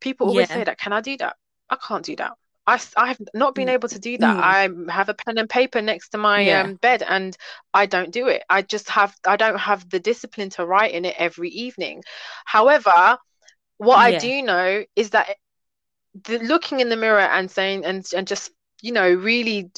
People 0.00 0.28
always 0.28 0.48
Yeah. 0.50 0.54
say 0.54 0.64
that. 0.64 0.78
Can 0.78 0.92
I 0.92 1.00
do 1.00 1.16
that? 1.16 1.34
I 1.68 1.76
can't 1.76 2.04
do 2.04 2.14
that. 2.16 2.34
I, 2.68 2.80
I 2.96 3.08
have 3.08 3.20
not 3.34 3.54
been 3.56 3.68
Mm. 3.68 3.70
able 3.70 3.88
to 3.88 3.98
do 4.00 4.18
that. 4.18 4.36
Mm. 4.36 4.42
I 4.42 4.68
have 4.90 5.08
a 5.08 5.14
pen 5.14 5.38
and 5.38 5.48
paper 5.48 5.82
next 5.82 6.10
to 6.10 6.18
my 6.18 6.50
Yeah. 6.50 6.60
um, 6.60 6.76
bed 6.76 7.02
and 7.02 7.36
I 7.74 7.86
don't 7.86 8.12
do 8.12 8.28
it. 8.28 8.42
I 8.50 8.62
just 8.62 8.90
have 8.90 9.14
I 9.26 9.36
don't 9.36 9.58
have 9.58 9.88
the 9.90 10.00
discipline 10.00 10.50
to 10.50 10.66
write 10.66 10.92
in 10.92 11.04
it 11.06 11.16
every 11.18 11.50
evening. 11.50 12.02
However, 12.44 13.18
what 13.78 13.96
I 13.96 14.12
do 14.12 14.42
know 14.42 14.84
is 14.96 15.10
that 15.10 15.28
the 16.24 16.38
looking 16.38 16.80
in 16.80 16.88
the 16.90 16.96
mirror 16.96 17.20
and 17.20 17.50
saying 17.50 17.84
and 17.84 18.04
and 18.16 18.26
just 18.26 18.50
you 18.82 18.92
know 18.92 19.08
really 19.12 19.70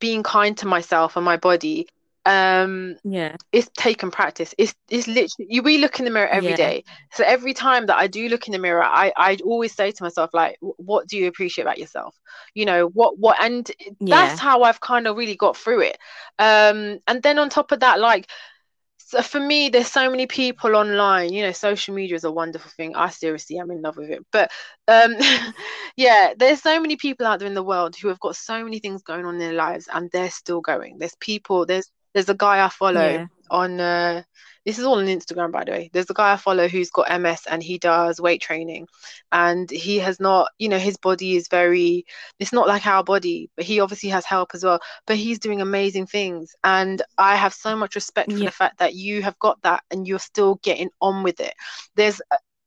being 0.00 0.22
kind 0.22 0.56
to 0.58 0.66
myself 0.66 1.16
and 1.16 1.24
my 1.24 1.36
body 1.36 1.86
um 2.26 2.96
Yeah. 3.04 3.36
it's 3.52 3.70
taken 3.76 4.10
practice. 4.10 4.54
It's 4.58 4.74
it's 4.90 5.06
literally 5.06 5.46
you 5.48 5.62
we 5.62 5.78
look 5.78 5.98
in 6.00 6.04
the 6.04 6.10
mirror 6.10 6.28
every 6.28 6.54
Yeah. 6.54 6.54
day. 6.54 6.84
So 7.12 7.24
every 7.24 7.54
time 7.54 7.86
that 7.86 7.96
I 7.96 8.06
do 8.08 8.28
look 8.28 8.46
in 8.48 8.52
the 8.52 8.58
mirror, 8.58 8.82
I 8.82 9.12
I 9.16 9.38
always 9.44 9.74
say 9.74 9.90
to 9.92 10.02
myself 10.02 10.30
like, 10.34 10.56
what 10.60 11.08
do 11.08 11.16
you 11.16 11.28
appreciate 11.28 11.64
about 11.64 11.78
yourself? 11.78 12.16
You 12.54 12.66
know 12.66 12.86
what 12.88 13.18
what 13.18 13.42
and 13.42 13.70
Yeah. 14.00 14.10
that's 14.10 14.38
how 14.38 14.62
I've 14.62 14.80
kind 14.80 15.06
of 15.06 15.16
really 15.16 15.36
got 15.36 15.56
through 15.56 15.82
it. 15.82 15.98
Um, 16.38 16.98
and 17.06 17.22
then 17.22 17.38
on 17.38 17.48
top 17.50 17.72
of 17.72 17.80
that, 17.80 18.00
like. 18.00 18.28
So 18.98 19.22
for 19.22 19.40
me, 19.40 19.68
there's 19.68 19.88
so 19.90 20.10
many 20.10 20.26
people 20.26 20.74
online. 20.76 21.32
You 21.32 21.42
know, 21.42 21.52
social 21.52 21.94
media 21.94 22.16
is 22.16 22.24
a 22.24 22.32
wonderful 22.32 22.70
thing. 22.76 22.96
I 22.96 23.10
seriously 23.10 23.58
am 23.58 23.70
in 23.70 23.82
love 23.82 23.96
with 23.96 24.10
it. 24.10 24.24
But 24.32 24.50
um, 24.88 25.14
yeah, 25.96 26.32
there's 26.36 26.62
so 26.62 26.80
many 26.80 26.96
people 26.96 27.26
out 27.26 27.38
there 27.38 27.48
in 27.48 27.54
the 27.54 27.62
world 27.62 27.96
who 27.96 28.08
have 28.08 28.20
got 28.20 28.36
so 28.36 28.64
many 28.64 28.78
things 28.80 29.02
going 29.02 29.24
on 29.26 29.34
in 29.34 29.40
their 29.40 29.52
lives, 29.52 29.88
and 29.92 30.10
they're 30.10 30.30
still 30.30 30.60
going. 30.60 30.98
There's 30.98 31.16
people. 31.20 31.66
There's 31.66 31.90
there's 32.14 32.28
a 32.30 32.34
guy 32.34 32.64
I 32.64 32.68
follow 32.68 33.18
Yeah. 33.18 33.26
on 33.50 33.80
uh 33.80 34.22
this 34.64 34.78
is 34.78 34.84
all 34.84 34.98
on 34.98 35.06
Instagram 35.06 35.52
by 35.52 35.64
the 35.64 35.72
way. 35.72 35.90
There's 35.92 36.10
a 36.10 36.14
guy 36.14 36.32
I 36.32 36.36
follow 36.36 36.68
who's 36.68 36.90
got 36.90 37.10
MS 37.10 37.42
and 37.50 37.62
he 37.62 37.78
does 37.78 38.20
weight 38.20 38.40
training 38.42 38.86
and 39.32 39.70
he 39.70 39.98
has 39.98 40.20
not, 40.20 40.48
you 40.58 40.68
know, 40.68 40.78
his 40.78 40.96
body 40.96 41.36
is 41.36 41.48
very 41.48 42.04
it's 42.38 42.52
not 42.52 42.66
like 42.68 42.86
our 42.86 43.04
body, 43.04 43.50
but 43.56 43.64
he 43.66 43.80
obviously 43.80 44.10
has 44.10 44.24
help 44.24 44.50
as 44.54 44.64
well. 44.64 44.80
But 45.06 45.16
he's 45.16 45.38
doing 45.38 45.60
amazing 45.60 46.06
things 46.06 46.54
and 46.64 47.02
I 47.18 47.36
have 47.36 47.54
so 47.54 47.76
much 47.76 47.94
respect 47.94 48.32
for 48.32 48.44
Yeah. 48.44 48.44
the 48.44 48.52
fact 48.52 48.78
that 48.78 48.94
you 48.94 49.22
have 49.22 49.38
got 49.38 49.60
that 49.62 49.82
and 49.90 50.06
you're 50.06 50.18
still 50.18 50.56
getting 50.62 50.90
on 51.00 51.22
with 51.22 51.40
it. 51.40 51.54
There's 51.96 52.20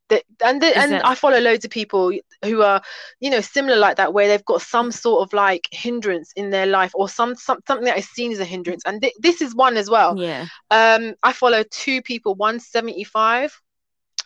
the, 0.09 0.23
and 0.43 0.61
the, 0.61 0.77
and. 0.77 0.93
I 0.95 1.15
follow 1.15 1.39
loads 1.39 1.65
of 1.65 1.71
people 1.71 2.11
who 2.45 2.61
are 2.61 2.81
you 3.19 3.29
know 3.29 3.41
similar 3.41 3.77
like 3.77 3.97
that 3.97 4.13
where 4.13 4.27
they've 4.27 4.45
got 4.45 4.61
some 4.61 4.91
sort 4.91 5.23
of 5.27 5.33
like 5.33 5.67
hindrance 5.71 6.31
in 6.35 6.49
their 6.49 6.65
life 6.65 6.91
or 6.93 7.09
some, 7.09 7.35
some 7.35 7.59
something 7.67 7.85
that 7.85 7.97
is 7.97 8.09
seen 8.09 8.31
as 8.31 8.39
a 8.39 8.45
hindrance. 8.45 8.83
And 8.85 9.01
th- 9.01 9.13
this 9.19 9.41
is 9.41 9.55
one 9.55 9.77
as 9.77 9.89
well. 9.89 10.17
Yeah. 10.17 10.47
um 10.71 11.13
i 11.23 11.31
follow 11.33 11.63
two 11.69 12.01
people 12.01 12.35
175 12.35 13.61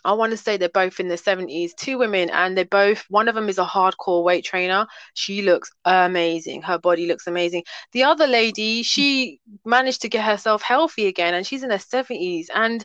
i 0.04 0.12
want 0.12 0.30
to 0.32 0.36
say 0.36 0.56
they're 0.56 0.68
both 0.68 0.98
in 1.00 1.08
their 1.08 1.16
70s 1.16 1.74
two 1.76 1.98
women 1.98 2.30
and 2.30 2.56
they're 2.56 2.64
both 2.64 3.04
one 3.08 3.28
of 3.28 3.34
them 3.34 3.48
is 3.48 3.58
a 3.58 3.64
hardcore 3.64 4.24
weight 4.24 4.44
trainer. 4.44 4.86
She 5.14 5.42
looks 5.42 5.70
amazing. 5.84 6.62
Her 6.62 6.78
body 6.78 7.06
looks 7.06 7.26
amazing. 7.26 7.64
The 7.92 8.04
other 8.04 8.26
lady 8.26 8.82
she 8.82 9.40
managed 9.64 10.02
to 10.02 10.08
get 10.08 10.24
herself 10.24 10.62
healthy 10.62 11.06
again 11.06 11.34
and 11.34 11.46
she's 11.46 11.62
in 11.62 11.70
her 11.70 11.78
70s 11.78 12.46
and 12.54 12.84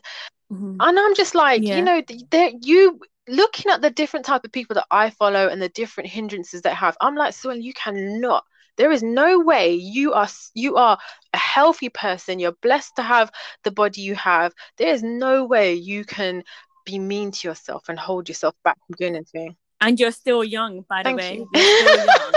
Mhm. 0.52 0.76
and 0.80 0.98
I'm 0.98 1.14
just 1.14 1.34
like, 1.34 1.62
Yeah. 1.62 1.76
you 1.76 1.82
know, 1.82 2.02
there 2.30 2.50
you 2.62 3.00
looking 3.28 3.70
at 3.70 3.82
the 3.82 3.90
different 3.90 4.24
type 4.24 4.44
of 4.44 4.52
people 4.52 4.74
that 4.74 4.86
I 4.90 5.10
follow 5.10 5.48
and 5.48 5.60
the 5.60 5.68
different 5.68 6.08
hindrances 6.08 6.62
they 6.62 6.72
have. 6.74 6.96
I'm 7.00 7.14
like, 7.14 7.34
Swen, 7.34 7.60
you 7.62 7.72
cannot. 7.74 8.44
There 8.78 8.90
is 8.92 9.02
no 9.02 9.40
way 9.40 9.74
you 9.74 10.12
are 10.14 10.28
you 10.54 10.76
are 10.76 10.96
a 11.34 11.36
healthy 11.36 11.88
person. 11.88 12.38
You're 12.38 12.56
blessed 12.62 12.96
to 12.96 13.02
have 13.02 13.30
the 13.64 13.70
body 13.72 14.00
you 14.02 14.14
have. 14.14 14.54
There 14.76 14.92
is 14.94 15.02
no 15.02 15.44
way 15.44 15.74
you 15.74 16.04
can 16.04 16.44
be 16.86 16.98
mean 16.98 17.32
to 17.32 17.48
yourself 17.48 17.88
and 17.88 17.98
hold 17.98 18.28
yourself 18.28 18.54
back 18.64 18.78
from 18.86 18.94
doing 18.96 19.16
anything. 19.16 19.56
And 19.80 19.98
you're 20.00 20.12
still 20.12 20.42
young, 20.42 20.84
by 20.88 21.02
the 21.02 21.16
Thank 21.16 21.20
way. 21.20 21.36
you. 21.38 21.48
You're 21.52 21.64
still 21.64 22.06
young. 22.06 22.34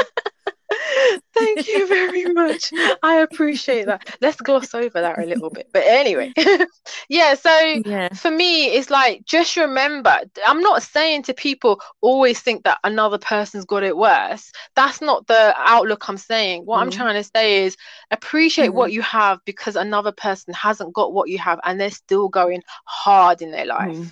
Thank 1.41 1.67
you 1.67 1.87
very 1.87 2.25
much. 2.33 2.71
I 3.03 3.15
appreciate 3.17 3.85
that. 3.85 4.05
Let's 4.21 4.39
gloss 4.41 4.73
over 4.73 5.01
that 5.01 5.19
a 5.19 5.25
little 5.25 5.49
bit. 5.49 5.67
But 5.73 5.83
anyway, 5.85 6.33
yeah, 7.09 7.33
so 7.35 7.81
Yeah. 7.85 8.09
for 8.13 8.31
me, 8.31 8.67
it's 8.67 8.89
like 8.89 9.25
just 9.25 9.55
remember, 9.57 10.15
I'm 10.45 10.61
not 10.61 10.83
saying 10.83 11.23
to 11.23 11.33
people 11.33 11.81
always 12.01 12.39
think 12.41 12.63
that 12.63 12.79
another 12.83 13.17
person's 13.17 13.65
got 13.65 13.83
it 13.83 13.97
worse. 13.97 14.51
That's 14.75 15.01
not 15.01 15.27
the 15.27 15.53
outlook 15.57 16.07
I'm 16.07 16.17
saying. 16.17 16.65
What 16.65 16.81
I'm 16.81 16.89
Mhm. 16.89 16.95
trying 16.95 17.15
to 17.15 17.29
say 17.35 17.65
is 17.65 17.77
appreciate 18.11 18.71
Mhm. 18.71 18.73
what 18.73 18.91
you 18.91 19.01
have 19.01 19.39
because 19.45 19.75
another 19.75 20.11
person 20.11 20.53
hasn't 20.53 20.93
got 20.93 21.13
what 21.13 21.29
you 21.29 21.37
have 21.39 21.59
and 21.63 21.79
they're 21.79 21.91
still 21.91 22.29
going 22.29 22.61
hard 22.85 23.41
in 23.41 23.51
their 23.51 23.65
life. 23.65 23.95
Mhm. 23.97 24.11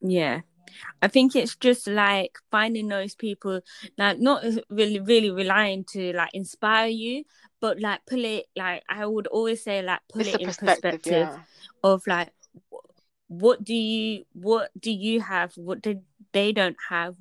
Yeah. 0.00 0.40
I 1.00 1.08
think 1.08 1.36
it's 1.36 1.56
just 1.56 1.86
like 1.86 2.38
finding 2.50 2.88
those 2.88 3.14
people, 3.14 3.60
like 3.98 4.18
not 4.18 4.44
really, 4.68 5.00
really 5.00 5.30
relying 5.30 5.84
to 5.92 6.12
like 6.12 6.30
inspire 6.32 6.88
you, 6.88 7.24
but 7.60 7.80
like 7.80 8.00
pull 8.06 8.24
it, 8.24 8.46
like 8.56 8.82
I 8.88 9.06
would 9.06 9.26
always 9.26 9.62
say, 9.62 9.82
like 9.82 10.00
pull 10.08 10.22
It's 10.22 10.34
it 10.34 10.40
in 10.40 10.46
perspective, 10.46 10.82
perspective 10.82 11.28
yeah. 11.28 11.38
of 11.82 12.06
like, 12.06 12.30
what 13.28 13.64
do 13.64 13.74
you, 13.74 14.24
what 14.32 14.70
do 14.78 14.90
you 14.90 15.20
have? 15.20 15.52
What 15.56 15.80
did 15.80 16.02
they 16.32 16.52
don't 16.52 16.76
have? 16.88 17.16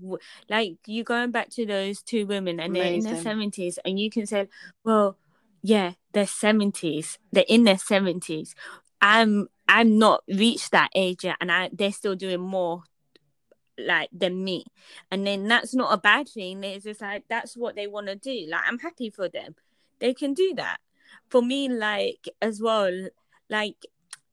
Like 0.50 0.78
you 0.86 1.04
going 1.04 1.32
back 1.32 1.50
to 1.52 1.66
those 1.66 2.02
two 2.02 2.26
women 2.26 2.60
and 2.60 2.76
they're 2.76 2.94
in 2.94 3.04
their 3.04 3.22
seventies, 3.22 3.80
and 3.86 4.00
you 4.00 4.10
can 4.10 4.26
say, 4.26 4.48
well, 4.84 5.18
yeah, 5.62 5.94
they're 6.14 6.28
seventies, 6.28 7.20
they're 7.32 7.46
in 7.48 7.64
their 7.64 7.78
seventies. 7.78 8.56
I'm, 9.02 9.48
I'm 9.68 9.98
not 9.98 10.24
reached 10.28 10.72
that 10.72 10.90
age 10.96 11.24
yet, 11.24 11.38
and 11.40 11.52
I, 11.52 11.70
they're 11.72 11.92
still 11.92 12.16
doing 12.16 12.42
more 12.42 12.84
like 13.86 14.10
than 14.12 14.44
me. 14.44 14.66
And 15.12 15.26
then 15.26 15.48
that's 15.48 15.74
not 15.74 15.94
a 15.94 15.98
bad 15.98 16.28
thing. 16.30 16.64
It's 16.64 16.86
just 16.86 17.02
like 17.02 17.26
that's 17.30 17.56
what 17.56 17.76
they 17.76 17.88
want 17.88 18.08
to 18.08 18.16
do. 18.16 18.48
Like 18.50 18.62
i'm 18.68 18.80
happy 18.80 19.10
for 19.10 19.30
them. 19.30 19.56
They 20.00 20.14
can 20.14 20.34
do 20.34 20.54
that. 20.56 20.80
For 21.30 21.42
me 21.42 21.70
like 21.70 22.30
as 22.42 22.62
well 22.62 23.10
like 23.50 23.76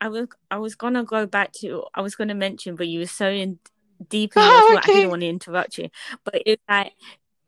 i 0.00 0.08
was 0.08 0.28
i 0.50 0.56
was 0.58 0.74
gonna 0.76 1.02
go 1.04 1.26
back 1.26 1.52
to 1.52 1.84
i 1.94 2.00
was 2.00 2.14
gonna 2.14 2.34
mention 2.34 2.76
but 2.76 2.86
you 2.86 3.00
were 3.00 3.06
so 3.06 3.28
in 3.28 3.58
deep 4.08 4.36
in 4.36 4.42
Oh, 4.46 4.68
thought 4.68 4.84
i 4.88 4.90
okay. 4.90 4.92
didn't 4.92 5.10
want 5.10 5.22
to 5.22 5.28
interrupt 5.28 5.78
you. 5.78 5.90
But 6.24 6.42
it's 6.46 6.62
like 6.68 6.92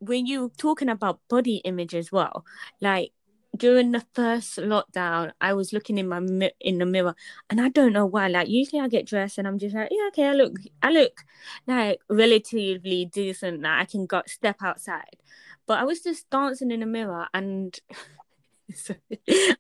when 0.01 0.27
you're 0.27 0.51
talking 0.57 0.89
about 0.89 1.21
body 1.29 1.57
image 1.59 1.95
as 1.95 2.11
well 2.11 2.45
like 2.81 3.13
during 3.57 3.93
the 3.93 4.05
first 4.15 4.59
lockdown 4.59 5.33
i 5.41 5.53
was 5.53 5.73
looking 5.73 5.99
in 5.99 6.09
my 6.09 6.21
mi- 6.21 6.53
in 6.61 6.79
the 6.79 6.87
mirror 6.87 7.15
and 7.51 7.61
i 7.61 7.69
don't 7.69 7.93
know 7.93 8.07
why 8.07 8.29
like 8.29 8.49
usually 8.49 8.81
i 8.81 8.89
get 8.89 9.07
dressed 9.07 9.39
and 9.39 9.47
i'm 9.47 9.59
just 9.59 9.75
like 9.75 9.89
yeah 9.91 10.07
okay 10.09 10.27
i 10.27 10.33
look 10.33 10.55
i 10.83 10.91
look 10.91 11.25
like 11.67 12.01
relatively 12.09 13.05
decent 13.07 13.63
that 13.63 13.81
I 13.81 13.85
can 13.85 14.07
go 14.07 14.23
step 14.27 14.57
outside. 14.63 15.17
But 15.67 15.79
I 15.79 15.85
was 15.85 16.01
just 16.01 16.29
dancing 16.31 16.71
in 16.71 16.81
the 16.81 16.87
mirror 16.87 17.29
and 17.33 17.79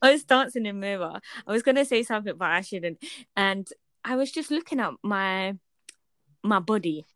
I 0.03 0.13
was 0.13 0.25
dancing 0.25 0.67
in 0.67 0.75
the 0.75 0.81
mirror. 0.81 1.21
I 1.47 1.53
was 1.53 1.63
gonna 1.63 1.85
say 1.85 2.03
something 2.03 2.37
but 2.37 2.49
I 2.49 2.61
shouldn't. 2.63 3.03
And 3.37 3.69
I 4.05 4.17
was 4.17 4.33
just 4.33 4.51
looking 4.51 4.81
at 4.81 4.93
my 5.03 5.57
my 6.43 6.59
body, 6.59 7.07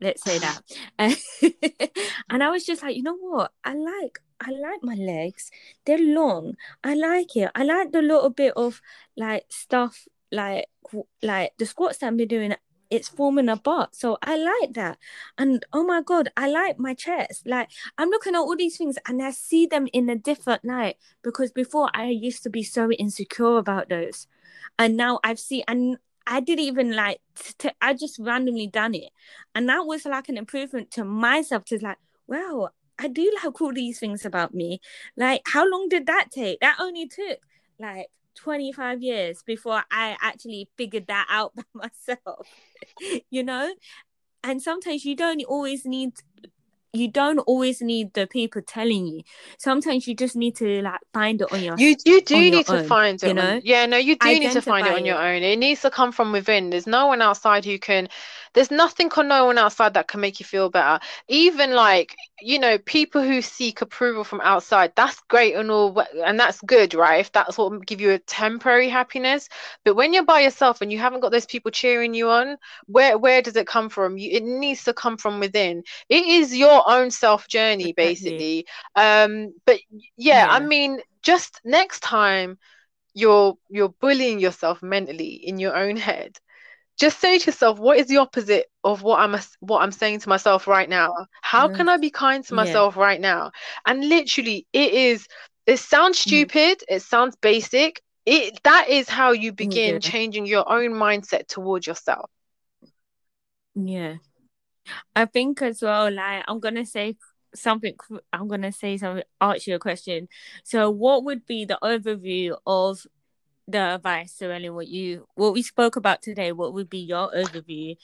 let's 0.00 0.22
say 0.22 0.38
that. 0.38 0.60
and 2.28 2.42
I 2.42 2.50
was 2.50 2.64
just 2.64 2.82
like, 2.82 2.96
you 2.96 3.02
know 3.02 3.16
what? 3.16 3.52
I 3.64 3.74
like 3.74 4.20
I 4.40 4.50
like 4.50 4.82
my 4.82 4.94
legs. 4.94 5.50
They're 5.84 5.98
long. 5.98 6.56
I 6.82 6.94
like 6.94 7.36
it. 7.36 7.50
I 7.54 7.64
like 7.64 7.92
the 7.92 8.02
little 8.02 8.30
bit 8.30 8.52
of 8.56 8.80
like 9.16 9.46
stuff 9.48 10.06
like 10.32 10.66
like 11.22 11.52
the 11.58 11.66
squats 11.66 11.98
that 11.98 12.16
been 12.16 12.28
doing 12.28 12.54
it's 12.90 13.08
forming 13.08 13.48
a 13.48 13.56
butt. 13.56 13.94
So 13.94 14.18
I 14.22 14.36
like 14.36 14.74
that. 14.74 14.98
And 15.36 15.64
oh 15.72 15.84
my 15.84 16.02
God, 16.02 16.30
I 16.36 16.48
like 16.48 16.78
my 16.78 16.94
chest. 16.94 17.46
Like 17.46 17.70
I'm 17.98 18.10
looking 18.10 18.34
at 18.34 18.38
all 18.38 18.56
these 18.56 18.76
things 18.76 18.98
and 19.08 19.22
I 19.22 19.30
see 19.30 19.66
them 19.66 19.88
in 19.92 20.08
a 20.08 20.16
different 20.16 20.64
light 20.64 20.96
because 21.22 21.50
before 21.50 21.90
I 21.92 22.08
used 22.08 22.42
to 22.44 22.50
be 22.50 22.62
so 22.62 22.90
insecure 22.92 23.56
about 23.58 23.88
those. 23.88 24.26
And 24.78 24.96
now 24.96 25.20
I've 25.24 25.38
seen, 25.38 25.64
and 25.66 25.98
I 26.26 26.40
didn't 26.40 26.64
even 26.64 26.94
like, 26.94 27.20
I 27.80 27.94
just 27.94 28.18
randomly 28.18 28.66
done 28.66 28.94
it. 28.94 29.10
And 29.54 29.68
that 29.68 29.86
was 29.86 30.04
like 30.04 30.28
an 30.28 30.36
improvement 30.36 30.90
to 30.92 31.04
myself 31.04 31.64
to 31.66 31.78
like, 31.78 31.98
wow, 32.26 32.70
I 32.98 33.08
do 33.08 33.30
like 33.42 33.60
all 33.60 33.72
these 33.72 33.98
things 33.98 34.24
about 34.24 34.54
me. 34.54 34.80
Like, 35.16 35.42
how 35.46 35.68
long 35.68 35.88
did 35.88 36.06
that 36.06 36.30
take? 36.30 36.60
That 36.60 36.76
only 36.80 37.08
took 37.08 37.38
like 37.78 38.06
25 38.36 39.02
years 39.02 39.42
before 39.44 39.82
I 39.90 40.16
actually 40.20 40.68
figured 40.76 41.06
that 41.08 41.26
out 41.28 41.54
by 41.56 41.62
myself, 41.74 42.46
you 43.30 43.42
know? 43.42 43.74
And 44.42 44.62
sometimes 44.62 45.04
you 45.04 45.16
don't 45.16 45.42
always 45.44 45.84
need 45.84 46.12
you 46.92 47.08
don't 47.10 47.40
always 47.40 47.82
need 47.82 48.14
the 48.14 48.24
people 48.28 48.62
telling 48.62 49.08
you. 49.08 49.22
Sometimes 49.58 50.06
you 50.06 50.14
just 50.14 50.36
need 50.36 50.54
to 50.56 50.80
like 50.80 51.00
find 51.12 51.40
it 51.40 51.48
on 51.50 51.60
your 51.60 51.74
You 51.76 51.96
you 52.04 52.20
do 52.20 52.36
need 52.36 52.66
to 52.66 52.78
own, 52.78 52.86
find 52.86 53.20
it 53.20 53.26
you 53.26 53.30
on- 53.30 53.36
know? 53.36 53.60
yeah, 53.64 53.84
no, 53.86 53.96
you 53.96 54.14
do 54.14 54.28
need 54.38 54.52
to 54.52 54.62
find 54.62 54.86
it 54.86 54.92
on 54.92 55.04
your 55.04 55.18
own. 55.20 55.42
It 55.42 55.56
needs 55.58 55.82
to 55.82 55.90
come 55.90 56.12
from 56.12 56.30
within. 56.30 56.70
There's 56.70 56.86
no 56.86 57.06
one 57.08 57.20
outside 57.20 57.64
who 57.64 57.78
can 57.80 58.08
there's 58.54 58.70
nothing 58.70 59.10
or 59.16 59.24
no 59.24 59.46
one 59.46 59.58
outside 59.58 59.94
that 59.94 60.08
can 60.08 60.20
make 60.20 60.40
you 60.40 60.46
feel 60.46 60.70
better. 60.70 61.00
Even 61.28 61.72
like, 61.72 62.16
you 62.40 62.58
know, 62.58 62.78
people 62.78 63.22
who 63.22 63.42
seek 63.42 63.82
approval 63.82 64.24
from 64.24 64.40
outside, 64.42 64.92
that's 64.96 65.20
great 65.28 65.54
and 65.54 65.70
all 65.70 66.02
and 66.24 66.38
that's 66.40 66.60
good, 66.62 66.94
right? 66.94 67.20
If 67.20 67.32
that's 67.32 67.58
what 67.58 67.70
will 67.70 67.80
give 67.80 68.00
you 68.00 68.10
a 68.12 68.18
temporary 68.18 68.88
happiness. 68.88 69.48
But 69.84 69.96
when 69.96 70.12
you're 70.14 70.24
by 70.24 70.40
yourself 70.40 70.80
and 70.80 70.92
you 70.92 70.98
haven't 70.98 71.20
got 71.20 71.32
those 71.32 71.46
people 71.46 71.70
cheering 71.70 72.14
you 72.14 72.30
on, 72.30 72.56
where 72.86 73.18
where 73.18 73.42
does 73.42 73.56
it 73.56 73.66
come 73.66 73.88
from? 73.90 74.18
You, 74.18 74.30
it 74.32 74.44
needs 74.44 74.84
to 74.84 74.94
come 74.94 75.16
from 75.16 75.40
within. 75.40 75.82
It 76.08 76.24
is 76.26 76.56
your 76.56 76.82
own 76.88 77.10
self 77.10 77.48
journey, 77.48 77.92
basically. 77.92 78.66
Um, 78.96 79.54
but 79.66 79.80
yeah, 80.16 80.46
I 80.48 80.60
mean, 80.60 81.00
just 81.22 81.60
next 81.64 82.00
time 82.00 82.58
you're 83.14 83.56
you're 83.70 83.94
bullying 84.00 84.40
yourself 84.40 84.82
mentally 84.82 85.34
in 85.34 85.58
your 85.58 85.76
own 85.76 85.96
head, 85.96 86.38
just 86.98 87.20
say 87.20 87.38
to 87.38 87.46
yourself, 87.46 87.78
what 87.78 87.98
is 87.98 88.06
the 88.06 88.18
opposite 88.18 88.66
of 88.84 89.02
what 89.02 89.18
I'm 89.20 89.38
what 89.60 89.80
I'm 89.80 89.92
saying 89.92 90.20
to 90.20 90.28
myself 90.28 90.66
right 90.66 90.88
now? 90.88 91.26
How 91.42 91.68
can 91.68 91.88
I 91.88 91.96
be 91.96 92.10
kind 92.10 92.44
to 92.44 92.54
Yeah. 92.54 92.56
myself 92.56 92.96
right 92.96 93.20
now? 93.20 93.52
And 93.86 94.08
literally, 94.08 94.66
it 94.72 94.92
is. 94.92 95.26
It 95.66 95.78
sounds 95.78 96.18
Mm. 96.18 96.22
stupid. 96.22 96.84
It 96.88 97.02
sounds 97.02 97.36
basic. 97.36 98.02
It 98.26 98.62
that 98.64 98.88
is 98.88 99.08
how 99.08 99.32
you 99.32 99.52
begin 99.52 99.94
Yeah. 99.94 99.98
changing 99.98 100.46
your 100.46 100.70
own 100.70 100.92
mindset 100.92 101.48
towards 101.48 101.86
yourself. 101.86 102.30
Yeah. 103.74 104.16
I 105.16 105.26
think 105.26 105.62
as 105.62 105.82
well, 105.82 106.12
like 106.12 106.44
I'm 106.46 106.60
gonna 106.60 106.86
say 106.86 107.16
something 107.54 107.94
I'm 108.32 108.48
gonna 108.48 108.72
say 108.72 108.96
something 108.98 109.24
ask 109.40 109.66
you 109.66 109.76
a 109.76 109.78
question. 109.78 110.28
So 110.64 110.90
what 110.90 111.24
would 111.24 111.46
be 111.46 111.64
the 111.64 111.78
overview 111.82 112.56
of 112.66 113.06
the 113.66 113.94
advice, 113.94 114.36
Suellen, 114.40 114.74
what 114.74 114.88
you 114.88 115.26
what 115.34 115.52
we 115.52 115.62
spoke 115.62 115.96
about 115.96 116.22
today, 116.22 116.52
what 116.52 116.74
would 116.74 116.90
be 116.90 116.98
your 116.98 117.30
overview 117.32 117.96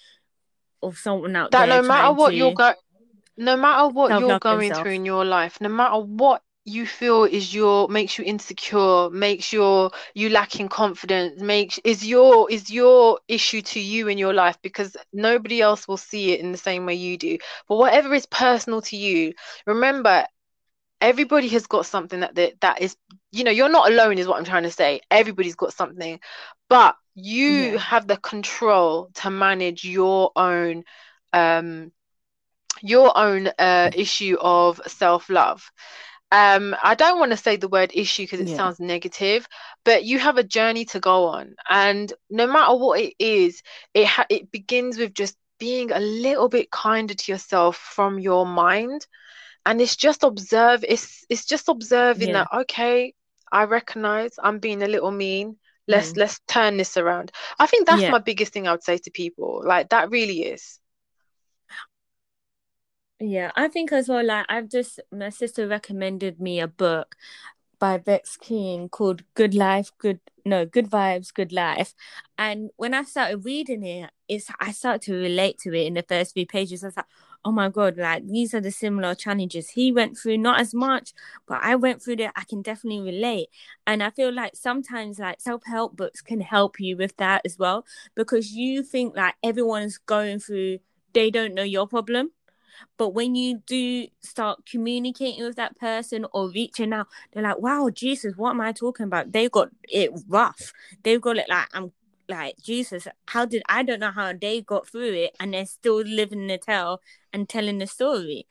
of 0.83 0.97
someone 0.99 1.37
out 1.37 1.51
That 1.51 1.69
there 1.69 1.83
no 1.83 1.87
matter 1.87 2.13
what 2.13 2.35
you're 2.35 2.55
go 2.55 2.75
no 3.37 3.57
matter 3.57 3.89
what 3.89 4.21
you're 4.21 4.39
going 4.39 4.73
through 4.73 4.93
in 4.93 5.05
your 5.05 5.25
life, 5.25 5.61
no 5.61 5.69
matter 5.69 5.99
what 5.99 6.43
you 6.65 6.87
feel 6.87 7.25
is 7.25 7.55
your 7.55 7.89
makes 7.89 8.19
you 8.19 8.25
insecure, 8.25 9.09
makes 9.11 9.53
your 9.53 9.91
you 10.15 10.29
lacking 10.29 10.69
confidence, 10.69 11.41
makes 11.41 11.79
is 11.85 12.07
your 12.07 12.51
is 12.51 12.71
your 12.71 13.19
issue 13.29 13.63
to 13.63 13.81
you 13.81 14.09
in 14.09 14.19
your 14.19 14.35
life 14.35 14.59
because 14.63 14.97
nobody 15.13 15.61
else 15.61 15.89
will 15.89 15.97
see 15.97 16.33
it 16.33 16.41
in 16.41 16.53
the 16.53 16.59
same 16.59 16.87
way 16.87 16.95
you 16.95 17.17
do. 17.17 17.39
But 17.69 17.77
whatever 17.77 18.15
is 18.15 18.27
personal 18.27 18.83
to 18.83 18.97
you, 18.97 19.33
remember 19.67 20.27
everybody 21.01 21.49
has 21.49 21.67
got 21.67 21.87
something 21.87 22.21
that 22.21 22.35
that, 22.35 22.61
that 22.61 22.83
is 22.83 22.97
you 23.33 23.45
know 23.45 23.51
you're 23.51 23.69
not 23.69 23.91
alone 23.91 24.19
is 24.19 24.27
what 24.27 24.39
i'm 24.39 24.45
trying 24.45 24.63
to 24.65 24.71
say 24.71 25.01
everybody's 25.11 25.57
got 25.57 25.73
something 25.73 26.19
but 26.69 26.97
you 27.15 27.77
Yeah. 27.77 27.79
have 27.79 28.07
the 28.07 28.17
control 28.17 29.11
to 29.15 29.31
manage 29.31 29.85
your 29.85 30.31
own 30.37 30.85
um 31.33 31.91
your 32.83 33.17
own 33.17 33.49
uh 33.59 33.91
issue 33.95 34.37
of 34.41 34.81
self-love 34.87 35.71
um 36.33 36.75
i 36.83 36.95
don't 36.95 37.19
want 37.19 37.31
to 37.31 37.37
say 37.37 37.57
the 37.57 37.69
word 37.69 37.91
issue 37.95 38.23
because 38.23 38.41
it 38.41 38.49
Yeah. 38.49 38.51
sounds 38.51 38.81
negative 38.81 39.47
but 39.85 40.05
you 40.05 40.19
have 40.19 40.37
a 40.39 40.43
journey 40.45 40.85
to 40.85 41.01
go 41.01 41.27
on 41.27 41.55
and 41.69 42.13
no 42.31 42.47
matter 42.47 42.75
what 42.75 43.01
it 43.01 43.15
is 43.19 43.63
it 43.95 44.07
ha- 44.07 44.27
it 44.31 44.51
begins 44.51 44.99
with 44.99 45.15
just 45.15 45.37
being 45.59 45.91
a 45.93 46.01
little 46.01 46.49
bit 46.49 46.71
kinder 46.71 47.15
to 47.15 47.33
yourself 47.33 47.77
from 47.77 48.19
your 48.19 48.47
mind 48.47 49.07
and 49.67 49.81
it's 49.81 49.97
just 49.97 50.23
observe 50.25 50.85
it's 50.89 51.25
it's 51.29 51.47
just 51.47 51.69
observing 51.69 52.33
Yeah. 52.33 52.33
that 52.33 52.49
okay 52.53 53.13
i 53.53 53.65
recognize 53.65 54.33
i'm 54.43 54.59
being 54.59 54.83
a 54.83 54.89
little 54.89 55.11
mean 55.11 55.57
let's 55.89 56.13
Mm. 56.13 56.19
let's 56.19 56.41
turn 56.47 56.77
this 56.77 56.97
around 56.97 57.33
i 57.59 57.67
think 57.67 57.87
that's 57.87 58.03
Yeah. 58.03 58.13
my 58.13 58.19
biggest 58.19 58.53
thing 58.53 58.69
i 58.69 58.73
would 58.73 58.83
say 58.85 58.99
to 58.99 59.11
people 59.11 59.63
like 59.65 59.89
that 59.91 60.11
really 60.11 60.45
is 60.45 60.79
Yeah, 63.19 63.51
I 63.55 63.69
think 63.69 63.93
as 63.93 64.09
well, 64.09 64.25
like 64.25 64.47
I've 64.49 64.69
just 64.69 64.99
my 65.13 65.29
sister 65.29 65.69
recommended 65.69 66.41
me 66.41 66.59
a 66.61 66.67
book 66.69 67.17
by 67.79 67.99
Vex 67.99 68.37
King 68.37 68.89
called 68.89 69.25
Good 69.35 69.55
Life, 69.55 69.93
Good 69.99 70.21
no, 70.47 70.65
Good 70.65 70.89
Vibes, 70.91 71.33
Good 71.35 71.53
Life. 71.53 71.95
And 72.39 72.71
when 72.77 72.95
I 72.95 73.03
started 73.03 73.45
reading 73.45 73.85
it, 73.85 74.11
it's 74.31 74.49
I 74.61 74.73
started 74.73 75.03
to 75.03 75.15
relate 75.15 75.59
to 75.59 75.75
it 75.75 75.87
in 75.87 75.95
the 75.95 76.03
first 76.03 76.35
few 76.35 76.47
pages. 76.47 76.85
I 76.85 76.87
was 76.89 76.97
like, 76.97 77.07
oh 77.45 77.53
my 77.53 77.69
god, 77.69 77.97
like 77.97 78.27
these 78.27 78.55
are 78.55 78.61
the 78.61 78.71
similar 78.71 79.15
challenges 79.15 79.71
he 79.71 79.91
went 79.91 80.17
through, 80.17 80.39
not 80.39 80.61
as 80.61 80.73
much, 80.73 81.13
but 81.47 81.59
I 81.63 81.75
went 81.75 82.03
through 82.03 82.17
that. 82.17 82.33
I 82.37 82.45
can 82.45 82.63
definitely 82.63 83.01
relate. 83.01 83.49
And 83.87 84.03
I 84.03 84.11
feel 84.11 84.33
like 84.33 84.55
sometimes 84.55 85.19
like 85.19 85.41
self-help 85.41 85.97
books 85.97 86.21
can 86.21 86.41
help 86.41 86.79
you 86.79 86.97
with 86.97 87.17
that 87.17 87.43
as 87.45 87.59
well, 87.59 87.85
because 88.15 88.53
you 88.53 88.83
think 88.83 89.17
like 89.17 89.35
everyone's 89.43 89.99
going 89.99 90.39
through, 90.39 90.79
they 91.13 91.31
don't 91.31 91.55
know 91.55 91.63
your 91.63 91.89
problem. 91.89 92.31
But 92.97 93.11
when 93.11 93.35
you 93.35 93.59
do 93.67 94.07
start 94.21 94.65
communicating 94.65 95.45
with 95.45 95.57
that 95.57 95.79
person 95.79 96.25
or 96.33 96.51
reaching 96.51 96.93
out, 96.95 97.09
they're 97.33 97.43
like, 97.43 97.59
wow, 97.59 97.91
Jesus, 97.93 98.37
what 98.37 98.51
am 98.51 98.61
I 98.61 98.73
talking 98.73 99.05
about? 99.05 99.33
They've 99.33 99.51
got 99.51 99.69
it 99.85 100.11
rough. 100.29 100.73
They've 101.03 101.21
got 101.21 101.37
it 101.37 101.49
like, 101.49 101.69
I'm 101.75 101.93
like, 102.31 102.57
Jesus, 102.63 103.07
how 103.29 103.45
did 103.45 103.63
I 103.69 103.83
don't 103.83 104.01
know 104.01 104.11
how 104.11 104.33
they 104.33 104.63
got 104.63 104.89
through 104.89 105.13
it 105.15 105.37
and 105.39 105.53
they're 105.53 105.67
still 105.67 106.03
living 106.03 106.47
the 106.47 106.59
tale 106.59 107.01
and 107.33 107.49
telling 107.49 107.79
the 107.79 107.87
story 107.87 108.47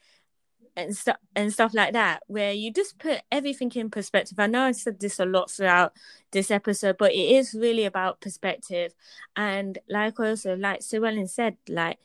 and 0.75 0.95
stuff 0.95 1.17
and 1.35 1.51
stuff 1.51 1.73
like 1.73 1.93
that 1.93 2.23
where 2.27 2.53
you 2.53 2.71
just 2.71 2.99
put 2.99 3.21
everything 3.31 3.71
in 3.75 3.89
perspective. 3.89 4.39
I 4.39 4.47
know 4.47 4.63
i 4.65 4.71
said 4.71 4.99
this 4.99 5.19
a 5.19 5.25
lot 5.25 5.51
throughout 5.51 5.93
this 6.31 6.51
episode 6.51 6.97
but 6.97 7.11
it 7.11 7.35
is 7.35 7.53
really 7.53 7.85
about 7.85 8.21
perspective. 8.21 8.93
And 9.35 9.77
like 9.89 10.19
also 10.19 10.55
like 10.55 10.81
Suellen 10.81 11.29
said 11.29 11.57
like 11.67 11.97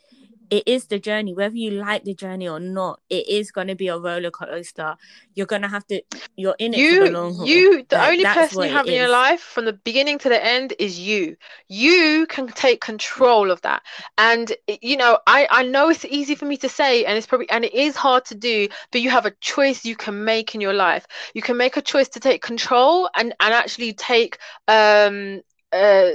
it 0.50 0.62
is 0.66 0.86
the 0.86 0.98
journey 0.98 1.32
whether 1.34 1.56
you 1.56 1.70
like 1.70 2.04
the 2.04 2.14
journey 2.14 2.48
or 2.48 2.60
not 2.60 3.00
it 3.08 3.28
is 3.28 3.50
going 3.50 3.68
to 3.68 3.74
be 3.74 3.88
a 3.88 3.98
roller 3.98 4.30
coaster. 4.30 4.96
You're 5.34 5.46
going 5.46 5.62
to 5.62 5.68
have 5.68 5.86
to 5.88 6.02
you're 6.36 6.56
in 6.58 6.74
it 6.74 6.78
you, 6.78 6.98
for 6.98 7.06
the 7.06 7.12
long 7.12 7.34
haul. 7.34 7.46
you 7.46 7.84
the 7.88 7.96
like, 7.96 8.12
only 8.12 8.24
person 8.24 8.62
you 8.62 8.70
have 8.70 8.86
in 8.86 8.94
your 8.94 9.08
life 9.08 9.40
from 9.40 9.64
the 9.64 9.72
beginning 9.72 10.18
to 10.18 10.28
the 10.28 10.44
end 10.44 10.74
is 10.78 10.98
you. 10.98 11.36
You 11.68 12.26
can 12.28 12.48
take 12.48 12.80
control 12.80 13.50
of 13.50 13.60
that. 13.62 13.82
And 14.18 14.52
you 14.80 14.96
know 14.96 15.18
i 15.26 15.46
i 15.50 15.62
know 15.62 15.88
it's 15.88 16.04
easy 16.04 16.34
for 16.34 16.44
me 16.44 16.56
to 16.58 16.68
say 16.68 17.04
and 17.04 17.16
it's 17.16 17.26
probably 17.26 17.48
and 17.50 17.64
it 17.64 17.74
is 17.74 17.96
hard 17.96 18.24
to 18.26 18.34
do 18.34 18.68
but 18.92 19.00
you 19.00 19.10
have 19.10 19.26
a 19.26 19.32
choice 19.40 19.84
you 19.84 19.96
can 19.96 20.24
make 20.24 20.54
in 20.54 20.60
your 20.60 20.74
life. 20.74 21.06
You 21.34 21.42
can 21.42 21.56
make 21.56 21.76
a 21.76 21.82
choice 21.82 22.08
to 22.10 22.20
take 22.20 22.42
control 22.42 23.08
and 23.16 23.34
and 23.40 23.54
actually 23.54 23.92
take 23.92 24.38
um 24.68 25.40
uh 25.72 26.10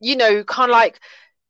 you 0.00 0.16
know 0.16 0.44
kind 0.44 0.70
of 0.70 0.74
like 0.74 1.00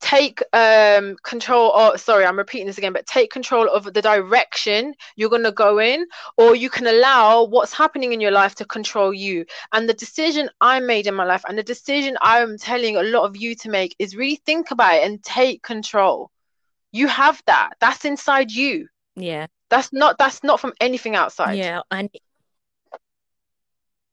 take 0.01 0.41
um 0.53 1.15
control 1.23 1.69
or 1.69 1.97
sorry 1.97 2.25
i'm 2.25 2.37
repeating 2.37 2.67
this 2.67 2.77
again 2.77 2.91
but 2.91 3.05
take 3.05 3.31
control 3.31 3.69
of 3.69 3.93
the 3.93 4.01
direction 4.01 4.93
you're 5.15 5.29
going 5.29 5.43
to 5.43 5.51
go 5.51 5.79
in 5.79 6.05
or 6.37 6.55
you 6.55 6.69
can 6.69 6.87
allow 6.87 7.43
what's 7.43 7.73
happening 7.73 8.11
in 8.11 8.19
your 8.19 8.31
life 8.31 8.55
to 8.55 8.65
control 8.65 9.13
you. 9.13 9.45
And 9.71 9.87
the 9.87 9.93
decision 9.93 10.49
i 10.59 10.79
made 10.79 11.07
in 11.07 11.13
my 11.13 11.23
life 11.23 11.43
and 11.47 11.57
the 11.57 11.63
decision 11.63 12.17
i'm 12.21 12.57
telling 12.57 12.97
a 12.97 13.03
lot 13.03 13.25
of 13.25 13.37
you 13.37 13.55
to 13.55 13.69
make 13.69 13.95
is 13.99 14.15
really 14.15 14.37
think 14.45 14.71
about 14.71 14.95
it 14.95 15.03
and 15.03 15.23
take 15.23 15.63
control. 15.63 16.31
You 16.91 17.07
have 17.07 17.41
that. 17.45 17.69
That's 17.79 18.03
inside 18.03 18.51
you. 18.51 18.87
Yeah. 19.15 19.47
That's 19.69 19.93
not 19.93 20.17
that's 20.17 20.43
not 20.43 20.59
from 20.59 20.73
anything 20.81 21.15
outside. 21.15 21.57
Yeah 21.57 21.81
and 21.91 22.09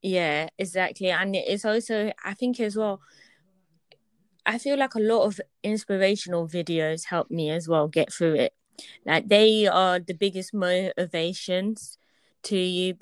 yeah 0.01 0.47
exactly 0.57 1.09
and 1.11 1.35
it's 1.35 1.65
also 1.65 2.09
i 2.23 2.33
think 2.33 2.57
as 2.61 2.77
well 2.77 3.01
I 4.49 4.57
feel 4.57 4.79
like 4.79 4.95
a 4.95 4.99
lot 4.99 5.25
of 5.25 5.39
inspirational 5.63 6.47
videos 6.47 7.05
help 7.05 7.29
me 7.29 7.51
as 7.51 7.67
well 7.69 7.87
get 7.87 8.11
through 8.11 8.33
it. 8.33 8.53
Like 9.05 9.27
they 9.27 9.67
are 9.67 9.99
the 9.99 10.15
biggest 10.15 10.55
motivations 10.55 11.99
to 12.43 12.57
you, 12.57 12.95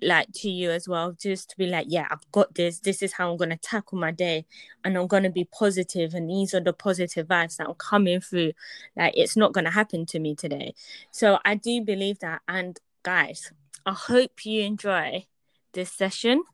like 0.00 0.28
to 0.36 0.48
you 0.48 0.70
as 0.70 0.88
well, 0.88 1.12
just 1.12 1.50
to 1.50 1.58
be 1.58 1.66
like, 1.66 1.88
yeah, 1.90 2.06
I've 2.10 2.32
got 2.32 2.54
this. 2.54 2.80
This 2.80 3.02
is 3.02 3.12
how 3.12 3.30
I'm 3.30 3.36
gonna 3.36 3.58
tackle 3.58 3.98
my 3.98 4.12
day, 4.12 4.46
and 4.82 4.96
I'm 4.96 5.06
gonna 5.06 5.28
be 5.28 5.44
positive, 5.44 6.14
and 6.14 6.30
these 6.30 6.54
are 6.54 6.60
the 6.60 6.72
positive 6.72 7.26
vibes 7.28 7.56
that 7.58 7.66
are 7.66 7.74
coming 7.74 8.22
through. 8.22 8.52
Like 8.96 9.12
it's 9.14 9.36
not 9.36 9.52
gonna 9.52 9.72
happen 9.72 10.06
to 10.06 10.18
me 10.18 10.34
today. 10.34 10.74
So 11.10 11.38
I 11.44 11.56
do 11.56 11.82
believe 11.82 12.20
that. 12.20 12.40
And 12.48 12.80
guys, 13.02 13.52
I 13.84 13.92
hope 13.92 14.46
you 14.46 14.62
enjoy 14.62 15.26
this 15.74 15.92
session. 15.92 16.44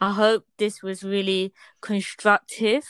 I 0.00 0.12
hope 0.12 0.46
this 0.56 0.82
was 0.82 1.04
really 1.04 1.52
constructive. 1.82 2.84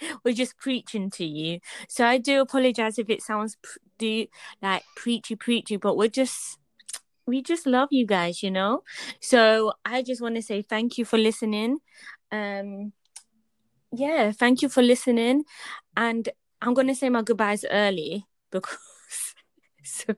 we're 0.24 0.34
just 0.34 0.56
preaching 0.58 1.10
to 1.10 1.24
you. 1.24 1.60
So 1.88 2.06
I 2.06 2.18
do 2.18 2.40
apologize 2.40 2.98
if 2.98 3.10
it 3.10 3.22
sounds 3.22 3.56
do 3.98 4.26
like 4.62 4.84
preachy 4.96 5.36
preachy, 5.36 5.76
but 5.76 5.96
we're 5.96 6.08
just 6.08 6.58
we 7.26 7.42
just 7.42 7.66
love 7.66 7.88
you 7.92 8.06
guys, 8.06 8.42
you 8.42 8.50
know. 8.50 8.82
So 9.20 9.72
I 9.84 10.02
just 10.02 10.20
want 10.20 10.36
to 10.36 10.42
say 10.42 10.62
thank 10.62 10.98
you 10.98 11.04
for 11.04 11.18
listening. 11.18 11.78
Um 12.32 12.92
yeah, 13.92 14.32
thank 14.32 14.62
you 14.62 14.68
for 14.68 14.82
listening. 14.82 15.44
And 15.96 16.28
I'm 16.62 16.74
gonna 16.74 16.94
say 16.94 17.08
my 17.08 17.22
goodbyes 17.22 17.64
early 17.70 18.26
because 18.50 18.78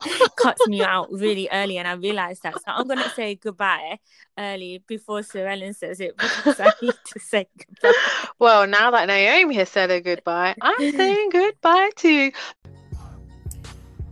cuts 0.36 0.66
me 0.68 0.82
out 0.82 1.08
really 1.10 1.48
early, 1.52 1.78
and 1.78 1.88
I 1.88 1.92
realized 1.92 2.42
that. 2.42 2.54
So 2.54 2.64
I'm 2.66 2.86
gonna 2.86 3.10
say 3.10 3.34
goodbye 3.34 3.98
early 4.38 4.82
before 4.86 5.22
Sue 5.22 5.44
Ellen 5.44 5.74
says 5.74 6.00
it 6.00 6.16
because 6.16 6.60
I 6.60 6.72
need 6.82 6.94
to 7.06 7.20
say 7.20 7.46
goodbye. 7.56 7.98
Well, 8.38 8.66
now 8.66 8.90
that 8.90 9.06
Naomi 9.06 9.54
has 9.56 9.68
said 9.68 9.90
a 9.90 10.00
goodbye, 10.00 10.54
I'm 10.60 10.90
saying 10.92 11.30
goodbye 11.30 11.90
too. 11.96 12.32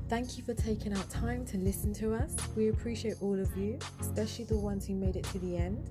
Thank 0.09 0.38
you 0.38 0.44
for 0.44 0.55
taking 0.55 0.94
out 0.94 1.11
time 1.11 1.44
to 1.46 1.59
listen 1.59 1.92
to 1.94 2.14
us. 2.14 2.34
We 2.57 2.68
appreciate 2.68 3.16
all 3.20 3.38
of 3.38 3.55
you, 3.59 3.78
especially 4.01 4.46
the 4.46 4.57
ones 4.57 4.86
who 4.86 4.94
made 4.94 5.16
it 5.16 5.24
to 5.24 5.38
the 5.38 5.59
end. 5.59 5.90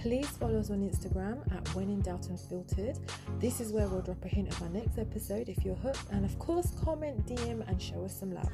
Please 0.00 0.28
follow 0.28 0.58
us 0.58 0.70
on 0.70 0.80
Instagram 0.80 1.40
at 1.56 1.66
When 1.74 1.88
in 1.88 2.02
Doubt 2.02 2.28
Unfiltered. 2.28 2.98
This 3.38 3.60
is 3.60 3.72
where 3.72 3.88
we'll 3.88 4.02
drop 4.02 4.24
a 4.24 4.28
hint 4.28 4.48
of 4.48 4.62
our 4.62 4.68
next 4.68 4.98
episode 4.98 5.48
if 5.48 5.64
you're 5.64 5.74
hooked, 5.76 6.10
and 6.10 6.24
of 6.24 6.38
course, 6.38 6.72
comment, 6.84 7.26
DM, 7.26 7.66
and 7.68 7.80
show 7.80 8.04
us 8.04 8.18
some 8.18 8.32
love. 8.34 8.50